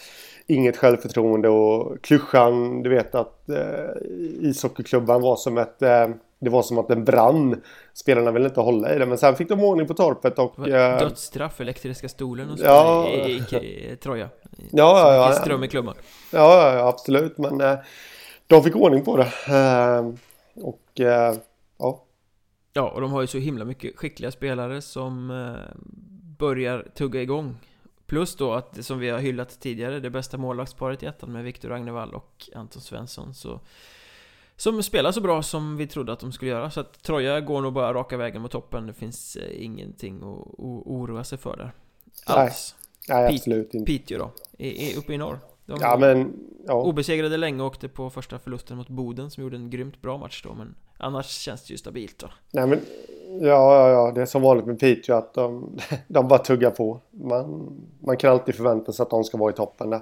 inget 0.49 0.77
självförtroende 0.77 1.49
och 1.49 2.01
klyschan, 2.01 2.83
du 2.83 2.89
vet 2.89 3.15
att 3.15 3.49
eh, 3.49 4.01
ishockeyklubban 4.41 5.21
var 5.21 5.35
som 5.35 5.57
ett 5.57 5.81
eh, 5.81 6.07
det 6.39 6.49
var 6.49 6.61
som 6.61 6.77
att 6.77 6.87
den 6.87 7.05
brann. 7.05 7.61
Spelarna 7.93 8.31
ville 8.31 8.45
inte 8.45 8.59
hålla 8.59 8.95
i 8.95 8.99
det, 8.99 9.05
men 9.05 9.17
sen 9.17 9.35
fick 9.35 9.49
de 9.49 9.63
ordning 9.63 9.87
på 9.87 9.93
torpet 9.93 10.39
och... 10.39 10.67
Eh, 10.67 10.99
dödsstraff, 10.99 11.61
elektriska 11.61 12.09
stolen 12.09 12.49
och 12.49 12.59
så 12.59 12.65
ja, 12.65 13.09
i, 13.09 13.31
i, 13.31 13.55
i, 13.55 13.91
i 13.91 13.95
Troja. 13.95 14.29
Ja, 14.51 14.99
ja, 14.99 15.13
ja. 15.15 15.33
Ström 15.33 15.63
i 15.63 15.67
klubban. 15.67 15.95
Ja, 16.31 16.77
ja, 16.77 16.87
absolut, 16.87 17.37
men 17.37 17.61
eh, 17.61 17.77
de 18.47 18.63
fick 18.63 18.75
ordning 18.75 19.05
på 19.05 19.17
det. 19.17 19.31
Eh, 19.47 20.09
och 20.63 20.99
eh, 20.99 21.35
ja. 21.77 22.03
Ja, 22.73 22.89
och 22.89 23.01
de 23.01 23.11
har 23.11 23.21
ju 23.21 23.27
så 23.27 23.37
himla 23.37 23.65
mycket 23.65 23.97
skickliga 23.97 24.31
spelare 24.31 24.81
som 24.81 25.27
börjar 26.37 26.87
tugga 26.95 27.21
igång 27.21 27.55
Plus 28.09 28.35
då 28.35 28.53
att, 28.53 28.85
som 28.85 28.99
vi 28.99 29.09
har 29.09 29.19
hyllat 29.19 29.59
tidigare, 29.59 29.99
det 29.99 30.09
bästa 30.09 30.37
målvaktsparet 30.37 31.03
i 31.03 31.05
ettan 31.05 31.31
med 31.31 31.43
Viktor 31.43 31.71
Agnevall 31.71 32.13
och 32.13 32.49
Anton 32.55 32.81
Svensson 32.81 33.33
så 33.33 33.59
Som 34.55 34.83
spelar 34.83 35.11
så 35.11 35.21
bra 35.21 35.43
som 35.43 35.77
vi 35.77 35.87
trodde 35.87 36.13
att 36.13 36.19
de 36.19 36.31
skulle 36.31 36.51
göra. 36.51 36.71
Så 36.71 36.79
att 36.79 37.03
Troja 37.03 37.41
går 37.41 37.61
nog 37.61 37.73
bara 37.73 37.93
raka 37.93 38.17
vägen 38.17 38.41
mot 38.41 38.51
toppen. 38.51 38.87
Det 38.87 38.93
finns 38.93 39.35
eh, 39.35 39.63
ingenting 39.63 40.17
att 40.17 40.59
oroa 40.85 41.23
sig 41.23 41.37
för 41.37 41.57
där. 41.57 41.71
Alls. 42.25 42.75
Nej, 43.09 43.23
nej 43.23 43.35
absolut 43.35 43.73
inte. 43.73 43.85
Piteå 43.85 44.17
då, 44.17 44.31
är, 44.57 44.71
är 44.71 44.97
uppe 44.97 45.13
i 45.13 45.17
norr. 45.17 45.39
De 45.65 45.77
ja, 45.81 45.97
men, 45.97 46.33
ja. 46.67 46.73
Obesegrade 46.73 47.37
länge 47.37 47.61
och 47.61 47.67
åkte 47.67 47.87
på 47.87 48.09
första 48.09 48.39
förlusten 48.39 48.77
mot 48.77 48.87
Boden 48.87 49.31
som 49.31 49.43
gjorde 49.43 49.57
en 49.57 49.69
grymt 49.69 50.01
bra 50.01 50.17
match 50.17 50.43
då 50.43 50.53
Men 50.53 50.75
annars 50.97 51.27
känns 51.27 51.67
det 51.67 51.71
ju 51.71 51.77
stabilt 51.77 52.19
då. 52.19 52.27
Nej 52.51 52.67
men 52.67 52.81
Ja, 53.31 53.75
ja, 53.75 53.89
ja, 53.89 54.11
det 54.15 54.21
är 54.21 54.25
som 54.25 54.41
vanligt 54.41 54.65
med 54.65 54.79
Piteå 54.79 55.15
att 55.15 55.33
de, 55.33 55.77
de 56.07 56.27
bara 56.27 56.39
tuggar 56.39 56.71
på. 56.71 56.99
Man, 57.11 57.77
man 57.99 58.17
kan 58.17 58.31
alltid 58.31 58.55
förvänta 58.55 58.91
sig 58.93 59.03
att 59.03 59.09
de 59.09 59.23
ska 59.23 59.37
vara 59.37 59.51
i 59.51 59.55
toppen 59.55 59.89
där. 59.89 60.01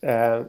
Eh, 0.00 0.44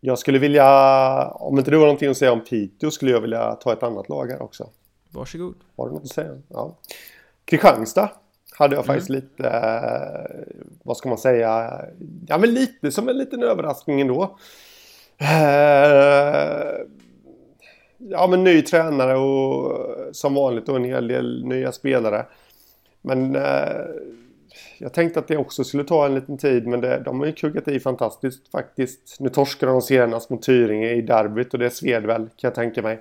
jag 0.00 0.18
skulle 0.18 0.38
vilja, 0.38 1.28
om 1.28 1.58
inte 1.58 1.70
du 1.70 1.76
har 1.76 1.84
någonting 1.84 2.10
att 2.10 2.16
säga 2.16 2.32
om 2.32 2.44
Piteå 2.44 2.90
skulle 2.90 3.10
jag 3.10 3.20
vilja 3.20 3.54
ta 3.54 3.72
ett 3.72 3.82
annat 3.82 4.08
lag 4.08 4.30
här 4.30 4.42
också. 4.42 4.68
Varsågod. 5.10 5.54
Har 5.76 5.86
du 5.86 5.92
något 5.94 6.02
att 6.02 6.08
säga? 6.08 6.38
Ja. 6.48 6.76
Kristianstad 7.44 8.10
hade 8.58 8.76
jag 8.76 8.86
faktiskt 8.86 9.10
mm. 9.10 9.20
lite, 9.20 9.48
eh, 9.48 10.54
vad 10.82 10.96
ska 10.96 11.08
man 11.08 11.18
säga, 11.18 11.80
ja 12.26 12.38
men 12.38 12.54
lite 12.54 12.92
som 12.92 13.08
en 13.08 13.16
liten 13.16 13.42
överraskning 13.42 14.00
ändå. 14.00 14.38
Eh, 15.18 16.74
ja 18.10 18.26
men 18.26 18.44
ny 18.44 18.62
tränare 18.62 19.16
och 19.16 19.88
som 20.12 20.34
vanligt 20.34 20.68
och 20.68 20.76
en 20.76 20.84
hel 20.84 21.08
del 21.08 21.44
nya 21.44 21.72
spelare. 21.72 22.26
Men 23.02 23.36
eh, 23.36 23.84
jag 24.78 24.92
tänkte 24.92 25.20
att 25.20 25.28
det 25.28 25.36
också 25.36 25.64
skulle 25.64 25.84
ta 25.84 26.06
en 26.06 26.14
liten 26.14 26.38
tid 26.38 26.66
men 26.66 26.80
det, 26.80 27.02
de 27.04 27.20
har 27.20 27.26
ju 27.26 27.32
kuggat 27.32 27.68
i 27.68 27.80
fantastiskt 27.80 28.50
faktiskt. 28.50 29.16
Nu 29.20 29.28
torskade 29.28 29.72
de 29.72 29.82
senast 29.82 30.30
mot 30.30 30.42
Tyringe 30.42 30.90
i 30.90 31.02
derbyt 31.02 31.52
och 31.52 31.58
det 31.58 31.70
sved 31.70 32.06
väl 32.06 32.22
kan 32.22 32.28
jag 32.48 32.54
tänka 32.54 32.82
mig. 32.82 33.00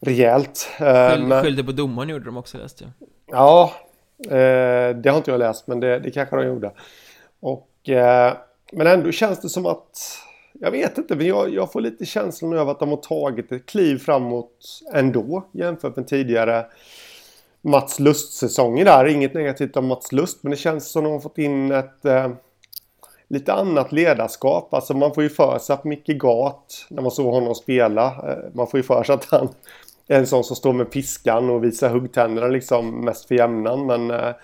Rejält. 0.00 0.68
Eh, 0.80 1.10
Skyll, 1.10 1.26
men... 1.26 1.42
Skyllde 1.42 1.64
på 1.64 1.72
domaren 1.72 2.08
gjorde 2.08 2.24
de 2.24 2.36
också 2.36 2.58
läste 2.58 2.84
jag. 2.84 3.08
Ja, 3.26 3.72
eh, 4.24 4.96
det 4.96 5.10
har 5.10 5.16
inte 5.16 5.30
jag 5.30 5.38
läst 5.38 5.66
men 5.66 5.80
det, 5.80 5.98
det 5.98 6.10
kanske 6.10 6.36
de 6.36 6.46
gjorde. 6.46 6.72
Och, 7.40 7.88
eh, 7.88 8.36
men 8.72 8.86
ändå 8.86 9.12
känns 9.12 9.40
det 9.40 9.48
som 9.48 9.66
att 9.66 9.98
jag 10.52 10.70
vet 10.70 10.98
inte, 10.98 11.16
men 11.16 11.26
jag, 11.26 11.54
jag 11.54 11.72
får 11.72 11.80
lite 11.80 12.06
känslan 12.06 12.58
av 12.58 12.68
att 12.68 12.78
de 12.78 12.88
har 12.88 12.96
tagit 12.96 13.52
ett 13.52 13.66
kliv 13.66 13.98
framåt 13.98 14.82
ändå 14.94 15.46
jämfört 15.52 15.96
med 15.96 16.08
tidigare 16.08 16.66
Mats 17.62 18.00
Lust-säsonger 18.00 18.84
där. 18.84 19.06
Inget 19.06 19.34
negativt 19.34 19.76
om 19.76 19.86
Mats 19.86 20.12
Lust, 20.12 20.42
men 20.42 20.50
det 20.50 20.56
känns 20.56 20.90
som 20.90 21.02
att 21.02 21.06
de 21.06 21.12
har 21.12 21.20
fått 21.20 21.38
in 21.38 21.72
ett 21.72 22.04
eh, 22.04 22.30
lite 23.28 23.52
annat 23.52 23.92
ledarskap. 23.92 24.74
Alltså 24.74 24.94
man 24.94 25.14
får 25.14 25.22
ju 25.22 25.28
för 25.28 25.58
sig 25.58 25.74
att 25.74 25.84
Micke 25.84 26.18
Gat, 26.18 26.86
när 26.88 27.02
man 27.02 27.10
såg 27.10 27.34
honom 27.34 27.54
spela, 27.54 28.06
eh, 28.06 28.54
man 28.54 28.66
får 28.66 28.78
ju 28.78 28.84
för 28.84 29.02
sig 29.02 29.14
att 29.14 29.24
han 29.24 29.48
är 30.08 30.18
en 30.18 30.26
sån 30.26 30.44
som 30.44 30.56
står 30.56 30.72
med 30.72 30.90
piskan 30.90 31.50
och 31.50 31.64
visar 31.64 31.90
huggtänderna 31.90 32.48
liksom 32.48 33.04
mest 33.04 33.28
för 33.28 33.34
jämnan. 33.34 33.86
Men 33.86 34.10
eh, 34.10 34.34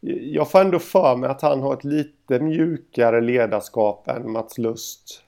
jag 0.00 0.50
får 0.50 0.60
ändå 0.60 0.78
för 0.78 1.16
mig 1.16 1.30
att 1.30 1.42
han 1.42 1.60
har 1.60 1.74
ett 1.74 1.84
lite 1.84 2.40
mjukare 2.40 3.20
ledarskap 3.20 4.08
än 4.08 4.32
Mats 4.32 4.58
Lust. 4.58 5.22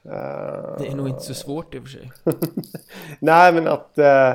Det 0.79 0.87
är 0.87 0.95
nog 0.95 1.07
inte 1.07 1.21
så 1.21 1.33
svårt 1.33 1.75
i 1.75 1.79
och 1.79 1.83
för 1.83 1.89
sig. 1.89 2.11
Nej, 3.19 3.53
men 3.53 3.67
att 3.67 3.97
eh, 3.97 4.33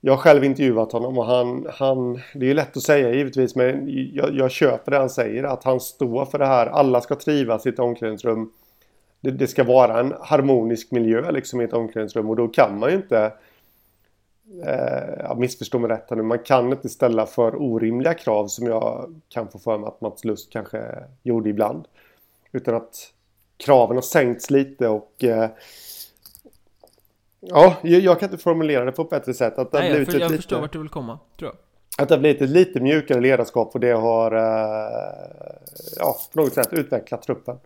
jag 0.00 0.12
har 0.12 0.16
själv 0.16 0.44
intervjuat 0.44 0.92
honom 0.92 1.18
och 1.18 1.26
han, 1.26 1.66
han 1.72 2.14
det 2.14 2.44
är 2.44 2.48
ju 2.48 2.54
lätt 2.54 2.76
att 2.76 2.82
säga 2.82 3.14
givetvis 3.14 3.56
men 3.56 3.84
jag, 4.14 4.34
jag 4.34 4.50
köper 4.50 4.90
det 4.90 4.98
han 4.98 5.10
säger 5.10 5.44
att 5.44 5.64
han 5.64 5.80
står 5.80 6.24
för 6.24 6.38
det 6.38 6.46
här. 6.46 6.66
Alla 6.66 7.00
ska 7.00 7.14
trivas 7.14 7.66
i 7.66 7.68
ett 7.68 7.78
omklädningsrum. 7.78 8.50
Det, 9.20 9.30
det 9.30 9.46
ska 9.46 9.64
vara 9.64 10.00
en 10.00 10.14
harmonisk 10.20 10.90
miljö 10.90 11.30
liksom 11.30 11.60
i 11.60 11.64
ett 11.64 11.72
omklädningsrum 11.72 12.30
och 12.30 12.36
då 12.36 12.48
kan 12.48 12.78
man 12.78 12.90
ju 12.90 12.96
inte 12.96 13.32
eh, 14.66 15.36
missförstå 15.36 15.78
mig 15.78 15.90
rätt 15.90 16.10
nu. 16.10 16.22
Man 16.22 16.38
kan 16.38 16.72
inte 16.72 16.88
ställa 16.88 17.26
för 17.26 17.62
orimliga 17.62 18.14
krav 18.14 18.46
som 18.48 18.66
jag 18.66 19.14
kan 19.28 19.48
få 19.48 19.58
för 19.58 19.78
mig 19.78 19.88
att 19.88 20.00
Mats 20.00 20.24
Lust 20.24 20.52
kanske 20.52 21.04
gjorde 21.22 21.50
ibland. 21.50 21.84
Utan 22.52 22.74
att 22.74 23.12
kraven 23.56 23.96
har 23.96 24.02
sänkts 24.02 24.50
lite 24.50 24.88
och 24.88 25.24
eh, 25.24 25.50
Ja, 27.46 27.76
jag 27.82 28.20
kan 28.20 28.30
inte 28.30 28.42
formulera 28.42 28.84
det 28.84 28.92
på 28.92 29.02
ett 29.02 29.10
bättre 29.10 29.34
sätt. 29.34 29.58
Att 29.58 29.72
det 29.72 29.78
Nej, 29.78 29.98
jag, 29.98 30.06
för, 30.06 30.12
jag 30.12 30.20
lite, 30.20 30.36
förstår 30.36 30.60
vart 30.60 30.72
du 30.72 30.78
vill 30.78 30.88
komma, 30.88 31.18
tror 31.38 31.50
jag. 31.50 31.56
Att 32.02 32.08
det 32.08 32.14
har 32.14 32.20
blivit 32.20 32.42
ett 32.42 32.48
lite 32.48 32.80
mjukare 32.80 33.20
ledarskap 33.20 33.74
och 33.74 33.80
det 33.80 33.92
har 33.92 34.34
uh, 34.34 34.40
ja, 35.96 36.16
på 36.32 36.40
något 36.40 36.52
sätt 36.52 36.72
utvecklat 36.72 37.22
truppen. 37.22 37.58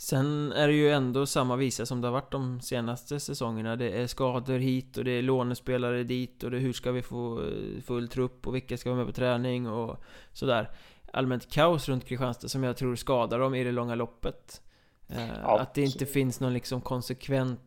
Sen 0.00 0.52
är 0.52 0.68
det 0.68 0.74
ju 0.74 0.90
ändå 0.90 1.26
samma 1.26 1.56
visa 1.56 1.86
som 1.86 2.00
det 2.00 2.06
har 2.06 2.12
varit 2.12 2.32
de 2.32 2.60
senaste 2.60 3.20
säsongerna. 3.20 3.76
Det 3.76 3.90
är 3.90 4.06
skador 4.06 4.58
hit 4.58 4.96
och 4.96 5.04
det 5.04 5.10
är 5.10 5.22
lånespelare 5.22 6.02
dit 6.02 6.42
och 6.42 6.50
det 6.50 6.56
är 6.56 6.60
hur 6.60 6.72
ska 6.72 6.92
vi 6.92 7.02
få 7.02 7.42
eh, 7.42 7.82
full 7.82 8.08
trupp 8.08 8.46
och 8.46 8.54
vilka 8.54 8.76
ska 8.76 8.90
vara 8.90 8.98
med 8.98 9.06
på 9.06 9.12
träning 9.12 9.68
och 9.68 10.02
sådär. 10.32 10.70
Allmänt 11.12 11.50
kaos 11.50 11.88
runt 11.88 12.04
Kristianstad 12.04 12.48
som 12.48 12.64
jag 12.64 12.76
tror 12.76 12.96
skadar 12.96 13.38
dem 13.38 13.54
i 13.54 13.64
det 13.64 13.72
långa 13.72 13.94
loppet. 13.94 14.62
Uh, 15.10 15.28
ja. 15.42 15.58
Att 15.60 15.74
det 15.74 15.82
inte 15.82 16.06
finns 16.06 16.40
någon 16.40 16.52
liksom 16.52 16.80
konsekvent 16.80 17.60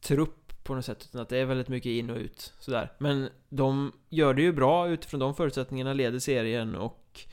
trupp 0.00 0.64
på 0.64 0.74
något 0.74 0.84
sätt 0.84 1.04
Utan 1.10 1.20
att 1.20 1.28
det 1.28 1.38
är 1.38 1.44
väldigt 1.44 1.68
mycket 1.68 1.90
in 1.90 2.10
och 2.10 2.16
ut 2.16 2.52
sådär 2.58 2.92
Men 2.98 3.28
de 3.48 3.92
gör 4.08 4.34
det 4.34 4.42
ju 4.42 4.52
bra 4.52 4.88
utifrån 4.88 5.20
de 5.20 5.34
förutsättningarna 5.34 5.92
Leder 5.92 6.18
serien 6.18 6.74
och 6.74 7.20
eh, 7.20 7.30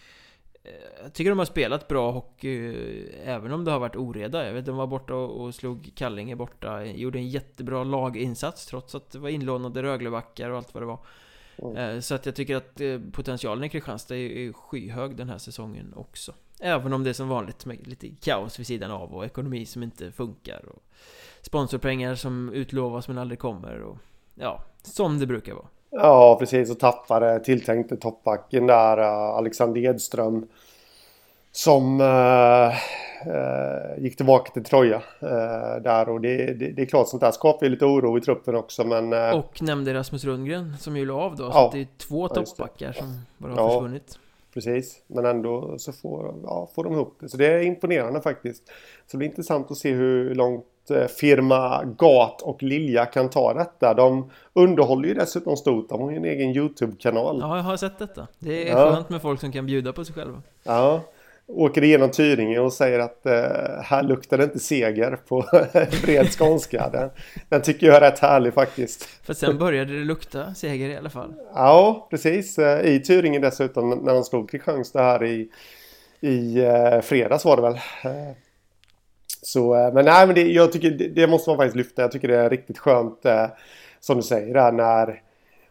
Jag 1.03 1.13
tycker 1.13 1.32
de 1.32 1.39
har 1.39 1.45
spelat 1.45 1.88
bra 1.88 2.11
hockey 2.11 2.68
eh, 2.68 3.30
Även 3.30 3.51
om 3.51 3.66
det 3.66 3.72
har 3.72 3.80
varit 3.80 3.95
oreda 3.95 4.45
Jag 4.45 4.53
vet 4.53 4.66
de 4.66 4.78
var 4.78 4.88
borta 4.88 5.16
och 5.16 5.55
slog 5.55 5.91
Kallinge 5.95 6.36
borta 6.36 6.86
Gjorde 6.86 7.20
en 7.20 7.30
jättebra 7.30 7.84
laginsats 7.84 8.66
Trots 8.66 8.95
att 8.95 9.11
det 9.11 9.20
var 9.20 9.30
inlånade 9.30 9.84
Röglebackar 9.84 10.49
och 10.49 10.57
allt 10.57 10.74
vad 10.74 10.84
det 10.84 10.88
var 10.88 10.99
mm. 11.57 12.01
Så 12.01 12.16
att 12.16 12.26
jag 12.26 12.36
tycker 12.36 12.55
att 12.55 12.82
potentialen 13.11 13.63
i 13.63 13.70
Kristianstad 13.70 14.16
är 14.16 14.53
skyhög 14.53 15.16
den 15.16 15.30
här 15.30 15.38
säsongen 15.38 15.93
också 15.95 16.34
Även 16.59 16.93
om 16.93 17.03
det 17.03 17.09
är 17.09 17.13
som 17.13 17.30
vanligt 17.30 17.66
med 17.66 17.88
lite 17.88 18.09
kaos 18.09 18.59
vid 18.59 18.68
sidan 18.68 18.91
av 18.91 19.13
och 19.16 19.26
ekonomi 19.26 19.66
som 19.66 19.84
inte 19.84 20.11
funkar 20.11 20.66
och 20.70 20.84
sponsorpengar 21.41 22.16
som 22.16 22.53
utlovas 22.53 23.07
men 23.07 23.18
aldrig 23.18 23.39
kommer 23.39 23.82
och 23.82 23.97
ja, 24.36 24.63
som 24.82 25.20
det 25.20 25.28
brukar 25.28 25.53
vara. 25.53 25.68
Ja, 25.96 26.36
precis. 26.39 26.72
Och 26.72 26.80
tappade 26.80 27.39
tilltänkte 27.39 27.98
toppbacken 27.98 28.68
där, 28.68 29.00
uh, 29.00 29.06
Alexander 29.08 29.82
Edström. 29.82 30.48
Som 31.52 32.02
uh, 32.02 32.74
uh, 33.28 34.04
gick 34.04 34.18
tillbaka 34.18 34.52
till 34.52 34.64
Troja 34.64 34.98
uh, 35.24 35.82
där 35.84 36.10
och 36.10 36.22
det, 36.22 36.38
det, 36.38 36.72
det, 36.72 36.82
är 36.82 36.86
klart 36.86 37.10
sånt 37.10 37.22
där 37.22 37.32
skapar 37.32 37.66
ju 37.66 37.72
lite 37.72 37.86
oro 37.86 38.18
i 38.18 38.22
truppen 38.22 38.56
också 38.56 38.84
men... 38.84 39.34
och 39.34 39.62
nämnde 39.62 39.93
Rasmus 39.93 40.26
Rundgren 40.26 40.78
som 40.78 40.98
ju 40.98 41.06
la 41.06 41.14
av 41.14 41.36
då, 41.36 41.43
ja, 41.43 41.52
så 41.52 41.78
det 41.78 41.82
är 41.82 41.88
två 41.98 42.28
toppbackar 42.28 42.91
som 42.91 43.22
bara 43.38 43.52
har 43.52 43.60
ja, 43.60 43.70
försvunnit. 43.70 44.20
Precis, 44.54 45.02
men 45.08 45.26
ändå 45.26 45.76
så 45.78 45.91
får, 45.91 46.36
ja, 46.43 46.70
får 46.76 46.84
de 46.84 46.93
ihop 46.93 47.18
det. 47.20 47.30
Så 47.30 47.38
det 47.38 47.48
är 47.48 47.62
imponerande 47.62 48.22
faktiskt. 48.22 48.68
Så 48.68 48.72
det 49.12 49.18
blir 49.18 49.28
intressant 49.28 49.72
att 49.72 49.78
se 49.78 49.91
hur 49.91 50.36
långt 50.36 50.66
Eh, 50.66 50.74
firma 51.20 51.84
Gat 51.84 52.42
och 52.42 52.64
Lilja 52.64 53.06
kan 53.06 53.30
ta 53.30 53.54
detta. 53.54 53.94
De 53.94 54.32
underhåller 54.54 55.08
ju 55.08 55.14
dessutom 55.14 55.58
stort. 55.58 55.90
De 55.90 56.02
har 56.02 56.12
ju 56.12 56.18
en 56.18 56.26
egen 56.26 56.56
YouTube-kanal. 56.56 57.38
Ja, 57.42 57.58
jag 57.58 57.64
har 57.64 57.78
sett 57.78 58.00
detta. 58.00 58.28
Det 58.40 58.70
är 58.70 58.78
ja. 58.78 58.94
skönt 58.94 59.10
med 59.10 59.22
folk 59.22 59.40
som 59.40 59.52
kan 59.52 59.66
bjuda 59.66 59.94
på 59.94 60.06
sig 60.06 60.16
själva. 60.16 60.42
Ja. 60.64 61.02
Åker 61.48 61.84
igenom 61.84 62.12
Tyringe 62.12 62.60
och 62.60 62.74
säger 62.74 63.00
att 63.00 63.26
eh, 63.26 63.34
här 63.84 64.04
luktar 64.04 64.38
det 64.38 64.44
inte 64.44 64.60
seger 64.60 65.16
på 65.28 65.46
bred 66.04 66.28
skånska. 66.30 66.90
Den, 66.90 67.10
den 67.50 67.62
tycker 67.62 67.88
jag 67.88 67.96
är 67.96 68.02
rätt 68.02 68.20
härlig 68.20 68.54
faktiskt. 68.54 69.04
För 69.04 69.34
sen 69.34 69.58
började 69.58 70.00
det 70.00 70.06
lukta 70.06 70.54
seger 70.54 70.90
i 70.90 70.98
alla 70.98 71.10
fall. 71.10 71.34
Ja, 71.54 72.08
precis. 72.10 72.60
Eh, 72.60 72.86
I 72.86 73.00
Tyringe 73.00 73.40
dessutom 73.40 73.90
när 73.90 74.14
de 74.14 74.24
slog 74.24 74.50
Kristianstad 74.50 75.04
här 75.04 75.24
i, 75.24 75.50
i 76.20 76.66
eh, 76.66 77.02
fredags 77.02 77.46
var 77.46 77.56
det 77.56 77.62
väl. 77.62 77.80
Så, 79.46 79.76
eh, 79.76 79.93
men 79.93 80.06
nej, 80.06 80.26
men 80.26 80.36
det, 80.36 80.41
jag 80.41 80.72
tycker 80.72 80.91
det, 80.91 81.08
det, 81.08 81.28
måste 81.28 81.50
man 81.50 81.58
faktiskt 81.58 81.76
lyfta. 81.76 82.02
Jag 82.02 82.12
tycker 82.12 82.28
det 82.28 82.38
är 82.38 82.50
riktigt 82.50 82.78
skönt 82.78 83.26
eh, 83.26 83.48
som 84.00 84.18
du 84.18 84.24
säger 84.24 84.54
där 84.54 84.72
när 84.72 85.22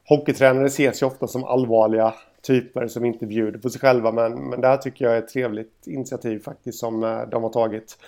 hockeytränare 0.09 0.67
ses 0.67 1.03
ju 1.03 1.07
ofta 1.07 1.27
som 1.27 1.45
allvarliga 1.45 2.15
typer 2.43 2.89
som 2.89 3.05
inte 3.05 3.27
bjuder 3.27 3.59
på 3.59 3.71
sig 3.71 3.81
själva. 3.81 4.13
Men, 4.13 4.49
men 4.49 4.61
det 4.61 4.69
här 4.69 4.77
tycker 4.77 5.05
jag 5.05 5.15
är 5.15 5.19
ett 5.19 5.29
trevligt 5.29 5.87
initiativ 5.87 6.43
faktiskt 6.43 6.79
som 6.79 7.05
eh, 7.05 7.23
de 7.23 7.43
har 7.43 7.51
tagit. 7.51 7.99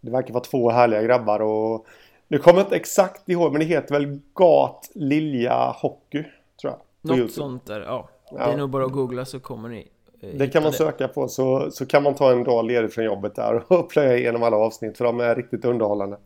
Det 0.00 0.10
verkar 0.10 0.34
vara 0.34 0.44
två 0.44 0.70
härliga 0.70 1.02
grabbar 1.02 1.40
och 1.40 1.86
nu 2.28 2.38
kommer 2.38 2.58
jag 2.58 2.66
inte 2.66 2.76
exakt 2.76 3.28
ihåg 3.28 3.52
men 3.52 3.60
det 3.60 3.66
heter 3.66 3.94
väl 3.94 4.20
Gat 4.34 4.90
Lilja 4.94 5.74
Hockey 5.76 6.24
tror 6.60 6.72
jag. 6.72 6.78
Något 7.00 7.18
YouTube. 7.18 7.32
sånt 7.32 7.66
där, 7.66 7.80
ja. 7.80 8.08
Det 8.30 8.38
är 8.38 8.56
nog 8.56 8.70
bara 8.70 8.84
att 8.84 8.92
googla 8.92 9.24
så 9.24 9.40
kommer 9.40 9.68
ni 9.68 9.88
det 10.30 10.48
kan 10.48 10.62
man 10.62 10.72
söka 10.72 11.08
på 11.08 11.28
så, 11.28 11.70
så 11.70 11.86
kan 11.86 12.02
man 12.02 12.14
ta 12.14 12.32
en 12.32 12.44
dag 12.44 12.64
ledigt 12.64 12.94
från 12.94 13.04
jobbet 13.04 13.34
där 13.34 13.62
och 13.72 13.90
plöja 13.90 14.16
igenom 14.16 14.42
alla 14.42 14.56
avsnitt 14.56 14.98
för 14.98 15.04
de 15.04 15.20
är 15.20 15.34
riktigt 15.34 15.64
underhållande. 15.64 16.16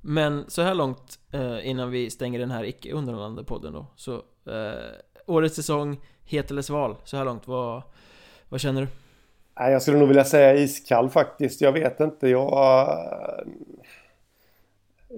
Men 0.00 0.44
så 0.48 0.62
här 0.62 0.74
långt 0.74 1.18
eh, 1.32 1.68
innan 1.68 1.90
vi 1.90 2.10
stänger 2.10 2.38
den 2.38 2.50
här 2.50 2.64
icke 2.64 2.92
underhållande 2.92 3.44
podden 3.44 3.72
då 3.72 3.86
så 3.96 4.14
eh, 4.14 4.72
Årets 5.26 5.56
säsong, 5.56 6.00
het 6.24 6.50
eller 6.50 6.62
sval 6.62 6.96
så 7.04 7.16
här 7.16 7.24
långt, 7.24 7.48
vad, 7.48 7.82
vad 8.48 8.60
känner 8.60 8.80
du? 8.80 8.88
Jag 9.54 9.82
skulle 9.82 9.98
nog 9.98 10.08
vilja 10.08 10.24
säga 10.24 10.54
iskall 10.54 11.10
faktiskt, 11.10 11.60
jag 11.60 11.72
vet 11.72 12.00
inte, 12.00 12.28
jag 12.28 12.50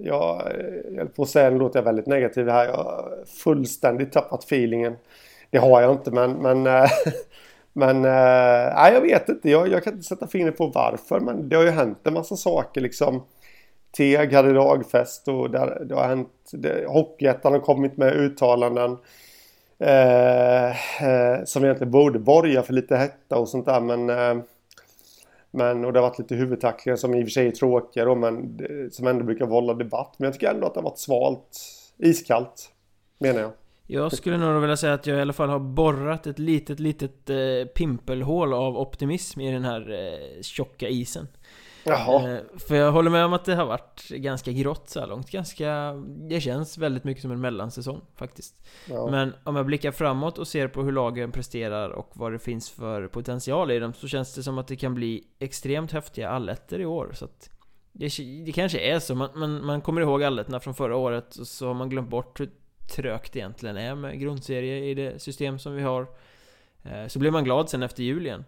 jag, 0.01 0.51
jag 0.91 0.97
höll 0.97 1.07
på 1.07 1.23
att 1.23 1.29
säga, 1.29 1.49
nu 1.49 1.59
låter 1.59 1.79
jag 1.79 1.83
väldigt 1.83 2.07
negativ 2.07 2.49
här, 2.49 2.65
jag 2.65 2.73
har 2.73 3.25
fullständigt 3.25 4.11
tappat 4.11 4.43
feelingen. 4.43 4.95
Det 5.49 5.57
har 5.57 5.81
jag 5.81 5.91
inte 5.91 6.11
men, 6.11 6.31
men 6.31 6.63
Men 7.73 7.95
eh, 8.05 8.73
nej, 8.75 8.93
jag 8.93 9.01
vet 9.01 9.29
inte. 9.29 9.49
Jag, 9.49 9.67
jag 9.67 9.83
kan 9.83 9.93
inte 9.93 10.05
sätta 10.05 10.27
fingret 10.27 10.57
på 10.57 10.67
varför. 10.67 11.19
Men 11.19 11.49
det 11.49 11.55
har 11.55 11.63
ju 11.63 11.69
hänt 11.69 11.99
en 12.03 12.13
massa 12.13 12.35
saker 12.35 12.81
liksom. 12.81 13.23
Teg 13.97 14.33
hade 14.33 14.53
lagfest 14.53 15.27
och 15.27 15.51
det, 15.51 15.85
det 15.85 15.95
har 15.95 16.07
hänt. 16.07 16.51
Hockeyettan 16.87 17.53
har 17.53 17.59
kommit 17.59 17.97
med 17.97 18.13
uttalanden. 18.13 18.97
Eh, 19.79 20.69
eh, 21.03 21.43
som 21.45 21.63
egentligen 21.63 21.91
borde 21.91 22.19
borga 22.19 22.63
för 22.63 22.73
lite 22.73 22.95
hetta 22.95 23.37
och 23.37 23.49
sånt 23.49 23.65
där. 23.65 23.79
Men, 23.79 24.09
eh, 24.09 24.43
men 25.51 25.85
och 25.85 25.93
det 25.93 25.99
har 25.99 26.07
varit 26.07 26.19
lite 26.19 26.35
huvudtacklingar 26.35 26.97
som 26.97 27.15
i 27.15 27.21
och 27.21 27.25
för 27.25 27.31
sig 27.31 27.47
är 27.47 27.51
tråkiga 27.51 28.05
då, 28.05 28.15
men 28.15 28.59
som 28.91 29.07
ändå 29.07 29.23
brukar 29.25 29.45
vålla 29.45 29.73
debatt. 29.73 30.15
Men 30.17 30.25
jag 30.25 30.33
tycker 30.33 30.53
ändå 30.53 30.67
att 30.67 30.73
det 30.73 30.79
har 30.79 30.89
varit 30.89 30.99
svalt. 30.99 31.59
Iskallt, 31.97 32.71
menar 33.19 33.41
jag. 33.41 33.51
Jag 33.93 34.13
skulle 34.13 34.37
nog 34.37 34.61
vilja 34.61 34.77
säga 34.77 34.93
att 34.93 35.07
jag 35.07 35.17
i 35.17 35.21
alla 35.21 35.33
fall 35.33 35.49
har 35.49 35.59
borrat 35.59 36.27
ett 36.27 36.39
litet, 36.39 36.79
litet 36.79 37.29
eh, 37.29 37.67
pimpelhål 37.75 38.53
av 38.53 38.77
optimism 38.77 39.41
i 39.41 39.51
den 39.51 39.65
här 39.65 39.91
eh, 39.91 40.41
tjocka 40.41 40.89
isen. 40.89 41.27
Jaha. 41.83 42.31
Eh, 42.31 42.39
för 42.67 42.75
jag 42.75 42.91
håller 42.91 43.11
med 43.11 43.25
om 43.25 43.33
att 43.33 43.45
det 43.45 43.55
har 43.55 43.65
varit 43.65 44.09
ganska 44.09 44.51
grått 44.51 44.89
så 44.89 44.99
här 44.99 45.07
långt. 45.07 45.31
Ganska... 45.31 45.93
Det 46.29 46.41
känns 46.41 46.77
väldigt 46.77 47.03
mycket 47.03 47.21
som 47.21 47.31
en 47.31 47.41
mellansäsong 47.41 48.01
faktiskt. 48.15 48.55
Ja. 48.89 49.11
Men 49.11 49.33
om 49.43 49.55
jag 49.55 49.65
blickar 49.65 49.91
framåt 49.91 50.37
och 50.37 50.47
ser 50.47 50.67
på 50.67 50.83
hur 50.83 50.91
lagen 50.91 51.31
presterar 51.31 51.89
och 51.89 52.09
vad 52.13 52.31
det 52.31 52.39
finns 52.39 52.69
för 52.69 53.07
potential 53.07 53.71
i 53.71 53.79
dem 53.79 53.93
så 53.93 54.07
känns 54.07 54.35
det 54.35 54.43
som 54.43 54.57
att 54.57 54.67
det 54.67 54.75
kan 54.75 54.93
bli 54.93 55.23
extremt 55.39 55.91
häftiga 55.91 56.29
allettor 56.29 56.81
i 56.81 56.85
år. 56.85 57.11
Så 57.13 57.25
att 57.25 57.49
det, 57.91 58.09
det 58.45 58.51
kanske 58.51 58.79
är 58.79 58.99
så, 58.99 59.15
man, 59.15 59.29
man, 59.35 59.65
man 59.65 59.81
kommer 59.81 60.01
ihåg 60.01 60.23
allettorna 60.23 60.59
från 60.59 60.75
förra 60.75 60.95
året 60.95 61.35
och 61.35 61.47
så 61.47 61.67
har 61.67 61.73
man 61.73 61.89
glömt 61.89 62.09
bort 62.09 62.39
hur 62.39 62.49
trögt 62.87 63.35
egentligen 63.35 63.77
är 63.77 63.95
med 63.95 64.19
grundserie 64.19 64.85
i 64.85 64.93
det 64.93 65.21
system 65.21 65.59
som 65.59 65.75
vi 65.75 65.81
har. 65.81 66.07
Eh, 66.83 67.07
Så 67.07 67.19
blir 67.19 67.31
man 67.31 67.43
glad 67.43 67.69
sen 67.69 67.83
efter 67.83 68.03
jul 68.03 68.25
igen. 68.25 68.45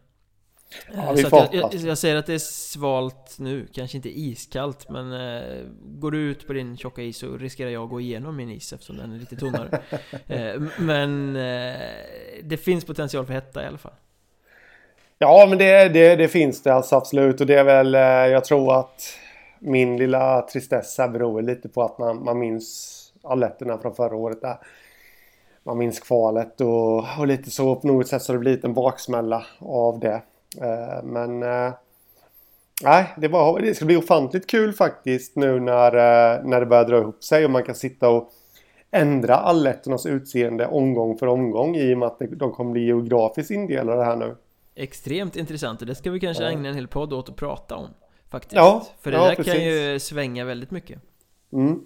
Ja, 0.93 1.09
Eh, 1.09 1.13
vi 1.13 1.23
får 1.23 1.39
jag, 1.39 1.53
jag, 1.53 1.73
jag 1.73 1.97
säger 1.97 2.15
att 2.15 2.25
det 2.25 2.33
är 2.33 2.39
svalt 2.39 3.35
nu, 3.39 3.67
kanske 3.73 3.97
inte 3.97 4.19
iskallt 4.19 4.89
men 4.89 5.13
eh, 5.13 5.65
Går 5.83 6.11
du 6.11 6.17
ut 6.17 6.47
på 6.47 6.53
din 6.53 6.77
tjocka 6.77 7.01
is 7.01 7.17
så 7.17 7.37
riskerar 7.37 7.69
jag 7.69 7.83
att 7.83 7.89
gå 7.89 8.01
igenom 8.01 8.35
min 8.35 8.49
is 8.49 8.73
eftersom 8.73 8.97
den 8.97 9.13
är 9.13 9.19
lite 9.19 9.35
tunnare 9.35 9.81
eh, 10.27 10.61
Men 10.79 11.35
eh, 11.35 11.79
det 12.43 12.57
finns 12.57 12.85
potential 12.85 13.25
för 13.25 13.33
hetta 13.33 13.63
i 13.63 13.67
alla 13.67 13.77
fall 13.77 13.93
Ja, 15.17 15.45
men 15.49 15.57
det, 15.57 15.89
det, 15.89 16.15
det 16.15 16.27
finns 16.27 16.63
det 16.63 16.73
alltså 16.73 16.95
absolut. 16.95 17.41
Och 17.41 17.47
det 17.47 17.59
är 17.59 17.63
väl, 17.63 17.95
eh, 17.95 18.01
jag 18.01 18.45
tror 18.45 18.79
att 18.79 19.01
min 19.59 19.97
lilla 19.97 20.41
tristess 20.41 20.97
här 20.97 21.07
beror 21.07 21.41
lite 21.41 21.69
på 21.69 21.83
att 21.83 21.97
man, 21.97 22.23
man 22.23 22.39
minns 22.39 22.94
alletterna 23.25 23.77
från 23.77 23.95
förra 23.95 24.15
året 24.15 24.41
där. 24.41 24.57
Man 25.63 25.77
minns 25.77 25.99
kvalet 25.99 26.61
och, 26.61 26.97
och 27.19 27.27
lite 27.27 27.51
så 27.51 27.75
på 27.75 27.87
något 27.87 28.07
sätt 28.07 28.21
så 28.21 28.33
det 28.33 28.39
blivit 28.39 28.63
en 28.63 28.73
baksmälla 28.73 29.45
av 29.59 29.99
det. 29.99 30.21
Eh, 30.61 31.03
Men 31.03 31.43
eh, 31.43 31.73
nej, 32.83 33.13
det, 33.17 33.27
var, 33.27 33.59
det 33.59 33.75
ska 33.75 33.85
bli 33.85 33.97
ofantligt 33.97 34.47
kul 34.47 34.73
faktiskt 34.73 35.35
nu 35.35 35.59
när, 35.59 35.87
eh, 35.95 36.43
när 36.43 36.59
det 36.59 36.65
börjar 36.65 36.85
dra 36.85 36.97
ihop 36.97 37.23
sig 37.23 37.45
och 37.45 37.51
man 37.51 37.63
kan 37.63 37.75
sitta 37.75 38.09
och 38.09 38.31
ändra 38.91 39.35
alletternas 39.35 40.05
utseende 40.05 40.67
omgång 40.67 41.17
för 41.17 41.27
omgång 41.27 41.75
i 41.75 41.93
och 41.93 41.97
med 41.97 42.07
att 42.07 42.21
de 42.29 42.51
kommer 42.51 42.71
bli 42.71 42.85
geografiskt 42.85 43.51
indelade 43.51 44.03
här 44.05 44.15
nu. 44.15 44.35
Extremt 44.75 45.35
intressant 45.35 45.81
och 45.81 45.87
det 45.87 45.95
ska 45.95 46.11
vi 46.11 46.19
kanske 46.19 46.43
Ja. 46.43 46.49
ägna 46.49 46.69
en 46.69 46.75
hel 46.75 46.87
podd 46.87 47.13
åt 47.13 47.29
att 47.29 47.35
prata 47.35 47.75
om 47.75 47.87
Faktiskt 48.29 48.55
Ja, 48.55 48.85
För 49.01 49.11
det 49.11 49.17
ja, 49.17 49.23
där 49.23 49.35
kan 49.35 49.43
precis. 49.45 49.61
ju 49.63 49.99
svänga 49.99 50.45
väldigt 50.45 50.71
mycket 50.71 50.99
Mm. 51.53 51.81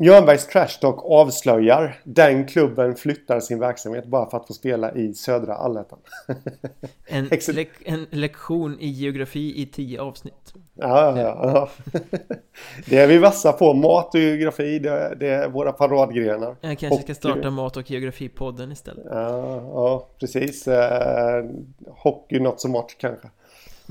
Björnbergs 0.00 0.46
Trash 0.46 0.80
Talk 0.80 0.98
avslöjar 1.04 2.00
den 2.04 2.46
klubben 2.46 2.94
flyttar 2.96 3.40
sin 3.40 3.58
verksamhet 3.58 4.06
bara 4.06 4.30
för 4.30 4.36
att 4.36 4.46
få 4.46 4.52
spela 4.52 4.92
i 4.94 5.14
södra 5.14 5.54
allettan. 5.54 5.98
En, 7.06 7.28
lek 7.48 7.68
en 7.84 8.06
lektion 8.10 8.76
i 8.80 8.88
geografi 8.88 9.62
i 9.62 9.66
tio 9.66 10.00
avsnitt 10.00 10.54
Ja, 10.74 11.20
ja, 11.20 11.40
ja. 11.42 11.68
Det 12.86 12.98
är 12.98 13.06
vi 13.06 13.18
vassa 13.18 13.52
på. 13.52 13.74
Mat 13.74 14.14
och 14.14 14.20
geografi, 14.20 14.78
det, 14.78 15.16
det 15.20 15.28
är 15.28 15.48
våra 15.48 15.72
paradgrenar. 15.72 16.56
Jag 16.60 16.78
kanske 16.78 17.02
ska 17.02 17.12
Och- 17.12 17.16
starta 17.16 17.50
mat 17.50 17.76
och 17.76 17.90
geografipodden 17.90 18.72
istället 18.72 19.04
Ja, 19.10 19.56
ja 19.74 20.08
precis. 20.20 20.68
Eh, 20.68 21.44
hockey 21.88 22.40
not 22.40 22.60
so 22.60 22.68
much 22.68 22.96
kanske. 22.98 23.28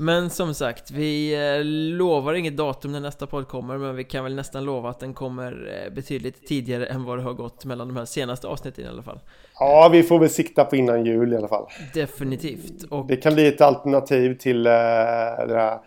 Men 0.00 0.30
som 0.30 0.54
sagt, 0.54 0.90
vi 0.90 1.34
eh, 1.34 1.64
lovar 1.98 2.34
inget 2.34 2.56
datum 2.56 2.92
när 2.92 3.00
nästa 3.00 3.26
podd 3.26 3.48
kommer 3.48 3.78
Men 3.78 3.96
vi 3.96 4.04
kan 4.04 4.24
väl 4.24 4.34
nästan 4.34 4.64
lova 4.64 4.90
att 4.90 5.00
den 5.00 5.14
kommer 5.14 5.82
eh, 5.86 5.94
betydligt 5.94 6.46
tidigare 6.46 6.86
än 6.86 7.04
vad 7.04 7.18
det 7.18 7.22
har 7.22 7.32
gått 7.32 7.64
mellan 7.64 7.88
de 7.88 7.96
här 7.96 8.04
senaste 8.04 8.46
avsnitten 8.46 8.84
i 8.84 8.88
alla 8.88 9.02
fall 9.02 9.20
Ja, 9.58 9.88
vi 9.92 10.02
får 10.02 10.18
väl 10.18 10.30
sikta 10.30 10.64
på 10.64 10.76
innan 10.76 11.04
jul 11.04 11.32
i 11.32 11.36
alla 11.36 11.48
fall. 11.48 11.66
Definitivt 11.94 12.82
Och 12.90 13.06
Det 13.06 13.16
kan 13.16 13.34
bli 13.34 13.46
ett 13.46 13.60
alternativ 13.60 14.34
till 14.34 14.66
eh, 14.66 14.72
det 14.72 15.46
där 15.46 15.78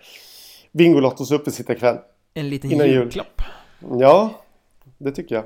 Bingolottos 0.72 1.32
uppesittarkväll. 1.32 1.98
en 2.34 2.50
liten 2.50 2.72
innan 2.72 2.88
jul. 2.88 2.96
julklapp 2.96 3.42
Ja, 4.00 4.34
det 4.98 5.12
tycker 5.12 5.36
jag. 5.36 5.44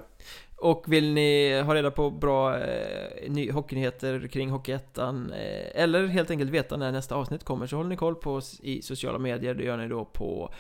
Och 0.60 0.84
vill 0.88 1.14
ni 1.14 1.62
ha 1.62 1.76
reda 1.76 1.92
på 1.92 2.10
bra 2.12 2.60
eh, 2.60 3.32
ny 3.32 3.52
hockeynyheter 3.52 4.28
kring 4.28 4.50
Hockeyettan 4.50 5.32
eh, 5.32 5.82
Eller 5.84 6.08
helt 6.08 6.32
enkelt 6.32 6.52
veta 6.52 6.78
när 6.78 6.92
nästa 6.92 7.16
avsnitt 7.16 7.44
kommer 7.44 7.68
så 7.68 7.76
håller 7.76 7.90
ni 7.90 7.98
koll 7.98 8.16
på 8.16 8.34
oss 8.34 8.60
i 8.64 8.82
sociala 8.82 9.20
medier. 9.20 9.54
Det 9.54 9.64
gör 9.64 9.78
ni 9.78 9.88
då 9.88 10.06
på 10.06 10.54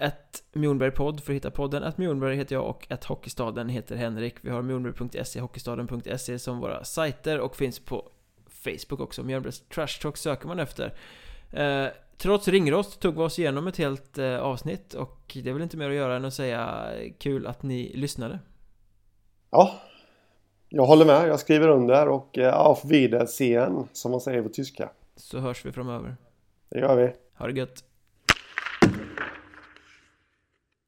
ett 0.00 0.42
Mjornbergpodd 0.52 1.20
för 1.20 1.32
att 1.32 1.36
hitta 1.36 1.50
podden. 1.50 1.82
Att 1.82 1.98
Mjornberg 1.98 2.36
heter 2.36 2.54
jag 2.54 2.66
och 2.66 2.86
att 2.90 3.04
Hockeystaden 3.04 3.68
heter 3.68 3.96
Henrik. 3.96 4.34
Vi 4.40 4.50
har 4.50 4.62
mjornberg.se, 4.62 5.40
hockeystaden.se 5.40 6.38
som 6.38 6.60
våra 6.60 6.84
sajter 6.84 7.40
och 7.40 7.56
finns 7.56 7.78
på 7.78 8.10
Facebook 8.64 9.00
också. 9.00 9.22
Mjölnbergs 9.22 9.60
Trash 9.60 10.00
Talk 10.02 10.16
söker 10.16 10.48
man 10.48 10.58
efter. 10.58 10.94
Eh, 11.52 11.86
Trots 12.18 12.48
ringrost 12.48 13.00
tog 13.00 13.14
vi 13.14 13.20
oss 13.20 13.38
igenom 13.38 13.66
ett 13.66 13.76
helt 13.76 14.18
eh, 14.18 14.38
avsnitt 14.38 14.94
och 14.94 15.36
det 15.42 15.50
är 15.50 15.52
väl 15.52 15.62
inte 15.62 15.76
mer 15.76 15.88
att 15.88 15.96
göra 15.96 16.16
än 16.16 16.24
att 16.24 16.34
säga 16.34 16.90
kul 17.18 17.46
att 17.46 17.62
ni 17.62 17.92
lyssnade. 17.94 18.38
Ja, 19.50 19.74
jag 20.68 20.86
håller 20.86 21.04
med. 21.04 21.28
Jag 21.28 21.40
skriver 21.40 21.68
under 21.68 22.08
och 22.08 22.38
auf 22.38 22.84
Wiedersehen 22.84 23.88
som 23.92 24.10
man 24.10 24.20
säger 24.20 24.42
på 24.42 24.48
tyska. 24.48 24.90
Så 25.16 25.38
hörs 25.38 25.66
vi 25.66 25.72
framöver 25.72 26.16
Det 26.68 26.78
gör 26.78 26.96
vi. 26.96 27.12
Ha 27.38 27.46
det 27.46 27.52
gött 27.52 27.84